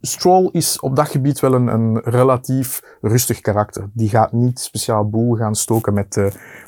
Stroll 0.01 0.49
is 0.51 0.79
op 0.79 0.95
dat 0.95 1.07
gebied 1.09 1.39
wel 1.39 1.53
een, 1.53 1.67
een 1.67 1.99
relatief 2.03 2.81
rustig 3.01 3.41
karakter. 3.41 3.89
Die 3.93 4.09
gaat 4.09 4.31
niet 4.31 4.59
speciaal 4.59 5.09
boel 5.09 5.35
gaan 5.35 5.55
stoken 5.55 5.93
met, 5.93 6.15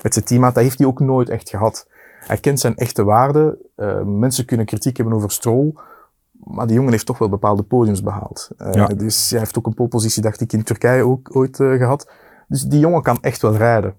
met 0.02 0.14
zijn 0.14 0.26
teammaat. 0.26 0.54
Dat 0.54 0.64
heeft 0.64 0.78
hij 0.78 0.88
ook 0.88 1.00
nooit 1.00 1.30
echt 1.30 1.50
gehad. 1.50 1.88
Hij 2.28 2.38
kent 2.38 2.60
zijn 2.60 2.76
echte 2.76 3.04
waarde. 3.04 3.58
Eh, 3.76 4.02
mensen 4.02 4.46
kunnen 4.46 4.66
kritiek 4.66 4.98
hebben 4.98 5.16
over 5.16 5.32
Stroll. 5.32 5.74
Maar 6.32 6.68
die 6.68 6.76
jongen 6.76 6.92
heeft 6.92 7.06
toch 7.06 7.18
wel 7.18 7.30
bepaalde 7.30 7.64
podiums 7.64 8.02
behaald. 8.04 8.50
Eh, 8.58 8.74
Ja. 8.74 8.88
Dus 8.88 9.30
hij 9.30 9.40
heeft 9.40 9.58
ook 9.58 9.66
een 9.66 9.74
polepositie, 9.74 10.22
dacht 10.22 10.42
ik, 10.42 10.54
in 10.54 10.64
Turkije 10.64 11.06
ook 11.06 11.36
ooit 11.36 11.60
eh, 11.60 11.72
gehad. 11.72 12.12
Dus 12.48 12.62
die 12.62 12.80
jongen 12.80 13.02
kan 13.02 13.18
echt 13.22 13.42
wel 13.42 13.56
rijden. 13.56 13.96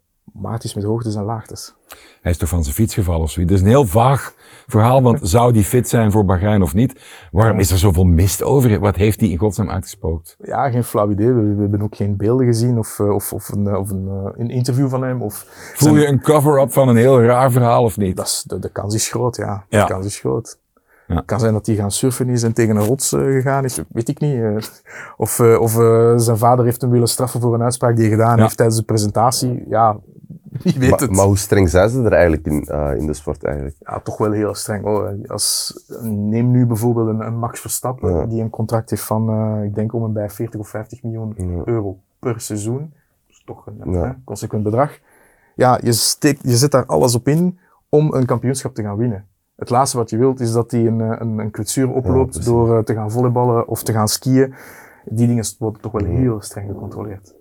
Is 0.63 0.75
met 0.75 0.85
hoogtes 0.85 1.15
en 1.15 1.23
laagtes. 1.25 1.75
Hij 2.21 2.33
is 2.33 2.39
toch 2.39 2.49
van 2.49 2.63
zijn 2.63 2.75
fiets 2.75 2.95
gevallen 2.95 3.23
of 3.23 3.31
zoiets. 3.31 3.53
Het 3.53 3.61
is 3.61 3.67
een 3.67 3.73
heel 3.73 3.87
vaag 3.87 4.35
verhaal, 4.67 5.03
want 5.03 5.19
zou 5.37 5.53
die 5.53 5.65
fit 5.65 5.89
zijn 5.89 6.11
voor 6.13 6.25
Bahrein 6.25 6.63
of 6.63 6.75
niet? 6.75 7.01
Waarom 7.31 7.59
is 7.59 7.71
er 7.71 7.79
zoveel 7.79 8.05
mist 8.05 8.43
over? 8.43 8.81
Wat 8.81 8.97
heeft 8.97 9.21
hij 9.21 9.29
in 9.29 9.39
godsnaam 9.39 9.71
uitgespookt? 9.71 10.37
Ja, 10.43 10.71
geen 10.71 10.85
flauw 10.85 11.11
idee. 11.11 11.33
We, 11.33 11.55
we 11.55 11.61
hebben 11.61 11.83
ook 11.83 11.97
geen 11.97 12.17
beelden 12.17 12.47
gezien 12.47 12.79
of, 12.79 12.99
eh, 13.01 13.09
of, 13.15 13.33
of, 13.33 13.49
een, 13.49 13.67
eh, 13.67 13.79
of 13.79 13.91
een, 13.91 14.09
eh, 14.09 14.31
een 14.41 14.51
interview 14.51 14.89
van 14.89 15.03
hem. 15.03 15.23
Of 15.23 15.47
Voel 15.75 15.97
je 15.97 16.07
een 16.07 16.21
cover-up 16.21 16.73
van 16.73 16.89
een 16.89 16.97
heel 16.97 17.23
raar 17.23 17.51
verhaal 17.53 17.83
of 17.85 17.97
niet? 17.97 18.17
Dat 18.17 18.27
is, 18.27 18.45
de, 18.47 18.59
de 18.59 18.71
kans 18.71 18.95
is 18.95 19.09
groot, 19.09 19.37
ja. 19.37 19.65
Ja. 19.69 19.87
De 19.87 19.93
kans 19.93 20.07
is 20.07 20.19
groot. 20.19 20.59
Ja. 21.07 21.15
Het 21.15 21.25
kan 21.25 21.41
zijn 21.41 21.53
dat 21.53 21.67
hij 21.67 21.75
gaan 21.75 21.91
surfen 21.91 22.29
is 22.29 22.43
en 22.43 22.53
tegen 22.53 22.77
een 22.77 22.85
rots 22.85 23.09
gegaan 23.09 23.65
is, 23.65 23.81
weet 23.89 24.09
ik 24.09 24.21
niet. 24.21 24.71
of 25.17 25.41
of 25.41 25.71
zijn 26.17 26.37
vader 26.39 26.65
heeft 26.65 26.81
hem 26.81 26.91
willen 26.91 27.09
straffen 27.09 27.41
voor 27.41 27.55
een 27.55 27.63
uitspraak 27.63 27.97
die 27.97 28.05
hij 28.09 28.13
gedaan 28.17 28.37
Ja. 28.37 28.43
heeft 28.43 28.57
tijdens 28.57 28.79
de 28.79 28.85
presentatie. 28.85 29.65
Ja, 29.69 29.97
wie 30.63 30.79
weet 30.79 30.91
Maar, 30.91 30.99
het. 31.01 31.11
maar 31.11 31.25
hoe 31.27 31.37
streng 31.37 31.69
zijn 31.71 31.89
ze 31.89 32.03
er 32.03 32.13
eigenlijk 32.13 32.47
in, 32.47 32.63
eh, 32.65 32.97
in 32.97 33.07
de 33.07 33.13
sport 33.15 33.45
eigenlijk? 33.45 33.77
ja, 33.81 34.01
toch 34.01 34.19
wel 34.19 34.31
heel 34.33 34.55
streng. 34.55 34.85
Oh, 34.85 35.09
als, 35.27 35.75
neem 36.03 36.51
nu 36.51 36.67
bijvoorbeeld 36.67 37.09
een, 37.09 37.21
een 37.27 37.39
Max 37.39 37.61
Verstappen, 37.61 38.15
Ja. 38.17 38.27
die 38.27 38.43
een 38.43 38.51
contract 38.51 38.91
heeft 38.91 39.03
van, 39.03 39.29
eh, 39.31 39.65
ik 39.65 39.75
denk 39.75 39.93
om 39.93 40.05
en 40.05 40.13
bij 40.13 40.31
40 40.31 40.61
of 40.61 40.69
50 40.69 41.03
miljoen 41.03 41.35
Ja. 41.37 41.63
euro 41.65 41.99
per 42.19 42.41
seizoen. 42.41 42.79
Dat 43.27 43.37
is 43.37 43.43
toch 43.45 43.67
een 43.67 43.93
Ja. 43.93 44.05
hè, 44.05 44.13
consequent 44.25 44.63
bedrag. 44.63 44.99
Ja, 45.57 45.79
je, 45.83 45.93
steekt, 45.93 46.41
je 46.43 46.57
zet 46.57 46.71
daar 46.71 46.87
alles 46.87 47.15
op 47.15 47.29
in 47.29 47.59
om 47.89 48.15
een 48.15 48.27
kampioenschap 48.27 48.75
te 48.75 48.83
gaan 48.83 48.97
winnen. 48.97 49.27
Het 49.57 49.71
laatste 49.71 49.97
wat 49.97 50.11
je 50.11 50.17
wilt 50.17 50.41
is 50.41 50.53
dat 50.53 50.71
hij 50.71 50.87
een, 50.87 51.01
eh, 51.01 51.17
een, 51.19 51.39
een 51.39 51.51
kwetsuur 51.51 51.91
oploopt 51.93 52.45
door 52.45 52.85
te 52.85 52.95
gaan 52.95 53.11
volleyballen 53.11 53.69
of 53.69 53.83
te 53.83 53.93
gaan 53.93 54.09
skiën. 54.09 54.55
Die 55.05 55.27
dingen 55.27 55.45
worden 55.59 55.81
toch 55.81 55.93
wel 55.93 56.05
heel 56.05 56.41
streng 56.41 56.69
gecontroleerd. 56.69 57.35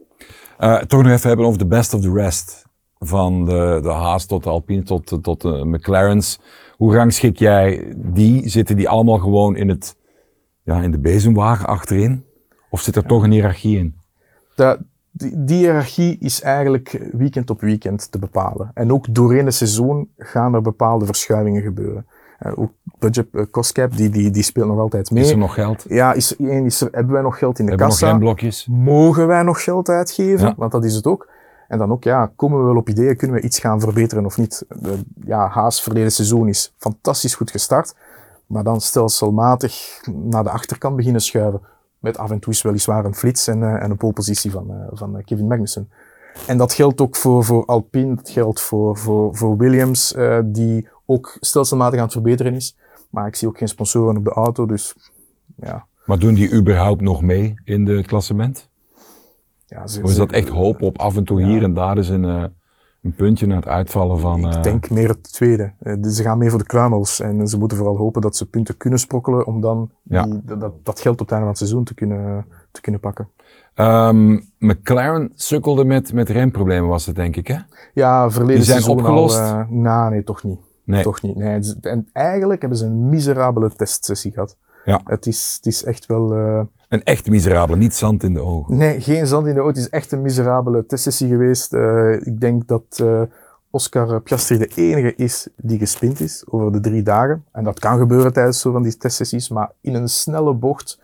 Eh, 0.58 0.78
toch 0.78 1.02
nog 1.04 1.12
even 1.12 1.28
hebben 1.28 1.46
over 1.46 1.60
de 1.60 1.66
best 1.68 1.94
of 1.94 2.02
the 2.02 2.12
rest. 2.14 2.66
Van 3.06 3.46
de, 3.46 3.80
de 3.84 3.90
Haas 3.92 4.26
tot 4.26 4.44
de 4.44 4.50
Alpine 4.50 4.84
tot, 4.84 5.10
de- 5.10 5.22
tot 5.22 5.42
de 5.42 5.66
McLaren's. 5.66 6.40
Hoe 6.78 6.96
rangschik 6.96 7.38
jij 7.38 7.94
die? 7.98 8.50
Zitten 8.50 8.76
die 8.76 8.90
allemaal 8.90 9.18
gewoon 9.18 9.56
in, 9.56 9.70
het, 9.70 9.96
ja, 10.64 10.82
in 10.82 10.92
de 10.92 11.00
bezemwagen 11.00 11.68
achterin? 11.68 12.26
Of 12.70 12.82
zit 12.82 12.96
er 12.96 13.06
toch 13.06 13.24
een 13.24 13.32
hiërarchie 13.32 13.78
in? 13.78 13.96
Dat, 14.56 14.80
die, 15.12 15.44
die 15.44 15.58
hiërarchie 15.58 16.18
is 16.20 16.42
eigenlijk 16.42 17.10
weekend 17.12 17.50
op 17.50 17.62
weekend 17.62 18.12
te 18.12 18.20
bepalen. 18.20 18.72
En 18.74 18.94
ook 18.94 19.06
doorheen 19.16 19.46
het 19.46 19.56
seizoen 19.56 20.10
gaan 20.18 20.54
er 20.54 20.62
bepaalde 20.62 21.06
verschuivingen 21.06 21.62
gebeuren. 21.62 22.06
Eh, 22.40 22.52
ook 22.60 22.72
budget 23.00 23.28
eh, 23.32 23.44
cost 23.52 23.72
cap, 23.72 23.98
die, 23.98 24.10
die, 24.10 24.32
die 24.32 24.44
speelt 24.44 24.68
nog 24.68 24.80
altijd 24.80 25.12
mee. 25.12 25.24
Is 25.24 25.32
er 25.32 25.38
nog 25.38 25.54
geld? 25.54 25.86
Ja, 25.88 26.14
is 26.14 26.36
één, 26.36 26.66
is 26.66 26.82
er, 26.82 26.88
hebben 26.92 27.14
wij 27.14 27.22
nog 27.22 27.38
geld 27.38 27.60
in 27.60 27.66
de 27.66 27.70
Hebben 27.72 27.88
we 27.88 27.94
nog 27.94 28.02
kassa? 28.02 28.18
remblokjes? 28.18 28.68
Mogen 28.72 29.28
wij 29.28 29.44
nog 29.44 29.64
geld 29.64 29.90
uitgeven? 29.90 30.48
Ja. 30.48 30.54
Want 30.58 30.72
dat 30.72 30.86
is 30.86 30.96
het 30.96 31.06
ook. 31.08 31.30
En 31.74 31.80
dan 31.80 31.92
ook, 31.92 32.04
ja, 32.04 32.32
komen 32.36 32.60
we 32.60 32.66
wel 32.66 32.76
op 32.76 32.90
ideeën, 32.90 33.18
kunnen 33.18 33.36
we 33.36 33.44
iets 33.44 33.60
gaan 33.60 33.80
verbeteren 33.80 34.26
of 34.26 34.38
niet? 34.38 34.66
De, 34.70 35.00
ja, 35.26 35.48
Haas 35.48 35.82
verleden 35.82 36.12
seizoen 36.12 36.48
is 36.48 36.74
fantastisch 36.78 37.36
goed 37.36 37.52
gestart, 37.52 37.96
maar 38.46 38.64
dan 38.64 38.82
stelselmatig 38.82 40.02
naar 40.12 40.44
de 40.44 40.50
achterkant 40.50 40.96
beginnen 40.96 41.22
schuiven. 41.22 41.62
Met 42.00 42.18
af 42.18 42.32
en 42.32 42.40
toe 42.40 42.54
is 42.54 42.62
weliswaar 42.62 43.06
een 43.06 43.16
flits 43.16 43.48
en, 43.48 43.64
eh, 43.64 43.84
en 43.84 43.92
een 43.92 43.98
polepositie 43.98 44.52
van, 44.52 44.70
eh, 44.70 44.88
van 44.92 45.18
eh, 45.18 45.24
Kevin 45.24 45.48
Magnussen. 45.48 45.90
En 46.48 46.58
dat 46.58 46.74
geldt 46.74 47.02
ook 47.02 47.16
voor, 47.16 47.44
voor 47.44 47.66
Alpine, 47.66 48.16
dat 48.16 48.30
geldt 48.30 48.62
voor, 48.62 48.98
voor, 49.32 49.58
Williams, 49.58 50.16
die 50.46 50.90
ook 51.06 51.38
stelselmatig 51.40 51.98
aan 51.98 52.06
het 52.06 52.14
verbeteren 52.14 52.54
is. 52.54 52.78
Maar 53.10 53.28
ik 53.28 53.36
zie 53.36 53.48
ook 53.48 53.58
geen 53.58 53.68
sponsoren 53.68 54.18
op 54.18 54.24
de 54.24 54.32
auto, 54.32 54.66
dus 54.66 54.96
ja. 55.56 55.86
Maar 56.06 56.20
doen 56.20 56.34
die 56.34 56.54
überhaupt 56.54 57.02
nog 57.02 57.22
mee 57.22 57.54
in 57.64 57.86
de 57.86 58.04
klassement? 58.04 58.72
Ja 59.74 59.88
ze- 59.88 60.02
Of 60.04 60.10
is 60.10 60.16
dat 60.16 60.32
echt 60.32 60.50
hoop 60.50 60.82
op 60.82 60.98
af 60.98 61.18
en 61.18 61.24
toe 61.24 61.42
hier 61.44 61.64
en 61.64 61.74
daar 61.74 61.98
is 61.98 62.10
een, 62.10 62.26
eh, 62.26 62.44
een 63.02 63.14
puntje 63.16 63.46
naar 63.48 63.56
het 63.58 63.68
uitvallen 63.68 64.20
van... 64.20 64.48
eh, 64.50 64.58
Ik 64.58 64.64
denk 64.64 64.90
meer 64.90 65.08
het 65.10 65.34
tweede. 65.34 65.74
Eh, 65.80 65.94
dus 66.00 66.16
ze 66.16 66.24
gaan 66.24 66.38
mee 66.38 66.50
voor 66.50 66.60
de 66.60 66.66
kruimels. 66.66 67.20
En 67.20 67.48
ze 67.48 67.58
moeten 67.58 67.78
vooral 67.78 67.98
hopen 67.98 68.22
dat 68.22 68.36
ze 68.36 68.46
punten 68.50 68.78
kunnen 68.78 69.00
sprokkelen 69.00 69.46
om 69.46 69.62
dan 69.62 69.90
Ja. 70.04 70.24
die, 70.24 70.42
dat, 70.44 70.86
dat- 70.86 71.00
geld 71.00 71.14
op 71.22 71.28
het 71.28 71.32
einde 71.32 71.46
van 71.46 71.48
het 71.48 71.58
seizoen 71.58 71.84
te 71.84 71.94
kunnen, 71.94 72.46
te 72.72 72.82
kunnen 72.82 73.02
pakken. 73.02 73.30
Ehm, 73.74 74.40
McLaren 74.60 75.32
sukkelde 75.36 75.86
met, 75.86 76.14
met 76.14 76.30
remproblemen 76.30 76.90
was 76.90 77.06
het 77.06 77.16
denk 77.16 77.36
ik 77.36 77.48
hè? 77.48 77.58
Ja, 77.94 78.30
verleden 78.30 78.56
Die 78.56 78.66
zijn 78.66 78.82
seizoen 78.82 79.04
opgelost? 79.06 79.40
al... 79.40 79.46
eh, 79.60 79.68
nou, 79.70 80.12
nee, 80.12 80.24
toch 80.24 80.44
niet. 80.44 80.60
Nee. 80.86 81.04
Toch 81.04 81.22
niet. 81.22 81.36
Nee, 81.36 81.60
en 81.82 82.10
eigenlijk 82.14 82.62
hebben 82.62 82.80
ze 82.80 82.86
een 82.86 83.10
miserabele 83.10 83.70
testsessie 83.76 84.32
gehad. 84.32 84.58
Ja. 84.86 85.02
Het 85.06 85.26
is, 85.26 85.54
het 85.56 85.66
is 85.66 85.84
echt 85.84 86.06
wel... 86.06 86.34
eh, 86.34 86.62
Een 86.90 87.04
echt 87.04 87.30
miserabele, 87.30 87.78
niet 87.78 87.96
zand 87.96 88.24
in 88.24 88.34
de 88.34 88.42
ogen. 88.42 88.78
Nee, 88.78 89.02
geen 89.02 89.28
zand 89.28 89.48
in 89.48 89.54
de 89.54 89.60
ogen. 89.60 89.74
Het 89.74 89.82
is 89.84 89.90
echt 89.90 90.12
een 90.12 90.22
miserabele 90.22 90.86
testsessie 90.86 91.28
geweest. 91.28 91.74
Eh, 91.74 92.12
ik 92.26 92.40
denk 92.40 92.68
dat 92.68 92.84
eh, 93.04 93.22
Oscar 93.70 94.22
Piastri 94.22 94.58
de 94.58 94.72
enige 94.76 95.16
is 95.16 95.48
die 95.56 95.78
gespind 95.80 96.20
is 96.20 96.44
over 96.50 96.72
de 96.72 96.80
drie 96.80 97.02
dagen. 97.04 97.46
En 97.52 97.64
dat 97.64 97.80
kan 97.80 97.98
gebeuren 97.98 98.34
tijdens 98.34 98.60
zo 98.60 98.72
van 98.72 98.84
die 98.84 98.98
testsessies, 98.98 99.50
maar 99.50 99.72
in 99.82 99.94
een 99.96 100.08
snelle 100.10 100.54
bocht, 100.54 101.00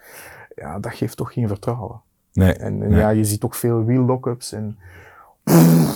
ja, 0.55 0.79
dat 0.79 0.93
geeft 0.93 1.17
toch 1.17 1.33
geen 1.33 1.47
vertrouwen. 1.47 2.01
Nee. 2.33 2.53
En, 2.53 2.81
en 2.83 2.89
nee. 2.89 2.99
ja, 2.99 3.09
je 3.09 3.23
ziet 3.25 3.43
ook 3.43 3.55
veel 3.55 3.83
wheel 3.85 4.01
lockups 4.03 4.51
en... 4.51 4.77
Ja, 5.43 5.93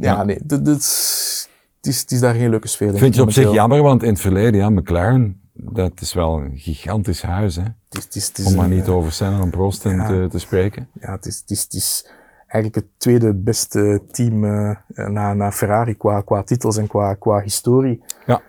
Ja. 0.00 0.22
nee, 0.24 0.38
dat, 0.44 0.64
dat 0.64 0.76
is, 0.78 1.48
het, 1.76 1.86
is, 1.86 2.00
het 2.00 2.10
is 2.10 2.20
daar 2.20 2.34
geen 2.34 2.50
leuke 2.50 2.68
sfeer 2.68 2.88
in. 2.92 2.98
Vind 2.98 3.14
je 3.14 3.22
op 3.22 3.30
zich 3.30 3.52
jammer, 3.52 3.82
want 3.82 4.02
in 4.02 4.08
het 4.08 4.20
verleden, 4.20 4.60
ja, 4.60 4.70
McLaren, 4.70 5.40
dat 5.56 6.00
is 6.00 6.14
wel 6.14 6.40
een 6.40 6.58
gigantisch 6.58 7.22
huis 7.22 7.56
hè? 7.56 7.62
Het 7.62 7.98
is, 7.98 8.04
het 8.04 8.14
is, 8.14 8.26
het 8.26 8.38
is 8.38 8.46
Om 8.46 8.54
maar 8.54 8.64
een, 8.64 8.70
niet 8.70 8.86
eh, 8.86 8.94
over 8.94 9.12
Senna 9.12 9.40
en 9.40 9.50
Prost 9.50 9.82
ja. 9.82 10.06
te, 10.06 10.26
te 10.30 10.38
spreken. 10.38 10.88
ja, 11.00 11.12
het 11.12 11.26
is, 11.26 11.38
het 11.38 11.50
is, 11.50 11.62
het 11.62 11.72
is 11.72 12.10
eigenlijk 12.46 12.74
het 12.74 13.00
tweede 13.00 13.34
beste 13.34 14.02
team 14.10 14.44
eh, 14.44 14.76
na, 15.08 15.34
na 15.34 15.52
Ferrari 15.52 15.96
qua, 15.96 16.20
qua 16.20 16.42
titels 16.42 16.76
en 16.76 16.86
qua, 16.86 17.14
qua 17.14 17.40
historie. 17.40 18.02
Ja. 18.26 18.42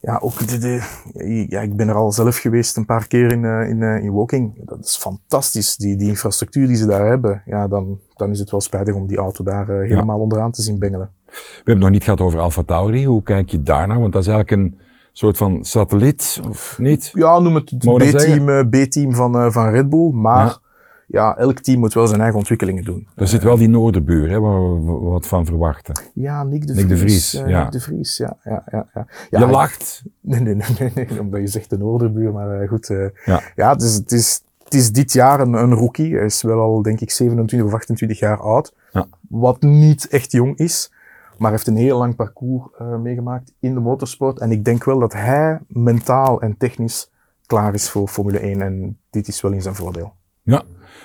Ja, 0.00 0.18
ook 0.22 0.48
de, 0.48 0.58
de, 0.58 1.46
ja, 1.48 1.60
ik 1.60 1.76
ben 1.76 1.88
er 1.88 1.94
al 1.94 2.12
zelf 2.12 2.36
geweest 2.36 2.76
een 2.76 2.86
paar 2.86 3.06
keer 3.06 3.32
in, 3.32 3.44
eh, 3.44 3.68
in, 3.68 3.82
in 3.82 4.10
Woking. 4.10 4.52
Dat 4.64 4.84
is 4.84 4.96
fantastisch, 4.96 5.76
die, 5.76 5.96
die 5.96 6.08
infrastructuur 6.08 6.66
die 6.66 6.76
ze 6.76 6.86
daar 6.86 7.06
hebben. 7.06 7.42
Ja, 7.46 7.68
dan, 7.68 8.00
dan 8.14 8.30
is 8.30 8.38
het 8.38 8.50
wel 8.50 8.60
spijtig 8.60 8.94
om 8.94 9.06
die 9.06 9.16
auto 9.16 9.44
daar 9.44 9.68
helemaal 9.68 10.18
onderaan 10.18 10.52
te 10.52 10.62
zien 10.62 10.78
bengelen. 10.78 11.10
We 11.24 11.32
hebben 11.54 11.74
het 11.74 11.82
nog 11.82 11.90
niet 11.90 12.04
gehad 12.04 12.20
over 12.20 12.40
Alfa 12.40 12.62
Tauri. 12.62 13.06
Hoe 13.06 13.22
kijk 13.22 13.48
je 13.48 13.62
daarnaar? 13.62 14.00
Want 14.00 14.12
dat 14.12 14.22
is 14.22 14.28
eigenlijk 14.28 14.62
een 14.62 14.78
soort 15.16 15.36
van 15.36 15.64
satelliet, 15.64 16.40
of 16.48 16.78
niet? 16.78 17.10
Ja, 17.12 17.38
noem 17.38 17.54
het 17.54 17.78
B-team 17.78 18.48
eh, 18.48 18.60
B-team 18.70 19.14
van, 19.14 19.38
eh, 19.38 19.50
van 19.50 19.68
Red 19.70 19.88
Bull. 19.88 20.10
Maar 20.10 20.46
Ja. 20.46 20.58
ja. 21.06 21.36
elk 21.36 21.58
team 21.58 21.78
moet 21.78 21.94
wel 21.94 22.06
zijn 22.06 22.20
eigen 22.20 22.38
ontwikkelingen 22.38 22.84
doen. 22.84 23.06
Er 23.16 23.28
zit 23.28 23.42
wel 23.42 23.56
die 23.56 23.68
noorderbuur, 23.68 24.30
hè, 24.30 24.40
waar 24.40 24.84
we 24.84 24.90
wat 24.92 25.26
van 25.26 25.46
verwachten. 25.46 26.00
Ja, 26.14 26.42
Nick 26.44 26.66
de 26.66 26.74
Nick 26.74 26.86
Vries. 26.86 26.90
de 26.90 27.06
Vries, 27.06 27.34
eh, 27.34 27.48
ja. 27.48 27.62
Nick 27.62 27.72
de 27.72 27.80
Vries, 27.80 28.16
ja. 28.16 28.36
ja, 28.44 28.62
ja, 28.70 28.86
ja. 28.94 29.06
ja 29.30 29.38
je 29.38 29.46
lacht. 29.46 30.02
Nee, 30.20 30.40
nee, 30.40 30.54
nee, 30.54 30.66
nee, 30.78 31.06
nee, 31.08 31.20
omdat 31.20 31.40
je 31.40 31.46
zegt 31.46 31.70
de 31.70 31.78
Noorderbuur, 31.78 32.32
maar 32.32 32.68
goed. 32.68 32.86
Ja. 33.24 33.40
ja, 33.54 33.72
het 33.72 33.82
is, 33.82 33.94
het 33.94 34.12
is, 34.12 34.42
het 34.64 34.74
is 34.74 34.92
dit 34.92 35.12
jaar 35.12 35.40
een, 35.40 35.52
een 35.52 35.74
rookie. 35.74 36.14
Hij 36.16 36.24
is 36.24 36.42
wel 36.42 36.60
al, 36.60 36.82
denk 36.82 37.00
ik, 37.00 37.10
27 37.10 37.68
of 37.68 37.74
28 37.74 38.18
jaar 38.18 38.40
oud. 38.40 38.74
Ja. 38.92 39.06
Wat 39.28 39.62
niet 39.62 40.08
echt 40.08 40.32
jong 40.32 40.58
is. 40.58 40.92
Maar 41.38 41.50
heeft 41.50 41.66
een 41.66 41.76
heel 41.76 41.98
lang 41.98 42.16
parcours 42.16 42.68
eh, 42.78 42.96
meegemaakt 42.96 43.52
in 43.60 43.74
de 43.74 43.80
motorsport. 43.80 44.38
En 44.38 44.50
ik 44.50 44.64
denk 44.64 44.84
wel 44.84 44.98
dat 44.98 45.12
hij 45.12 45.60
mentaal 45.68 46.40
en 46.40 46.56
technisch 46.56 47.10
klaar 47.46 47.74
is 47.74 47.90
voor 47.90 48.08
Formule 48.08 48.38
1. 48.38 48.62
En 48.62 48.98
dit 49.10 49.28
is 49.28 49.40
wel 49.40 49.52
in 49.52 49.62
zijn 49.62 49.74
voordeel. 49.74 50.14
Ja. 50.42 50.62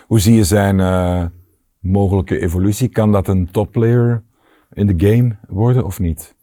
Hoe 0.07 0.19
zie 0.19 0.35
je 0.35 0.43
zijn 0.43 0.79
eh, 0.79 1.25
mogelijke 1.79 2.39
evolutie? 2.39 2.89
Kan 2.89 3.11
dat 3.11 3.27
een 3.27 3.51
topplayer 3.51 4.23
in 4.73 4.87
de 4.87 5.07
game 5.07 5.35
worden 5.47 5.85
of 5.85 5.99
niet? 5.99 6.35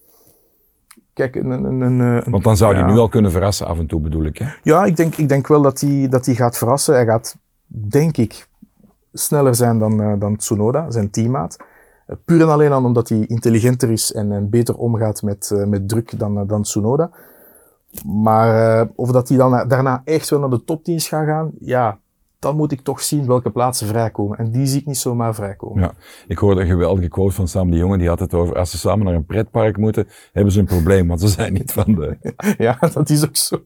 Kijk, 1.12 1.34
een, 1.34 1.50
een, 1.50 1.80
een, 1.80 2.30
Want 2.30 2.44
dan 2.44 2.56
zou 2.56 2.74
hij 2.74 2.82
ja. 2.82 2.92
nu 2.92 2.98
al 2.98 3.08
kunnen 3.08 3.30
verrassen 3.30 3.66
af 3.66 3.78
en 3.78 3.86
toe, 3.86 4.00
bedoel 4.00 4.24
ik. 4.24 4.38
Hè? 4.38 4.46
Ja, 4.62 4.84
ik 4.84 4.96
denk, 4.96 5.16
ik 5.16 5.28
denk 5.28 5.46
wel 5.46 5.62
dat 5.62 5.80
hij, 5.80 6.08
dat 6.08 6.26
hij 6.26 6.34
gaat 6.34 6.58
verrassen. 6.58 6.94
Hij 6.94 7.04
gaat, 7.04 7.36
denk 7.66 8.16
ik, 8.16 8.48
sneller 9.12 9.54
zijn 9.54 9.78
dan, 9.78 10.02
eh, 10.02 10.12
dan 10.18 10.36
Tsunoda, 10.36 10.90
zijn 10.90 11.10
teammaat. 11.10 11.56
Eh, 12.06 12.16
puur 12.24 12.40
en 12.40 12.48
alleen 12.48 12.72
al 12.72 12.84
omdat 12.84 13.08
hij 13.08 13.26
intelligenter 13.26 13.90
is 13.90 14.12
en, 14.12 14.32
en 14.32 14.50
beter 14.50 14.76
omgaat 14.76 15.22
met, 15.22 15.50
eh, 15.50 15.64
met 15.64 15.88
druk 15.88 16.18
dan, 16.18 16.38
eh, 16.38 16.42
dan 16.46 16.62
Tsunoda. 16.62 17.10
Maar 18.06 18.88
of 18.94 19.10
dat 19.10 19.28
hij 19.28 19.38
dan 19.38 19.50
na- 19.50 19.64
daarna 19.64 20.02
echt 20.04 20.28
wel 20.30 20.40
naar 20.40 20.50
de 20.50 20.64
top 20.64 20.84
10 20.84 21.00
gaat 21.00 21.26
gaan, 21.26 21.50
ja, 21.60 21.98
dan 22.46 22.56
moet 22.56 22.72
ik 22.72 22.80
toch 22.80 23.00
zien 23.00 23.26
welke 23.26 23.50
plaatsen 23.50 23.86
vrijkomen. 23.86 24.38
En 24.38 24.50
die 24.50 24.66
zie 24.66 24.80
ik 24.80 24.86
niet 24.86 24.96
zomaar 24.98 25.34
vrijkomen. 25.34 25.82
Ja. 25.82 25.92
Ik 26.26 26.38
hoorde 26.38 26.60
een 26.60 26.66
geweldige 26.66 27.08
quote 27.08 27.34
van 27.34 27.48
Sam 27.48 27.70
de 27.70 27.76
Jonge, 27.76 27.98
die 27.98 28.08
had 28.08 28.18
het 28.20 28.34
over 28.34 28.56
als 28.58 28.70
ze 28.70 28.78
samen 28.78 29.04
naar 29.04 29.14
een 29.14 29.24
pretpark 29.26 29.76
moeten, 29.76 30.08
hebben 30.32 30.52
ze 30.52 30.58
een 30.60 30.64
probleem, 30.66 31.08
want 31.08 31.20
ze 31.20 31.28
zijn 31.28 31.52
niet 31.52 31.72
van 31.72 31.94
de... 31.94 32.16
Ja, 32.58 32.78
dat 32.92 33.10
is 33.10 33.24
ook 33.24 33.36
zo. 33.36 33.56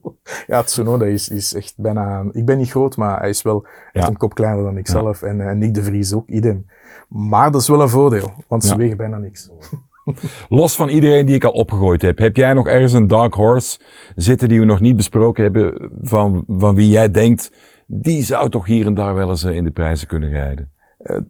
Ja, 0.47 0.63
Tsunoda 0.63 1.05
is, 1.05 1.29
is 1.29 1.53
echt 1.53 1.73
bijna... 1.77 2.25
Ik 2.31 2.45
ben 2.45 2.57
niet 2.57 2.69
groot, 2.69 2.97
maar 2.97 3.19
hij 3.19 3.29
is 3.29 3.41
wel 3.41 3.65
echt 3.91 4.05
Ja. 4.05 4.07
een 4.11 4.17
kop 4.17 4.33
kleiner 4.33 4.63
dan 4.63 4.77
ik 4.77 4.87
Ja. 4.87 4.93
zelf. 4.93 5.21
En, 5.21 5.41
en 5.41 5.57
Nick 5.57 5.73
de 5.73 5.83
Vries 5.83 6.13
ook, 6.13 6.27
idem. 6.29 6.65
Maar 7.09 7.51
dat 7.51 7.61
is 7.61 7.67
wel 7.67 7.81
een 7.81 7.89
voordeel, 7.89 8.31
want 8.47 8.63
ze 8.63 8.75
wegen 8.75 8.97
bijna 8.97 9.17
niks. 9.17 9.49
Los 10.49 10.75
van 10.75 10.89
iedereen 10.89 11.25
die 11.25 11.35
ik 11.35 11.43
al 11.43 11.51
opgegooid 11.51 12.01
heb, 12.01 12.17
heb 12.17 12.35
jij 12.35 12.53
nog 12.53 12.67
ergens 12.67 12.93
een 12.93 13.07
dark 13.07 13.33
horse 13.33 13.79
zitten 14.15 14.49
die 14.49 14.59
we 14.59 14.65
nog 14.65 14.79
niet 14.79 14.95
besproken 14.95 15.43
hebben, 15.43 15.91
van, 16.01 16.43
van 16.47 16.75
wie 16.75 16.89
jij 16.89 17.11
denkt, 17.11 17.51
die 17.93 18.23
zou 18.23 18.49
toch 18.49 18.65
hier 18.65 18.85
en 18.85 18.93
daar 18.93 19.15
wel 19.15 19.29
eens 19.29 19.43
eh, 19.43 19.55
in 19.55 19.63
de 19.63 19.71
prijzen 19.71 20.07
kunnen 20.07 20.29
rijden? 20.29 20.71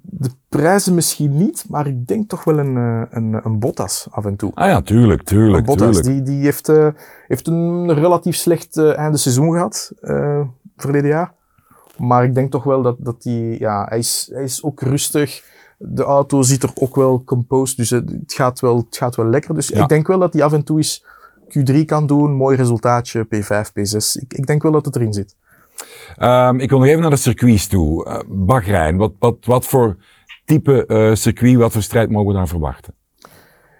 De 0.02 0.30
prijzen 0.50 0.93
misschien 0.95 1.38
niet, 1.38 1.65
maar 1.69 1.88
ik 1.88 2.08
denk 2.08 2.30
toch 2.30 2.43
wel 2.43 2.60
een, 2.60 2.78
eh, 2.78 3.02
een, 3.10 3.39
een 3.43 3.60
Bottas 3.60 4.08
af 4.10 4.26
en 4.26 4.36
toe. 4.36 4.52
Ah 4.54 4.67
ja, 4.67 4.82
tuurlijk, 4.82 5.24
tuurlijk, 5.24 5.65
Bottas, 5.65 5.95
tuurlijk. 6.02 6.26
die, 6.26 6.36
die 6.36 6.43
heeft, 6.43 6.69
eh, 6.69 6.88
heeft 7.28 7.47
een 7.47 7.93
relatief 7.93 8.36
slecht 8.36 8.78
eh, 8.78 8.97
einde 8.97 9.17
seizoen 9.17 9.52
gehad, 9.52 9.91
eh 10.02 10.41
verleden 10.78 11.10
jaar. 11.10 11.34
Maar 11.97 12.24
ik 12.24 12.34
denk 12.36 12.52
toch 12.52 12.63
wel 12.63 12.82
dat, 12.82 12.95
dat 13.00 13.21
die, 13.21 13.60
ja, 13.60 13.86
hij 13.89 13.97
is, 13.97 14.30
hij 14.34 14.43
is 14.43 14.63
ook 14.63 14.82
rustig. 14.82 15.43
De 15.78 16.04
auto 16.04 16.41
ziet 16.41 16.63
er 16.63 16.71
ook 16.76 16.95
wel 16.95 17.24
composed, 17.24 17.78
dus 17.78 17.89
het 17.89 18.10
het 18.10 18.34
gaat 18.34 18.60
wel, 18.60 18.78
het 18.78 18.97
gaat 18.97 19.15
wel 19.15 19.26
lekker. 19.26 19.54
Dus 19.56 19.67
Ja. 19.67 19.82
ik 19.82 19.89
denk 19.89 20.08
wel 20.08 20.19
dat 20.19 20.34
hij 20.34 20.43
af 20.43 20.54
en 20.54 20.63
toe 20.63 20.78
eens 20.78 21.06
Q3 21.47 21.86
kan 21.86 22.08
doen, 22.08 22.34
mooi 22.36 22.56
resultaatje, 22.58 23.26
P5, 23.26 23.71
P6. 23.71 24.21
Ik, 24.21 24.34
ik 24.34 24.45
denk 24.45 24.63
wel 24.63 24.71
dat 24.71 24.86
het 24.86 24.95
erin 24.95 25.13
zit. 25.13 25.36
Ehm, 26.15 26.60
ik 26.60 26.69
wil 26.69 26.80
nog 26.80 26.88
even 26.88 27.01
naar 27.01 27.10
de 27.10 27.15
circuits 27.15 27.67
toe. 27.67 28.06
Eh 28.06 28.19
Bahrein, 28.27 28.97
wat, 28.97 29.12
wat, 29.19 29.38
wat 29.45 29.65
voor 29.65 29.97
type 30.45 30.86
eh, 30.86 31.15
circuit, 31.15 31.56
wat 31.56 31.71
voor 31.71 31.82
strijd 31.82 32.10
mogen 32.10 32.27
we 32.27 32.34
daar 32.34 32.47
verwachten? 32.47 32.93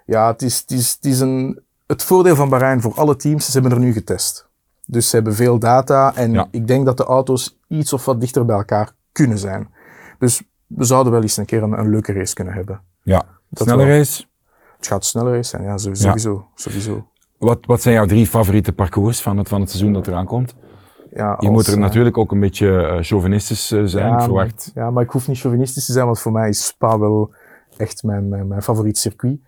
Ja, 0.06 0.28
het 0.32 0.42
is, 0.42 0.60
het 0.60 0.72
is, 0.72 0.92
het 0.94 1.06
is 1.06 1.20
een, 1.20 1.60
het 1.88 2.04
voordeel 2.04 2.36
van 2.36 2.50
Bahrein 2.50 2.82
voor 2.82 2.94
alle 2.94 3.16
teams, 3.16 3.46
ze 3.46 3.52
hebben 3.52 3.72
er 3.72 3.80
nu 3.80 3.94
getest. 3.94 4.50
Dus 4.86 5.10
ze 5.10 5.16
hebben 5.16 5.36
veel 5.36 5.60
data 5.60 6.16
en 6.16 6.32
Ja. 6.32 6.48
ik 6.52 6.68
denk 6.68 6.86
dat 6.86 6.98
de 6.98 7.04
auto's 7.04 7.60
iets 7.68 7.94
of 7.94 8.06
wat 8.06 8.20
dichter 8.22 8.46
bij 8.46 8.56
elkaar 8.56 8.92
kunnen 9.12 9.38
zijn. 9.38 9.70
Dus 10.20 10.42
we 10.68 10.84
zouden 10.84 11.12
wel 11.12 11.22
eens 11.22 11.38
een 11.38 11.46
keer 11.46 11.64
een, 11.64 11.80
een 11.80 11.90
leuke 11.90 12.14
race 12.14 12.34
kunnen 12.34 12.54
hebben. 12.54 12.82
Ja, 13.04 13.24
Dat 13.50 13.68
snelle 13.68 13.86
wel. 13.86 13.96
race. 13.98 14.24
Het 14.78 14.88
gaat 14.88 15.06
sneller 15.06 15.34
race 15.34 15.50
zijn, 15.50 15.64
ja, 15.64 15.78
sowieso. 15.78 16.48
sowieso. 16.56 17.08
Wat, 17.38 17.60
wat 17.66 17.82
zijn 17.82 17.96
jouw 17.96 18.06
drie 18.06 18.28
favoriete 18.28 18.74
parcours 18.74 19.22
van 19.22 19.38
het, 19.38 19.48
van 19.48 19.60
het 19.62 19.70
seizoen 19.70 19.94
dat 19.94 20.08
eraan 20.08 20.26
komt? 20.26 20.56
Ja, 21.14 21.30
Je 21.40 21.48
als, 21.48 21.48
moet 21.48 21.68
er 21.68 21.74
eh, 21.74 21.80
natuurlijk 21.80 22.18
ook 22.18 22.32
een 22.32 22.40
beetje 22.40 22.82
eh, 22.82 23.04
chauvinistisch 23.04 23.72
eh, 23.72 23.82
zijn, 23.86 24.08
ja, 24.08 24.22
verwacht. 24.22 24.72
Ja, 24.76 24.92
maar 24.92 25.04
ik 25.04 25.10
hoef 25.10 25.28
niet 25.28 25.40
chauvinistisch 25.40 25.86
te 25.86 25.92
zijn, 25.92 26.06
want 26.06 26.20
voor 26.20 26.32
mij 26.32 26.50
is 26.50 26.66
Spa 26.66 27.00
wel 27.00 27.34
echt 27.78 28.04
mijn, 28.04 28.30
mijn, 28.30 28.48
mijn 28.48 28.64
favoriet 28.64 28.98
circuit. 28.98 29.40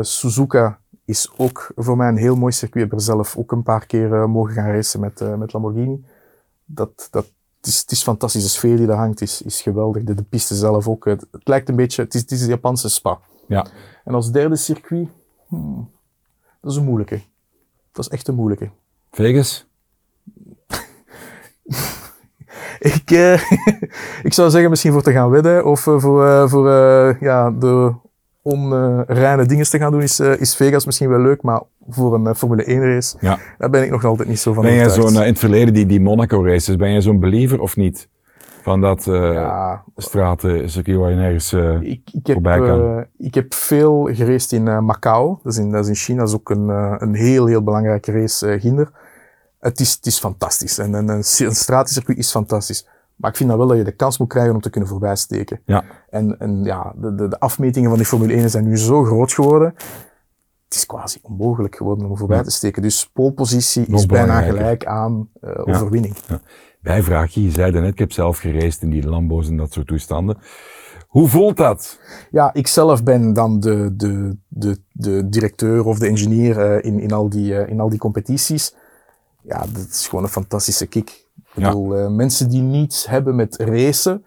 Suzuka 0.00 0.78
is 1.04 1.32
ook 1.36 1.72
voor 1.76 1.96
mij 1.96 2.08
een 2.08 2.16
heel 2.16 2.36
mooi 2.36 2.52
circuit. 2.52 2.84
Ik 2.84 2.90
heb 2.90 2.98
er 2.98 3.04
zelf 3.04 3.36
ook 3.36 3.52
een 3.52 3.62
paar 3.62 3.86
keer 3.86 4.28
mogen 4.30 4.52
gaan 4.52 4.70
racen 4.70 5.00
met, 5.00 5.38
met 5.38 5.52
Lamborghini. 5.52 6.04
Dat, 6.64 7.08
dat, 7.10 7.24
het, 7.56 7.66
is, 7.66 7.80
het 7.80 7.90
is 7.90 8.02
fantastisch. 8.02 8.42
De 8.42 8.48
sfeer 8.48 8.76
die 8.76 8.86
daar 8.86 8.96
hangt 8.96 9.20
is, 9.20 9.42
is 9.42 9.62
geweldig. 9.62 10.02
De, 10.02 10.14
de 10.14 10.22
piste 10.22 10.54
zelf 10.54 10.88
ook. 10.88 11.04
Het, 11.04 11.26
het 11.30 11.48
lijkt 11.48 11.68
een 11.68 11.76
beetje, 11.76 12.02
het 12.02 12.14
is, 12.14 12.20
het 12.20 12.30
is 12.30 12.46
Japanse 12.46 12.88
Spa. 12.88 13.18
Ja. 13.46 13.66
En 14.04 14.14
als 14.14 14.30
derde 14.30 14.56
circuit, 14.56 15.08
hmm, 15.46 15.90
dat 16.60 16.70
is 16.70 16.76
een 16.76 16.84
moeilijke. 16.84 17.20
Dat 17.92 18.04
is 18.04 18.10
echt 18.10 18.28
een 18.28 18.34
moeilijke. 18.34 18.70
Vegas? 19.10 19.67
Ik, 22.78 23.10
eh, 23.10 23.32
ik 24.28 24.32
zou 24.32 24.50
zeggen 24.50 24.70
misschien 24.70 24.92
voor 24.92 25.02
te 25.02 25.12
gaan 25.12 25.30
wedden 25.30 25.64
of 25.64 25.86
eh, 25.86 25.98
voor, 25.98 26.26
eh, 26.26 26.48
voor 26.48 26.68
ja, 27.20 27.50
de 27.50 27.92
onreine 28.42 29.46
dingen 29.46 29.70
te 29.70 29.78
gaan 29.78 29.92
doen 29.92 30.02
is, 30.02 30.20
is 30.20 30.56
Vegas 30.56 30.86
misschien 30.86 31.08
wel 31.08 31.20
leuk, 31.20 31.42
maar 31.42 31.62
voor 31.88 32.14
een 32.14 32.34
Formule 32.34 32.64
1 32.64 32.80
race, 32.80 33.16
Ja. 33.20 33.38
daar 33.58 33.70
ben 33.70 33.82
ik 33.82 33.90
nog 33.90 34.04
altijd 34.04 34.28
niet 34.28 34.40
zo 34.40 34.52
van 34.52 34.62
Ben 34.62 34.74
jij 34.74 34.90
zo'n, 34.90 35.12
in 35.12 35.20
het 35.20 35.38
verleden, 35.38 35.74
die, 35.74 35.86
die 35.86 36.00
Monaco 36.00 36.44
races, 36.44 36.76
ben 36.76 36.90
jij 36.92 37.00
zo'n 37.00 37.20
believer 37.20 37.60
of 37.60 37.76
niet? 37.76 38.08
Van 38.62 38.80
dat 38.80 39.04
ja, 39.04 39.84
straten, 39.96 40.70
circuit 40.70 40.98
waar 40.98 41.10
je 41.10 41.16
nergens... 41.16 41.52
ik, 41.80 42.00
ik, 42.12 42.26
heb, 42.26 42.32
voorbij 42.32 42.58
kan. 42.60 43.04
ik 43.18 43.34
heb 43.34 43.54
veel 43.54 44.08
geraced 44.12 44.52
in 44.52 44.84
Macau, 44.84 45.36
dat 45.42 45.52
is 45.52 45.58
in, 45.58 45.70
dat 45.70 45.82
is 45.82 45.88
in 45.88 45.94
China, 45.94 46.18
dat 46.18 46.28
is 46.28 46.34
ook 46.34 46.50
een, 46.50 46.68
een 46.98 47.14
heel, 47.14 47.46
heel 47.46 47.62
belangrijke 47.62 48.12
race 48.12 48.58
ginder. 48.60 48.90
Het 49.58 49.80
is, 49.80 49.92
het 49.92 50.06
is 50.06 50.18
fantastisch 50.18 50.78
en 50.78 50.92
een, 50.92 51.08
een, 51.08 51.24
een 51.38 52.16
is 52.16 52.30
fantastisch. 52.30 52.86
Maar 53.16 53.30
ik 53.30 53.36
vind 53.36 53.48
dan 53.48 53.58
wel 53.58 53.66
dat 53.66 53.76
je 53.76 53.84
de 53.84 53.92
kans 53.96 54.18
moet 54.18 54.28
krijgen 54.28 54.54
om 54.54 54.60
te 54.60 54.70
kunnen 54.70 54.88
voorbijsteken. 54.88 55.60
ja. 55.64 55.84
En, 56.10 56.38
en 56.38 56.64
ja, 56.64 56.92
de, 56.96 57.14
de, 57.14 57.28
de 57.28 57.40
afmetingen 57.40 57.88
van 57.88 57.98
die 57.98 58.06
Formule 58.06 58.32
1 58.34 58.50
zijn 58.50 58.64
nu 58.64 58.78
zo 58.78 59.04
groot 59.04 59.32
geworden. 59.32 59.74
Het 60.64 60.76
is 60.76 60.86
quasi 60.86 61.18
onmogelijk 61.22 61.76
geworden 61.76 62.06
om 62.10 62.16
voorbij 62.16 62.36
Ja. 62.36 62.42
te 62.42 62.50
steken. 62.50 62.82
Dus 62.82 63.10
polepositie 63.12 63.86
is 63.86 64.06
bijna 64.06 64.40
gelijk 64.40 64.84
aan 64.86 65.28
eh, 65.40 65.50
overwinning. 65.64 66.16
Bijvraagje, 66.80 67.42
je 67.42 67.50
zei 67.50 67.70
net, 67.72 67.92
ik 67.92 67.98
heb 67.98 68.12
zelf 68.12 68.38
geraced 68.38 68.82
in 68.82 68.90
die 68.90 69.08
Lambo's 69.08 69.48
en 69.48 69.56
dat 69.56 69.72
soort 69.72 69.86
toestanden. 69.86 70.38
Hoe 71.08 71.28
voelt 71.28 71.56
dat? 71.56 71.98
Ja, 72.30 72.54
ik 72.54 72.66
zelf 72.66 73.02
ben 73.02 73.32
dan 73.32 73.60
de, 73.60 73.96
de, 73.96 74.36
de, 74.48 74.78
de 74.92 75.28
directeur 75.28 75.84
of 75.84 75.98
de 75.98 76.06
engineer 76.06 76.58
eh, 76.60 76.84
in, 76.92 77.00
in, 77.00 77.12
al 77.12 77.28
die, 77.28 77.58
eh, 77.58 77.70
in 77.70 77.80
al 77.80 77.88
die 77.88 77.98
competities. 77.98 78.74
Ja, 79.48 79.58
dat 79.72 79.86
is 79.90 80.06
gewoon 80.08 80.24
een 80.24 80.30
fantastische 80.30 80.86
kick. 80.86 81.08
Ik 81.10 81.44
Ja. 81.62 81.68
bedoel, 81.68 81.96
eh, 81.96 82.08
mensen 82.08 82.48
die 82.48 82.62
niets 82.62 83.06
hebben 83.06 83.34
met 83.36 83.56
racen, 83.56 84.24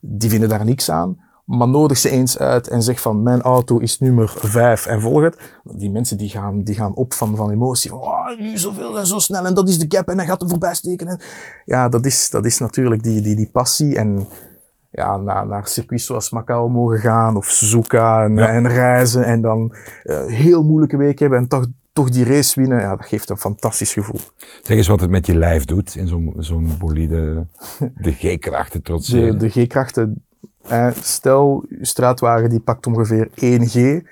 die 0.00 0.30
vinden 0.30 0.48
daar 0.48 0.64
niks 0.64 0.90
aan. 0.90 1.22
Maar 1.44 1.68
nodig 1.68 1.98
ze 1.98 2.10
eens 2.10 2.38
uit 2.38 2.68
en 2.68 2.82
zeg 2.82 3.00
van 3.00 3.22
mijn 3.22 3.42
auto 3.42 3.78
is 3.78 3.98
nummer 3.98 4.34
5 4.36 4.86
en 4.86 5.00
volg 5.00 5.22
het. 5.22 5.38
Die 5.64 5.90
mensen 5.90 6.16
die 6.16 6.28
gaan, 6.28 6.62
die 6.62 6.74
gaan 6.74 6.94
op 6.94 7.12
van, 7.12 7.36
van 7.36 7.50
emotie. 7.50 7.94
Oh, 7.94 8.38
nu 8.38 8.58
zoveel 8.58 8.98
en 8.98 9.06
zo 9.06 9.18
snel 9.18 9.46
en 9.46 9.54
dat 9.54 9.68
is 9.68 9.78
de 9.78 9.84
gap 9.96 10.08
en 10.08 10.16
hij 10.18 10.26
gaat 10.26 10.42
er 10.42 10.48
voorbij 10.48 10.74
steken. 10.74 11.06
En, 11.08 11.20
ja, 11.64 11.88
dat 11.88 12.06
is, 12.06 12.30
dat 12.30 12.44
is 12.44 12.58
natuurlijk 12.58 13.02
die, 13.02 13.20
die, 13.20 13.36
die 13.36 13.50
passie. 13.52 13.96
En 13.96 14.26
ja, 14.90 15.16
naar, 15.16 15.46
naar 15.46 15.66
circuits 15.68 16.06
zoals 16.06 16.30
Macau 16.30 16.70
mogen 16.70 16.98
gaan 16.98 17.36
of 17.36 17.46
Suzuka 17.46 18.24
en, 18.24 18.36
Ja. 18.36 18.48
en 18.48 18.68
reizen 18.68 19.24
en 19.24 19.40
dan 19.40 19.74
eh, 20.02 20.24
heel 20.26 20.62
moeilijke 20.64 20.96
week 20.96 21.18
hebben 21.18 21.38
en 21.38 21.48
toch, 21.48 21.66
toch 21.94 22.10
die 22.10 22.24
race 22.24 22.60
winnen. 22.60 22.80
Ja, 22.80 22.96
dat 22.96 23.06
geeft 23.06 23.30
een 23.30 23.36
fantastisch 23.36 23.92
gevoel. 23.92 24.20
Zeg 24.62 24.76
eens 24.76 24.88
wat 24.88 25.00
het 25.00 25.10
met 25.10 25.26
je 25.26 25.34
lijf 25.36 25.64
doet 25.64 25.94
in 25.94 26.06
zo'n 26.08 26.34
zo'n 26.38 26.76
bolide, 26.78 27.46
de 27.96 28.12
G-krachten 28.20 28.78
De, 28.78 28.84
trotseren. 28.84 29.38
de 29.38 29.48
G-krachten, 29.48 30.24
eh, 30.68 30.90
stel, 31.00 31.64
je 31.68 31.86
straatwagen 31.86 32.48
die 32.50 32.60
pakt 32.60 32.86
ongeveer 32.86 33.28
1G, 33.34 34.04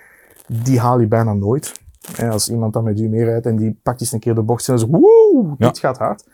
die 0.46 0.80
haal 0.80 1.00
je 1.00 1.06
bijna 1.06 1.32
nooit. 1.32 1.72
Eh, 2.16 2.30
als 2.30 2.50
iemand 2.50 2.72
dan 2.72 2.84
met 2.84 3.00
u 3.00 3.08
meerijdt 3.08 3.46
en 3.46 3.56
die 3.56 3.78
pakt 3.82 4.00
eens 4.00 4.12
een 4.12 4.20
keer 4.20 4.34
de 4.34 4.42
bocht 4.42 4.68
en 4.68 4.76
dan 4.76 4.88
woe, 4.90 5.54
Ja. 5.58 5.66
dit 5.66 5.78
gaat 5.78 5.98
hard. 5.98 6.24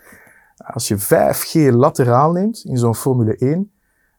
Als 0.56 0.88
je 0.88 0.98
5G 0.98 1.70
lateraal 1.74 2.32
neemt 2.32 2.64
in 2.64 2.76
zo'n 2.78 2.94
Formule 2.94 3.36
1, 3.38 3.70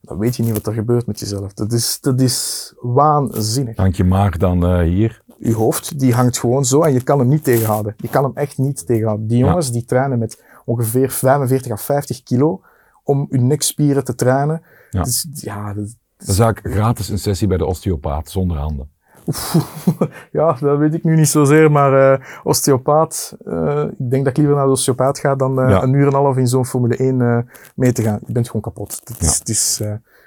dan 0.01 0.17
weet 0.17 0.35
je 0.35 0.43
niet 0.43 0.51
wat 0.51 0.67
er 0.67 0.73
gebeurt 0.73 1.05
met 1.07 1.19
jezelf. 1.19 1.53
Dat 1.53 1.71
is, 1.71 1.97
dat 2.01 2.21
is 2.21 2.73
waanzinnig. 2.81 3.77
Hangt 3.77 3.97
je 3.97 4.03
maag 4.03 4.37
dan 4.37 4.65
eh, 4.65 4.79
hier? 4.79 5.21
Je 5.39 5.53
hoofd, 5.53 5.99
die 5.99 6.13
hangt 6.13 6.39
gewoon 6.39 6.65
zo 6.65 6.81
en 6.81 6.93
je 6.93 7.03
kan 7.03 7.19
hem 7.19 7.27
niet 7.27 7.43
tegenhouden. 7.43 7.93
Je 7.97 8.09
kan 8.09 8.23
hem 8.23 8.31
echt 8.35 8.57
niet 8.57 8.85
tegenhouden. 8.85 9.27
Die 9.27 9.37
jongens 9.37 9.71
die 9.71 9.85
trainen 9.85 10.19
met 10.19 10.43
ongeveer 10.65 11.09
45 11.11 11.71
à 11.71 11.75
50 11.75 12.23
kilo 12.23 12.61
om 13.03 13.27
hun 13.29 13.47
nekspieren 13.47 14.03
te 14.03 14.15
trainen. 14.15 14.61
Ja. 14.89 15.03
Dus, 15.03 15.27
ja, 15.31 15.73
dat- 15.73 15.95
Dan 16.17 16.35
zou 16.35 16.49
ik 16.49 16.59
gratis 16.71 17.09
een 17.09 17.19
sessie 17.19 17.47
bij 17.47 17.57
de 17.57 17.65
osteopaat 17.65 18.29
zonder 18.29 18.57
handen. 18.57 18.89
ja, 20.31 20.53
dat 20.59 20.77
weet 20.77 20.93
ik 20.93 21.03
nu 21.03 21.15
niet 21.15 21.27
zozeer, 21.27 21.71
maar 21.71 22.11
eh, 22.13 22.25
osteopaat, 22.43 23.35
eh, 23.45 23.83
ik 23.97 24.09
denk 24.09 24.23
dat 24.23 24.27
ik 24.27 24.37
liever 24.37 24.55
naar 24.55 24.65
de 24.65 24.71
osteopaat 24.71 25.19
ga 25.19 25.35
dan 25.35 25.53
Ja. 25.53 25.83
een 25.83 25.93
uur 25.93 26.01
en 26.01 26.07
een 26.07 26.13
half 26.13 26.37
in 26.37 26.47
zo'n 26.47 26.65
Formule 26.65 26.95
1 26.97 27.21
eh, 27.21 27.37
mee 27.75 27.91
te 27.91 28.01
gaan. 28.01 28.19
Je 28.25 28.33
bent 28.33 28.45
gewoon 28.47 28.61
kapot. 28.61 29.01
Het 29.03 29.21
is, 29.21 29.39
het 29.39 29.49
is, 29.49 29.81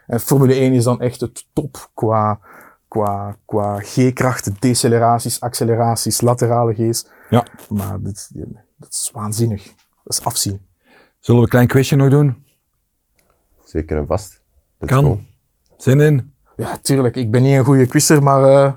en 0.06 0.20
Formule 0.20 0.54
1 0.54 0.72
is 0.72 0.84
dan 0.84 1.00
echt 1.00 1.20
het 1.20 1.46
top 1.52 1.90
qua, 1.94 2.38
qua, 2.93 3.36
qua 3.45 3.78
G-krachten, 3.80 4.57
deceleraties, 4.59 5.40
acceleraties, 5.40 6.20
laterale 6.20 6.74
G's. 6.74 7.07
Ja. 7.30 7.47
Maar 7.68 8.01
dit, 8.01 8.30
dat 8.76 8.88
is 8.93 9.11
waanzinnig. 9.12 9.64
Dat 10.05 10.18
is 10.18 10.24
afzien. 10.24 10.61
Zullen 11.20 11.40
we 11.40 11.47
een 11.47 11.53
klein 11.53 11.66
quizje 11.66 11.97
nog 11.97 12.11
doen? 12.11 12.45
Zeker 13.64 13.97
en 13.97 14.07
vast. 14.07 14.40
Let's 14.78 14.93
Kan. 14.93 15.05
go. 15.05 15.20
Zin 15.76 16.01
in? 16.01 16.34
Ja, 16.57 16.76
tuurlijk. 16.82 17.16
Ik 17.16 17.30
ben 17.30 17.43
niet 17.43 17.57
een 17.57 17.64
goede 17.64 17.86
quizzer, 17.86 18.22
maar 18.22 18.43
eh, 18.45 18.72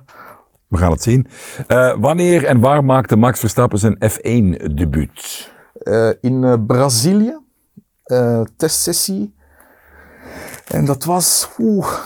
We 0.68 0.78
gaan 0.78 0.92
het 0.92 1.02
zien. 1.04 1.28
Eh, 1.68 1.96
wanneer 2.00 2.46
en 2.46 2.60
waar 2.60 2.84
maakte 2.86 3.16
Max 3.16 3.40
Verstappen 3.40 3.80
zijn 3.80 3.98
F1-debuut? 4.12 5.54
eh, 5.74 6.10
in 6.22 6.66
Brazilië, 6.66 7.38
eh, 8.04 8.42
testsessie. 8.58 9.36
En 10.68 10.86
dat 10.86 11.04
was, 11.04 11.50
oeh, 11.60 12.00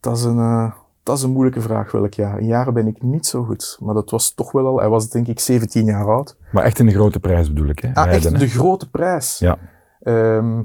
dat 0.00 0.16
is, 0.16 0.22
een, 0.22 0.72
dat 1.08 1.16
is 1.16 1.22
een 1.22 1.30
moeilijke 1.30 1.60
vraag 1.60 1.92
welk 1.92 2.14
jaar. 2.14 2.38
In 2.38 2.46
jaren 2.46 2.74
ben 2.74 2.86
ik 2.86 3.02
niet 3.02 3.26
zo 3.26 3.44
goed, 3.44 3.78
maar 3.80 3.94
dat 3.94 4.10
was 4.10 4.34
toch 4.34 4.52
wel 4.52 4.66
al, 4.66 4.78
hij 4.78 4.88
was 4.88 5.08
denk 5.10 5.26
ik 5.26 5.40
17 5.40 5.84
jaar 5.84 6.06
oud. 6.06 6.36
Maar 6.52 6.64
echt 6.64 6.78
in 6.78 6.86
de 6.86 6.92
grote 6.92 7.20
prijs 7.20 7.48
bedoel 7.48 7.68
ik, 7.68 7.78
hè? 7.78 7.88
Ah, 7.88 7.94
Rijden, 7.94 8.14
echt 8.14 8.24
hè? 8.32 8.38
de 8.38 8.48
grote 8.48 8.90
prijs. 8.90 9.38
Ja, 9.38 9.58
Ehm, 10.02 10.62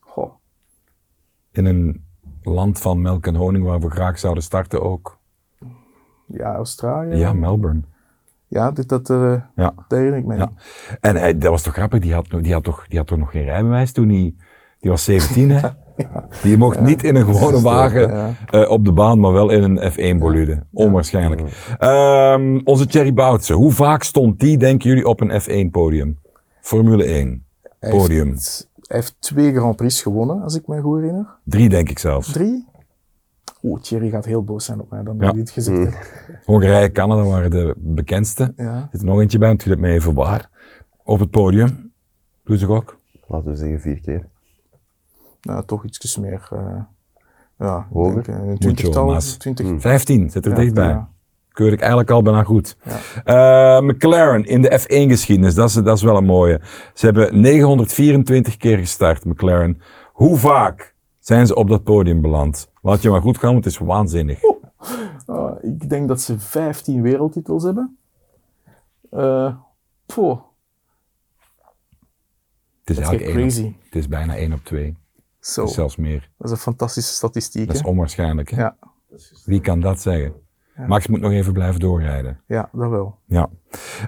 goh, 0.00 0.30
in 1.52 1.64
een 1.64 2.04
land 2.42 2.78
van 2.80 3.00
melk 3.02 3.26
en 3.26 3.34
honing 3.34 3.64
waar 3.64 3.80
we 3.80 3.90
graag 3.90 4.18
zouden 4.18 4.42
starten 4.42 4.82
ook. 4.82 5.18
ja, 6.26 6.54
Australië. 6.54 7.16
Ja, 7.16 7.32
Melbourne. 7.32 7.80
Ja, 8.48 8.70
dit, 8.70 8.88
dat, 8.88 9.10
eh, 9.10 9.32
Ja. 9.56 9.72
dat 9.76 9.84
herinner 9.98 10.18
ik 10.18 10.24
me. 10.26 10.36
Ja. 10.36 10.52
En 11.00 11.16
hij, 11.16 11.38
dat 11.38 11.50
was 11.50 11.62
toch 11.62 11.72
grappig, 11.74 12.00
die 12.00 12.14
had, 12.14 12.28
nog- 12.28 12.40
die, 12.42 12.52
had 12.52 12.64
toch, 12.64 12.86
die 12.88 12.98
had 12.98 13.06
toch 13.06 13.18
nog 13.18 13.30
geen 13.30 13.44
rijbewijs 13.44 13.92
toen 13.92 14.08
hij... 14.08 14.34
Die 14.80 14.90
was 14.90 15.04
17, 15.04 15.50
hè? 15.50 15.68
Die 16.42 16.56
mocht 16.56 16.80
niet 16.80 17.02
in 17.04 17.16
een 17.16 17.24
gewone 17.24 17.60
wagen 17.60 18.08
Ja. 18.08 18.32
eh, 18.50 18.70
op 18.70 18.84
de 18.84 18.92
baan, 18.92 19.20
maar 19.20 19.32
wel 19.32 19.50
in 19.50 19.62
een 19.62 19.92
F1-bolide. 19.92 20.62
Onwaarschijnlijk. 20.72 21.42
Ehm, 21.78 22.60
onze 22.64 22.86
Thierry 22.86 23.12
Boutsen, 23.14 23.54
hoe 23.56 23.72
vaak 23.72 24.02
stond 24.02 24.40
die, 24.40 24.58
denken 24.58 24.88
jullie, 24.88 25.06
op 25.06 25.20
een 25.20 25.40
F1-podium? 25.40 26.18
Formule 26.60 27.04
1 27.04 27.44
Hij 27.80 27.90
podium. 27.90 28.28
heeft, 28.30 28.70
hij 28.80 28.96
heeft 28.96 29.16
twee 29.18 29.54
Grand 29.54 29.76
Prix 29.76 30.02
gewonnen, 30.02 30.42
als 30.42 30.54
ik 30.56 30.66
me 30.66 30.80
goed 30.80 30.98
herinner. 31.00 31.26
Drie, 31.44 31.68
denk 31.68 31.88
ik 31.90 31.98
zelfs. 31.98 32.32
Drie? 32.32 32.66
Oeh, 33.62 33.80
Thierry 33.80 34.10
gaat 34.10 34.24
heel 34.24 34.44
boos 34.44 34.64
zijn 34.64 34.80
op 34.80 34.90
mij 34.90 35.02
dan 35.02 35.16
Ja. 35.20 35.28
ik 35.28 35.34
dit 35.34 35.50
gezegd 35.50 35.78
heb. 35.78 35.94
Hongarije, 36.44 36.92
Canada 36.92 37.22
waren 37.22 37.50
de 37.50 37.74
bekendste. 37.76 38.52
Ja. 38.56 38.64
Er 38.74 38.88
zit 38.92 39.00
er 39.00 39.06
nog 39.06 39.20
eentje 39.20 39.38
bij, 39.38 39.50
je 39.58 39.68
hebt 39.68 39.80
me 39.80 39.88
even 39.88 40.14
waar. 40.14 40.50
Op 41.04 41.18
het 41.20 41.30
podium. 41.30 41.92
Doe 42.44 42.58
ze 42.58 42.68
ook. 42.68 42.98
Laten 43.28 43.50
we 43.50 43.56
zeggen 43.56 43.80
vier 43.80 44.00
keer. 44.00 44.26
Nou, 45.46 45.64
toch 45.66 45.84
iets 45.84 46.16
meer. 46.16 46.48
eh 46.52 46.82
ja, 47.58 47.86
Hoger? 47.92 48.18
ik 48.18 48.24
denk, 48.24 48.38
eh, 48.48 48.54
twintigtal. 48.56 49.18
Twintig. 49.38 49.80
15, 49.80 50.30
zit 50.30 50.44
er 50.44 50.50
Ja, 50.50 50.56
dichtbij. 50.56 50.88
ja. 50.88 51.08
Keur 51.52 51.72
ik 51.72 51.78
eigenlijk 51.80 52.10
al 52.10 52.22
bijna 52.22 52.42
goed. 52.42 52.76
Eh, 53.24 53.80
McLaren 53.80 54.44
in 54.44 54.62
de 54.62 54.80
F1-geschiedenis, 54.80 55.54
dat 55.54 55.68
is, 55.68 55.74
dat 55.74 55.96
is 55.96 56.02
wel 56.02 56.16
een 56.16 56.24
mooie. 56.24 56.60
Ze 56.94 57.04
hebben 57.06 57.40
924 57.40 58.56
keer 58.56 58.78
gestart, 58.78 59.24
McLaren. 59.24 59.80
Hoe 60.12 60.36
vaak 60.36 60.94
zijn 61.18 61.46
ze 61.46 61.54
op 61.54 61.68
dat 61.68 61.82
podium 61.84 62.20
beland? 62.20 62.70
Laat 62.82 63.02
je 63.02 63.10
maar 63.10 63.20
goed 63.20 63.38
gaan, 63.38 63.52
want 63.52 63.64
het 63.64 63.72
is 63.72 63.78
waanzinnig. 63.80 64.40
Ah, 65.26 65.64
ik 65.64 65.88
denk 65.88 66.08
dat 66.08 66.20
ze 66.20 66.38
15 66.38 67.02
wereldtitels 67.02 67.62
hebben. 67.62 67.98
Eh 69.10 69.54
poh, 70.06 70.40
Het 72.84 72.90
is 72.90 72.96
dat 72.96 73.04
is 73.04 73.10
eigenlijk 73.10 73.22
één 73.22 73.46
op- 73.46 73.52
crazy. 73.52 73.72
Het 73.84 73.94
is 73.94 74.08
bijna 74.08 74.36
1 74.36 74.52
op 74.52 74.64
2. 74.64 74.96
Zo, 75.46 75.66
Zelfs 75.66 75.96
meer. 75.96 76.30
dat 76.38 76.46
is 76.46 76.52
een 76.52 76.56
fantastische 76.62 77.12
statistiek. 77.14 77.66
Dat 77.66 77.76
is 77.76 77.82
onwaarschijnlijk. 77.82 78.50
Hè? 78.50 78.60
Ja, 78.60 78.76
Wie 79.44 79.60
kan 79.60 79.80
dat 79.80 80.00
zeggen? 80.00 80.32
Max 80.86 81.06
moet 81.06 81.20
nog 81.20 81.32
even 81.32 81.52
blijven 81.52 81.80
doorrijden. 81.80 82.40
ja, 82.46 82.68
dat 82.72 82.90
wel. 82.90 83.18
Ja. 83.26 83.48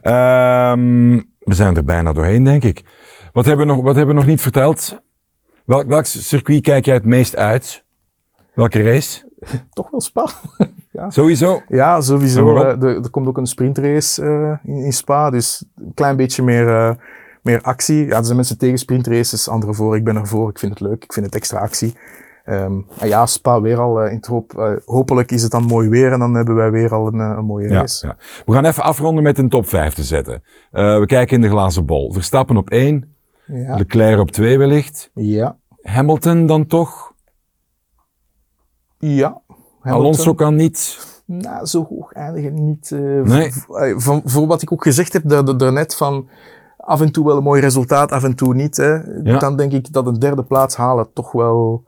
Ehm, 0.03 1.14
we 1.39 1.55
zijn 1.55 1.76
er 1.76 1.84
bijna 1.84 2.12
doorheen, 2.12 2.45
denk 2.45 2.62
ik. 2.64 2.84
Wat 3.32 3.45
hebben 3.45 3.66
we 3.66 3.72
nog, 3.72 3.82
wat 3.82 3.97
hebben 3.97 4.14
we 4.14 4.20
nog 4.20 4.30
niet 4.30 4.41
verteld? 4.41 5.01
Welk, 5.64 5.86
welk 5.86 6.05
circuit 6.05 6.62
kijk 6.62 6.84
jij 6.84 6.95
het 6.95 7.05
meest 7.05 7.36
uit? 7.36 7.84
Welke 8.55 8.82
race? 8.82 9.26
Toch 9.72 9.91
wel 9.91 10.01
Spa. 10.01 10.26
Sowieso. 11.09 11.62
Ja, 11.68 12.01
sowieso. 12.01 12.39
En 12.49 12.55
waarom? 12.55 12.82
eh, 12.82 12.89
Er, 12.89 13.03
er 13.03 13.11
komt 13.11 13.26
ook 13.26 13.36
een 13.39 13.47
sprintrace 13.47 14.22
eh, 14.22 14.74
in, 14.74 14.84
in 14.84 14.93
Spa, 14.93 15.30
dus 15.30 15.64
een 15.76 15.95
klein 15.95 16.16
beetje 16.16 16.43
meer, 16.43 16.68
eh, 16.68 16.95
meer 17.49 17.61
actie. 17.63 18.07
Ja, 18.07 18.17
er 18.17 18.25
zijn 18.25 18.37
mensen 18.37 18.59
tegen 18.59 18.79
sprintraces, 18.79 19.49
anderen 19.49 19.75
voor. 19.75 19.97
Ik 19.97 20.05
ben 20.05 20.17
ervoor, 20.17 20.51
ik 20.51 20.59
vind 20.59 20.73
het 20.79 20.81
leuk, 20.89 21.05
ik 21.05 21.13
vind 21.13 21.27
het 21.27 21.35
extra 21.35 21.59
actie. 21.59 21.95
En 22.45 22.87
ja, 23.03 23.27
Spa 23.27 23.61
weer 23.61 23.79
al 23.81 24.01
eh, 24.01 24.11
in 24.11 24.17
het 24.17 24.27
hoop. 24.27 24.59
eh, 24.59 24.73
hopelijk 24.85 25.31
is 25.31 25.43
het 25.43 25.51
dan 25.51 25.65
mooi 25.65 25.89
weer 25.89 26.13
en 26.13 26.19
dan 26.19 26.35
hebben 26.35 26.55
wij 26.55 26.71
weer 26.71 26.95
al 26.95 27.07
een, 27.07 27.21
eh, 27.21 27.35
een 27.39 27.45
mooie 27.45 27.69
race. 27.69 28.07
ja. 28.07 28.17
We 28.47 28.53
gaan 28.53 28.65
even 28.65 28.83
afronden 28.83 29.23
met 29.23 29.39
een 29.39 29.49
top 29.49 29.69
5 29.69 29.95
te 29.95 30.03
zetten. 30.03 30.43
We 30.71 31.05
kijken 31.07 31.35
in 31.37 31.43
de 31.43 31.49
glazen 31.49 31.87
bol. 31.87 32.13
Verstappen 32.13 32.57
op 32.57 32.71
1, 32.71 33.15
Ja. 33.47 33.77
Leclerc 33.77 34.21
op 34.21 34.31
2 34.31 34.59
wellicht. 34.59 35.11
Ja. 35.15 35.57
Hamilton 35.83 36.47
dan 36.47 36.67
toch? 36.67 37.13
ja. 38.99 39.41
Hamilton. 39.81 39.93
Alonso 40.07 40.35
kan 40.35 40.55
niet. 40.55 41.07
Nou, 41.27 41.67
zo 41.67 41.87
hoog 41.89 42.13
eindigen 42.13 42.65
niet. 42.65 42.91
Nee. 43.25 43.53
van, 43.97 44.23
voor 44.25 44.47
wat 44.47 44.63
ik 44.63 44.73
ook 44.73 44.83
gezegd 44.83 45.13
heb 45.13 45.23
daar- 45.29 45.57
daarnet 45.57 45.95
van 45.97 46.29
af 46.89 47.01
en 47.01 47.12
toe 47.12 47.24
wel 47.26 47.36
een 47.36 47.43
mooi 47.43 47.61
resultaat, 47.61 48.12
af 48.12 48.22
en 48.24 48.34
toe 48.34 48.55
niet. 48.55 48.76
Hè. 48.76 48.95
Ja. 49.22 49.39
Dan 49.39 49.57
denk 49.57 49.72
ik 49.72 49.93
dat 49.93 50.07
een 50.07 50.18
derde 50.18 50.43
plaats 50.45 50.76
halen 50.76 51.12
toch 51.12 51.32
wel... 51.32 51.84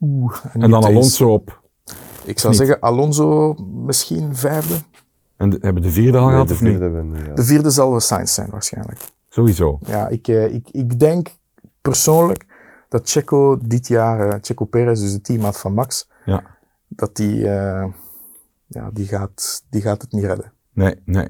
Oeh, 0.00 0.34
En 0.52 0.70
dan. 0.70 0.84
Alonso 0.84 1.32
op. 1.32 1.60
Ik 2.24 2.38
zou 2.38 2.52
niet. 2.52 2.62
zeggen 2.62 2.80
Alonso 2.80 3.54
misschien 3.84 4.36
vijfde. 4.36 4.74
En 5.36 5.50
de- 5.50 5.58
hebben 5.60 5.82
de 5.82 5.90
vierde 5.90 6.18
al 6.18 6.24
Nee, 6.24 6.32
gehad 6.32 6.48
de 6.48 6.54
of 6.54 6.60
niet? 6.60 6.70
vierde 6.70 6.90
ben, 6.90 7.14
ja. 7.26 7.34
De 7.34 7.44
vierde 7.44 7.70
zal 7.70 7.90
wel 7.90 8.00
Sainz 8.00 8.34
zijn 8.34 8.50
waarschijnlijk. 8.50 9.00
Sowieso. 9.28 9.78
Ja, 9.86 10.08
ik, 10.08 10.28
eh, 10.28 10.54
ik, 10.54 10.68
ik 10.70 10.98
denk 11.00 11.28
persoonlijk 11.80 12.46
dat 12.88 13.10
Checo 13.10 13.58
dit 13.62 13.88
jaar, 13.88 14.28
eh, 14.28 14.38
Checo 14.40 14.64
Perez, 14.64 15.00
dus 15.00 15.12
de 15.12 15.20
teammaat 15.20 15.58
van 15.58 15.74
Max, 15.74 16.08
Ja. 16.24 16.42
dat 16.88 17.16
die, 17.16 17.48
eh, 17.48 17.84
ja, 18.66 18.90
die, 18.92 19.06
gaat, 19.06 19.62
die 19.70 19.82
gaat 19.82 20.02
het 20.02 20.12
niet 20.12 20.24
redden. 20.24 20.52
Nee, 20.80 20.94
nee. 21.04 21.28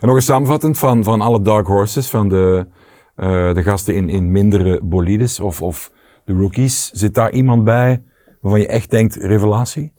En 0.00 0.06
nog 0.06 0.14
eens 0.14 0.24
samenvattend 0.24 0.78
van, 0.78 1.04
van 1.04 1.20
alle 1.20 1.42
dark 1.42 1.66
horses, 1.66 2.10
van 2.10 2.28
de, 2.28 2.66
eh, 3.14 3.54
de 3.54 3.62
gasten 3.62 3.94
in, 3.94 4.08
in 4.08 4.32
mindere 4.32 4.80
bolides 4.82 5.40
of, 5.40 5.62
of 5.62 5.92
de 6.24 6.32
rookies. 6.32 6.90
Zit 6.90 7.14
daar 7.14 7.32
iemand 7.32 7.64
bij 7.64 8.02
waarvan 8.40 8.60
je 8.60 8.66
echt 8.66 8.90
denkt, 8.90 9.14
revelatie? 9.14 9.92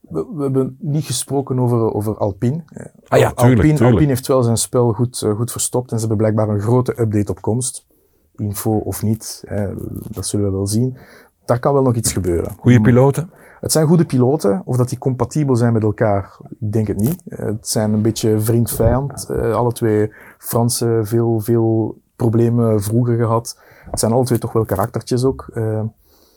We, 0.00 0.26
we 0.34 0.42
hebben 0.42 0.76
niet 0.80 1.04
gesproken 1.04 1.58
over, 1.58 1.94
over 1.94 2.16
Alpine. 2.16 2.62
Eh, 2.66 2.86
Ah 3.08 3.18
ja, 3.18 3.32
tuurlijk, 3.32 3.38
Alpine, 3.38 3.60
tuurlijk. 3.62 3.90
Alpine 3.90 4.08
heeft 4.08 4.26
wel 4.26 4.42
zijn 4.42 4.56
spel 4.56 4.92
goed, 4.92 5.22
eh, 5.22 5.36
goed 5.36 5.52
verstopt 5.52 5.90
en 5.90 5.98
ze 5.98 6.06
hebben 6.06 6.26
blijkbaar 6.26 6.48
een 6.48 6.60
grote 6.60 7.00
update 7.00 7.30
op 7.30 7.40
komst. 7.40 7.86
Info 8.36 8.70
of 8.76 9.02
niet, 9.02 9.42
eh, 9.46 9.68
dat 10.10 10.26
zullen 10.26 10.46
we 10.46 10.52
wel 10.52 10.66
zien. 10.66 10.96
Daar 11.44 11.58
kan 11.58 11.72
wel 11.72 11.82
nog 11.82 11.94
iets 11.94 12.12
gebeuren. 12.12 12.52
Goede 12.58 12.80
piloten? 12.80 13.30
Het 13.60 13.72
zijn 13.72 13.86
goede 13.86 14.04
piloten. 14.04 14.62
Of 14.64 14.76
dat 14.76 14.88
die 14.88 14.98
compatibel 14.98 15.56
zijn 15.56 15.72
met 15.72 15.82
elkaar, 15.82 16.36
ik 16.60 16.72
denk 16.72 16.86
het 16.86 16.96
niet. 16.96 17.22
Eh, 17.28 17.38
Het 17.46 17.68
zijn 17.68 17.92
een 17.92 18.02
beetje 18.02 18.40
vriend-vijand. 18.40 19.28
Eh, 19.30 19.54
alle 19.54 19.72
twee 19.72 20.12
Fransen, 20.38 21.06
veel, 21.06 21.40
veel 21.40 21.98
problemen 22.16 22.82
vroeger 22.82 23.16
gehad. 23.16 23.58
Het 23.90 24.00
zijn 24.00 24.12
alle 24.12 24.24
twee 24.24 24.38
toch 24.38 24.52
wel 24.52 24.64
karaktertjes 24.64 25.24
ook. 25.24 25.48
Eh, 25.54 25.80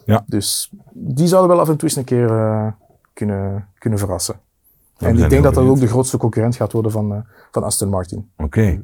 Ja. 0.05 0.23
Dus 0.25 0.71
die 0.91 1.27
zouden 1.27 1.49
wel 1.51 1.59
af 1.59 1.69
en 1.69 1.77
toe 1.77 1.87
eens 1.89 1.97
een 1.97 2.03
keer 2.03 2.75
kunnen, 3.13 3.67
kunnen 3.77 3.99
verrassen. 3.99 4.35
en 4.97 5.17
ik 5.17 5.29
denk 5.29 5.43
dat 5.43 5.53
dat 5.53 5.65
ook 5.65 5.79
de 5.79 5.87
grootste 5.87 6.17
concurrent 6.17 6.55
gaat 6.55 6.71
worden 6.71 6.91
van, 6.91 7.25
van 7.51 7.63
Aston 7.63 7.89
Martin. 7.89 8.29
Oké. 8.37 8.81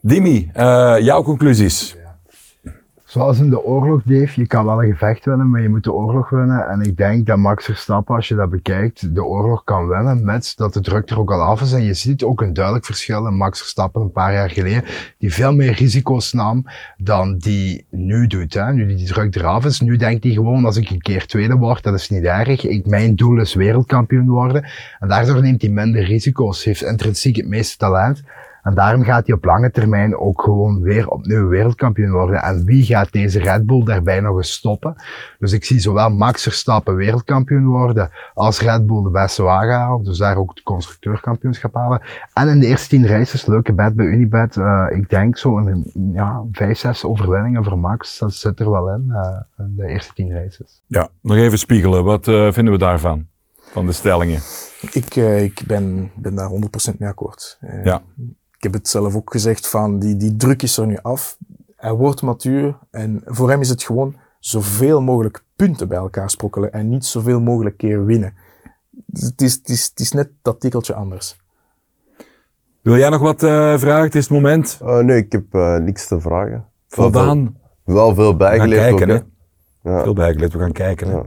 Dimi, 0.00 0.50
eh, 0.52 0.96
jouw 0.98 1.22
conclusies? 1.22 1.96
Zoals 3.14 3.38
in 3.38 3.50
de 3.50 3.64
oorlog, 3.64 4.02
Dave, 4.04 4.40
je 4.40 4.46
kan 4.46 4.64
wel 4.64 4.82
een 4.82 4.90
gevecht 4.90 5.24
winnen, 5.24 5.50
maar 5.50 5.62
je 5.62 5.68
moet 5.68 5.84
de 5.84 5.92
oorlog 5.92 6.30
winnen. 6.30 6.68
En 6.68 6.80
ik 6.80 6.96
denk 6.96 7.26
dat 7.26 7.36
Max 7.36 7.64
Verstappen, 7.64 8.14
als 8.14 8.28
je 8.28 8.34
dat 8.34 8.50
bekijkt, 8.50 9.14
de 9.14 9.24
oorlog 9.24 9.64
kan 9.64 9.88
winnen, 9.88 10.24
met 10.24 10.52
dat 10.56 10.72
de 10.72 10.80
druk 10.80 11.10
er 11.10 11.18
ook 11.18 11.32
al 11.32 11.40
af 11.40 11.60
is. 11.60 11.72
En 11.72 11.82
je 11.82 11.94
ziet 11.94 12.22
ook 12.22 12.40
een 12.40 12.52
duidelijk 12.52 12.84
verschil 12.84 13.26
in 13.26 13.36
Max 13.36 13.58
Verstappen 13.58 14.02
een 14.02 14.12
paar 14.12 14.32
jaar 14.32 14.50
geleden, 14.50 14.84
die 15.18 15.34
veel 15.34 15.54
meer 15.54 15.72
risico's 15.72 16.32
nam 16.32 16.66
dan 16.96 17.38
die 17.38 17.86
nu 17.90 18.26
doet. 18.26 18.54
Hè. 18.54 18.72
Nu 18.72 18.94
die 18.94 19.06
druk 19.06 19.34
eraf 19.34 19.64
is, 19.64 19.80
nu 19.80 19.96
denkt 19.96 20.24
hij 20.24 20.32
gewoon, 20.32 20.64
als 20.64 20.76
ik 20.76 20.90
een 20.90 21.02
keer 21.02 21.26
tweede 21.26 21.54
word, 21.54 21.82
dat 21.82 21.94
is 21.94 22.10
niet 22.10 22.24
erg. 22.24 22.66
Ik, 22.66 22.86
mijn 22.86 23.16
doel 23.16 23.40
is 23.40 23.54
wereldkampioen 23.54 24.28
worden. 24.28 24.64
En 24.98 25.08
daardoor 25.08 25.42
neemt 25.42 25.62
hij 25.62 25.70
minder 25.70 26.04
risico's, 26.04 26.64
heeft 26.64 26.82
intrinsiek 26.82 27.36
het 27.36 27.48
meeste 27.48 27.76
talent. 27.76 28.22
En 28.64 28.74
daarom 28.74 29.02
gaat 29.02 29.26
hij 29.26 29.36
op 29.36 29.44
lange 29.44 29.70
termijn 29.70 30.16
ook 30.16 30.42
gewoon 30.42 30.80
weer 30.80 31.08
opnieuw 31.08 31.48
wereldkampioen 31.48 32.10
worden. 32.10 32.42
En 32.42 32.64
wie 32.64 32.84
gaat 32.84 33.12
deze 33.12 33.38
Red 33.38 33.66
Bull 33.66 33.84
daarbij 33.84 34.20
nog 34.20 34.36
eens 34.36 34.52
stoppen? 34.52 34.94
Dus 35.38 35.52
ik 35.52 35.64
zie 35.64 35.78
zowel 35.78 36.10
Max 36.10 36.42
Verstappen 36.42 36.94
wereldkampioen 36.96 37.66
worden, 37.66 38.10
als 38.34 38.60
Red 38.60 38.86
Bull 38.86 39.02
de 39.02 39.10
beste 39.10 39.42
wagen 39.42 39.74
halen. 39.74 40.04
Dus 40.04 40.18
daar 40.18 40.36
ook 40.36 40.50
het 40.50 40.62
constructeurkampioenschap 40.62 41.74
halen. 41.74 42.00
En 42.32 42.48
in 42.48 42.60
de 42.60 42.66
eerste 42.66 42.88
tien 42.88 43.06
races, 43.06 43.46
leuke 43.46 43.72
bet 43.72 43.94
bij 43.94 44.06
Unibet, 44.06 44.56
uh, 44.56 44.86
ik 44.90 45.10
denk 45.10 45.36
zo 45.36 45.58
een 45.58 45.90
ja, 46.12 46.42
vijf, 46.52 46.78
zes 46.78 47.04
overwinningen 47.04 47.64
voor 47.64 47.78
Max, 47.78 48.18
dat 48.18 48.34
zit 48.34 48.60
er 48.60 48.70
wel 48.70 48.88
in, 48.88 49.04
uh, 49.08 49.40
in 49.58 49.74
de 49.76 49.86
eerste 49.86 50.12
tien 50.12 50.32
races. 50.32 50.82
Ja, 50.86 51.08
nog 51.20 51.36
even 51.36 51.58
spiegelen. 51.58 52.04
Wat 52.04 52.26
uh, 52.26 52.52
vinden 52.52 52.72
we 52.72 52.78
daarvan? 52.78 53.26
Van 53.72 53.86
de 53.86 53.92
stellingen? 53.92 54.40
Ik, 54.92 55.16
ik 55.16 55.62
ben, 55.66 56.10
ben 56.14 56.34
daar 56.34 56.50
100% 56.94 56.98
mee 56.98 57.08
akkoord. 57.08 57.58
ja. 57.84 58.02
Ik 58.64 58.72
heb 58.72 58.80
het 58.80 58.90
zelf 58.90 59.16
ook 59.16 59.30
gezegd 59.30 59.66
van, 59.66 59.98
die, 59.98 60.16
die 60.16 60.36
druk 60.36 60.62
is 60.62 60.76
er 60.76 60.86
nu 60.86 60.98
af. 61.02 61.38
Hij 61.76 61.92
wordt 61.92 62.22
matuur 62.22 62.78
en 62.90 63.22
voor 63.24 63.50
hem 63.50 63.60
is 63.60 63.68
het 63.68 63.82
gewoon 63.82 64.16
zoveel 64.38 65.02
mogelijk 65.02 65.44
punten 65.56 65.88
bij 65.88 65.98
elkaar 65.98 66.30
sprokkelen 66.30 66.72
en 66.72 66.88
niet 66.88 67.04
zoveel 67.04 67.40
mogelijk 67.40 67.76
keer 67.76 68.04
winnen. 68.04 68.34
Het 69.12 69.42
is, 69.42 69.52
het 69.52 69.68
is, 69.68 69.84
het 69.84 70.00
is 70.00 70.12
net 70.12 70.30
dat 70.42 70.60
tikkeltje 70.60 70.94
anders. 70.94 71.36
Wil 72.80 72.96
jij 72.96 73.08
nog 73.08 73.20
wat 73.20 73.42
uh, 73.42 73.78
vragen? 73.78 74.04
Het 74.04 74.14
is 74.14 74.22
het 74.24 74.32
moment. 74.32 74.78
Uh, 74.82 74.98
nee, 74.98 75.16
ik 75.16 75.32
heb 75.32 75.54
uh, 75.54 75.76
niks 75.76 76.06
te 76.06 76.20
vragen. 76.20 76.64
Voldaan. 76.88 77.56
Wel, 77.84 77.94
wel 77.94 78.14
veel 78.14 78.36
bijgeleerd. 78.36 78.82
We 78.82 78.88
gaan 78.88 78.96
kijken, 78.96 79.14
ook, 79.14 79.24
hè? 79.82 79.90
Ja. 79.90 80.02
Veel 80.02 80.14
bijgeleerd. 80.14 80.52
We 80.52 80.58
gaan 80.58 80.72
kijken. 80.72 81.08
Hè? 81.08 81.14
Ja. 81.14 81.24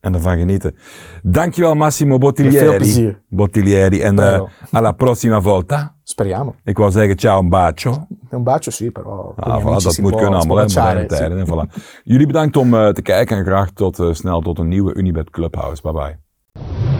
En 0.00 0.14
ervan 0.14 0.38
genieten. 0.38 0.74
Dankjewel 1.22 1.74
Massimo 1.74 2.18
Bottiglieri. 2.18 2.64
Met 2.64 2.68
veel 2.68 2.78
plezier. 2.78 3.22
Bottiglieri. 3.28 4.00
En 4.00 4.20
uh, 4.20 4.42
alla 4.70 4.92
prossima 4.92 5.40
volta. 5.40 5.94
Speriamo. 6.02 6.54
Ik 6.64 6.76
wou 6.76 6.90
zeggen 6.90 7.16
ciao, 7.16 7.40
un 7.40 7.48
bacio. 7.48 8.06
Un 8.30 8.42
bacio, 8.42 8.70
sì, 8.70 8.90
però. 8.90 9.34
Ah, 9.36 9.62
voilà, 9.62 9.82
dat 9.82 9.98
moet 9.98 10.16
kunnen 10.16 10.38
allemaal, 10.38 10.56
hè, 10.56 10.62
moderne 10.62 11.06
tijden. 11.06 11.46
Voilà. 11.46 11.82
Jullie 12.04 12.26
bedankt 12.26 12.56
om 12.56 12.74
uh, 12.74 12.88
te 12.88 13.02
kijken 13.02 13.36
en 13.36 13.44
graag 13.44 13.70
tot, 13.70 13.98
uh, 13.98 14.12
snel 14.12 14.40
tot 14.40 14.58
een 14.58 14.68
nieuwe 14.68 14.94
Unibet 14.94 15.30
Clubhouse. 15.30 15.82
Bye 15.82 15.92
bye. 15.92 16.99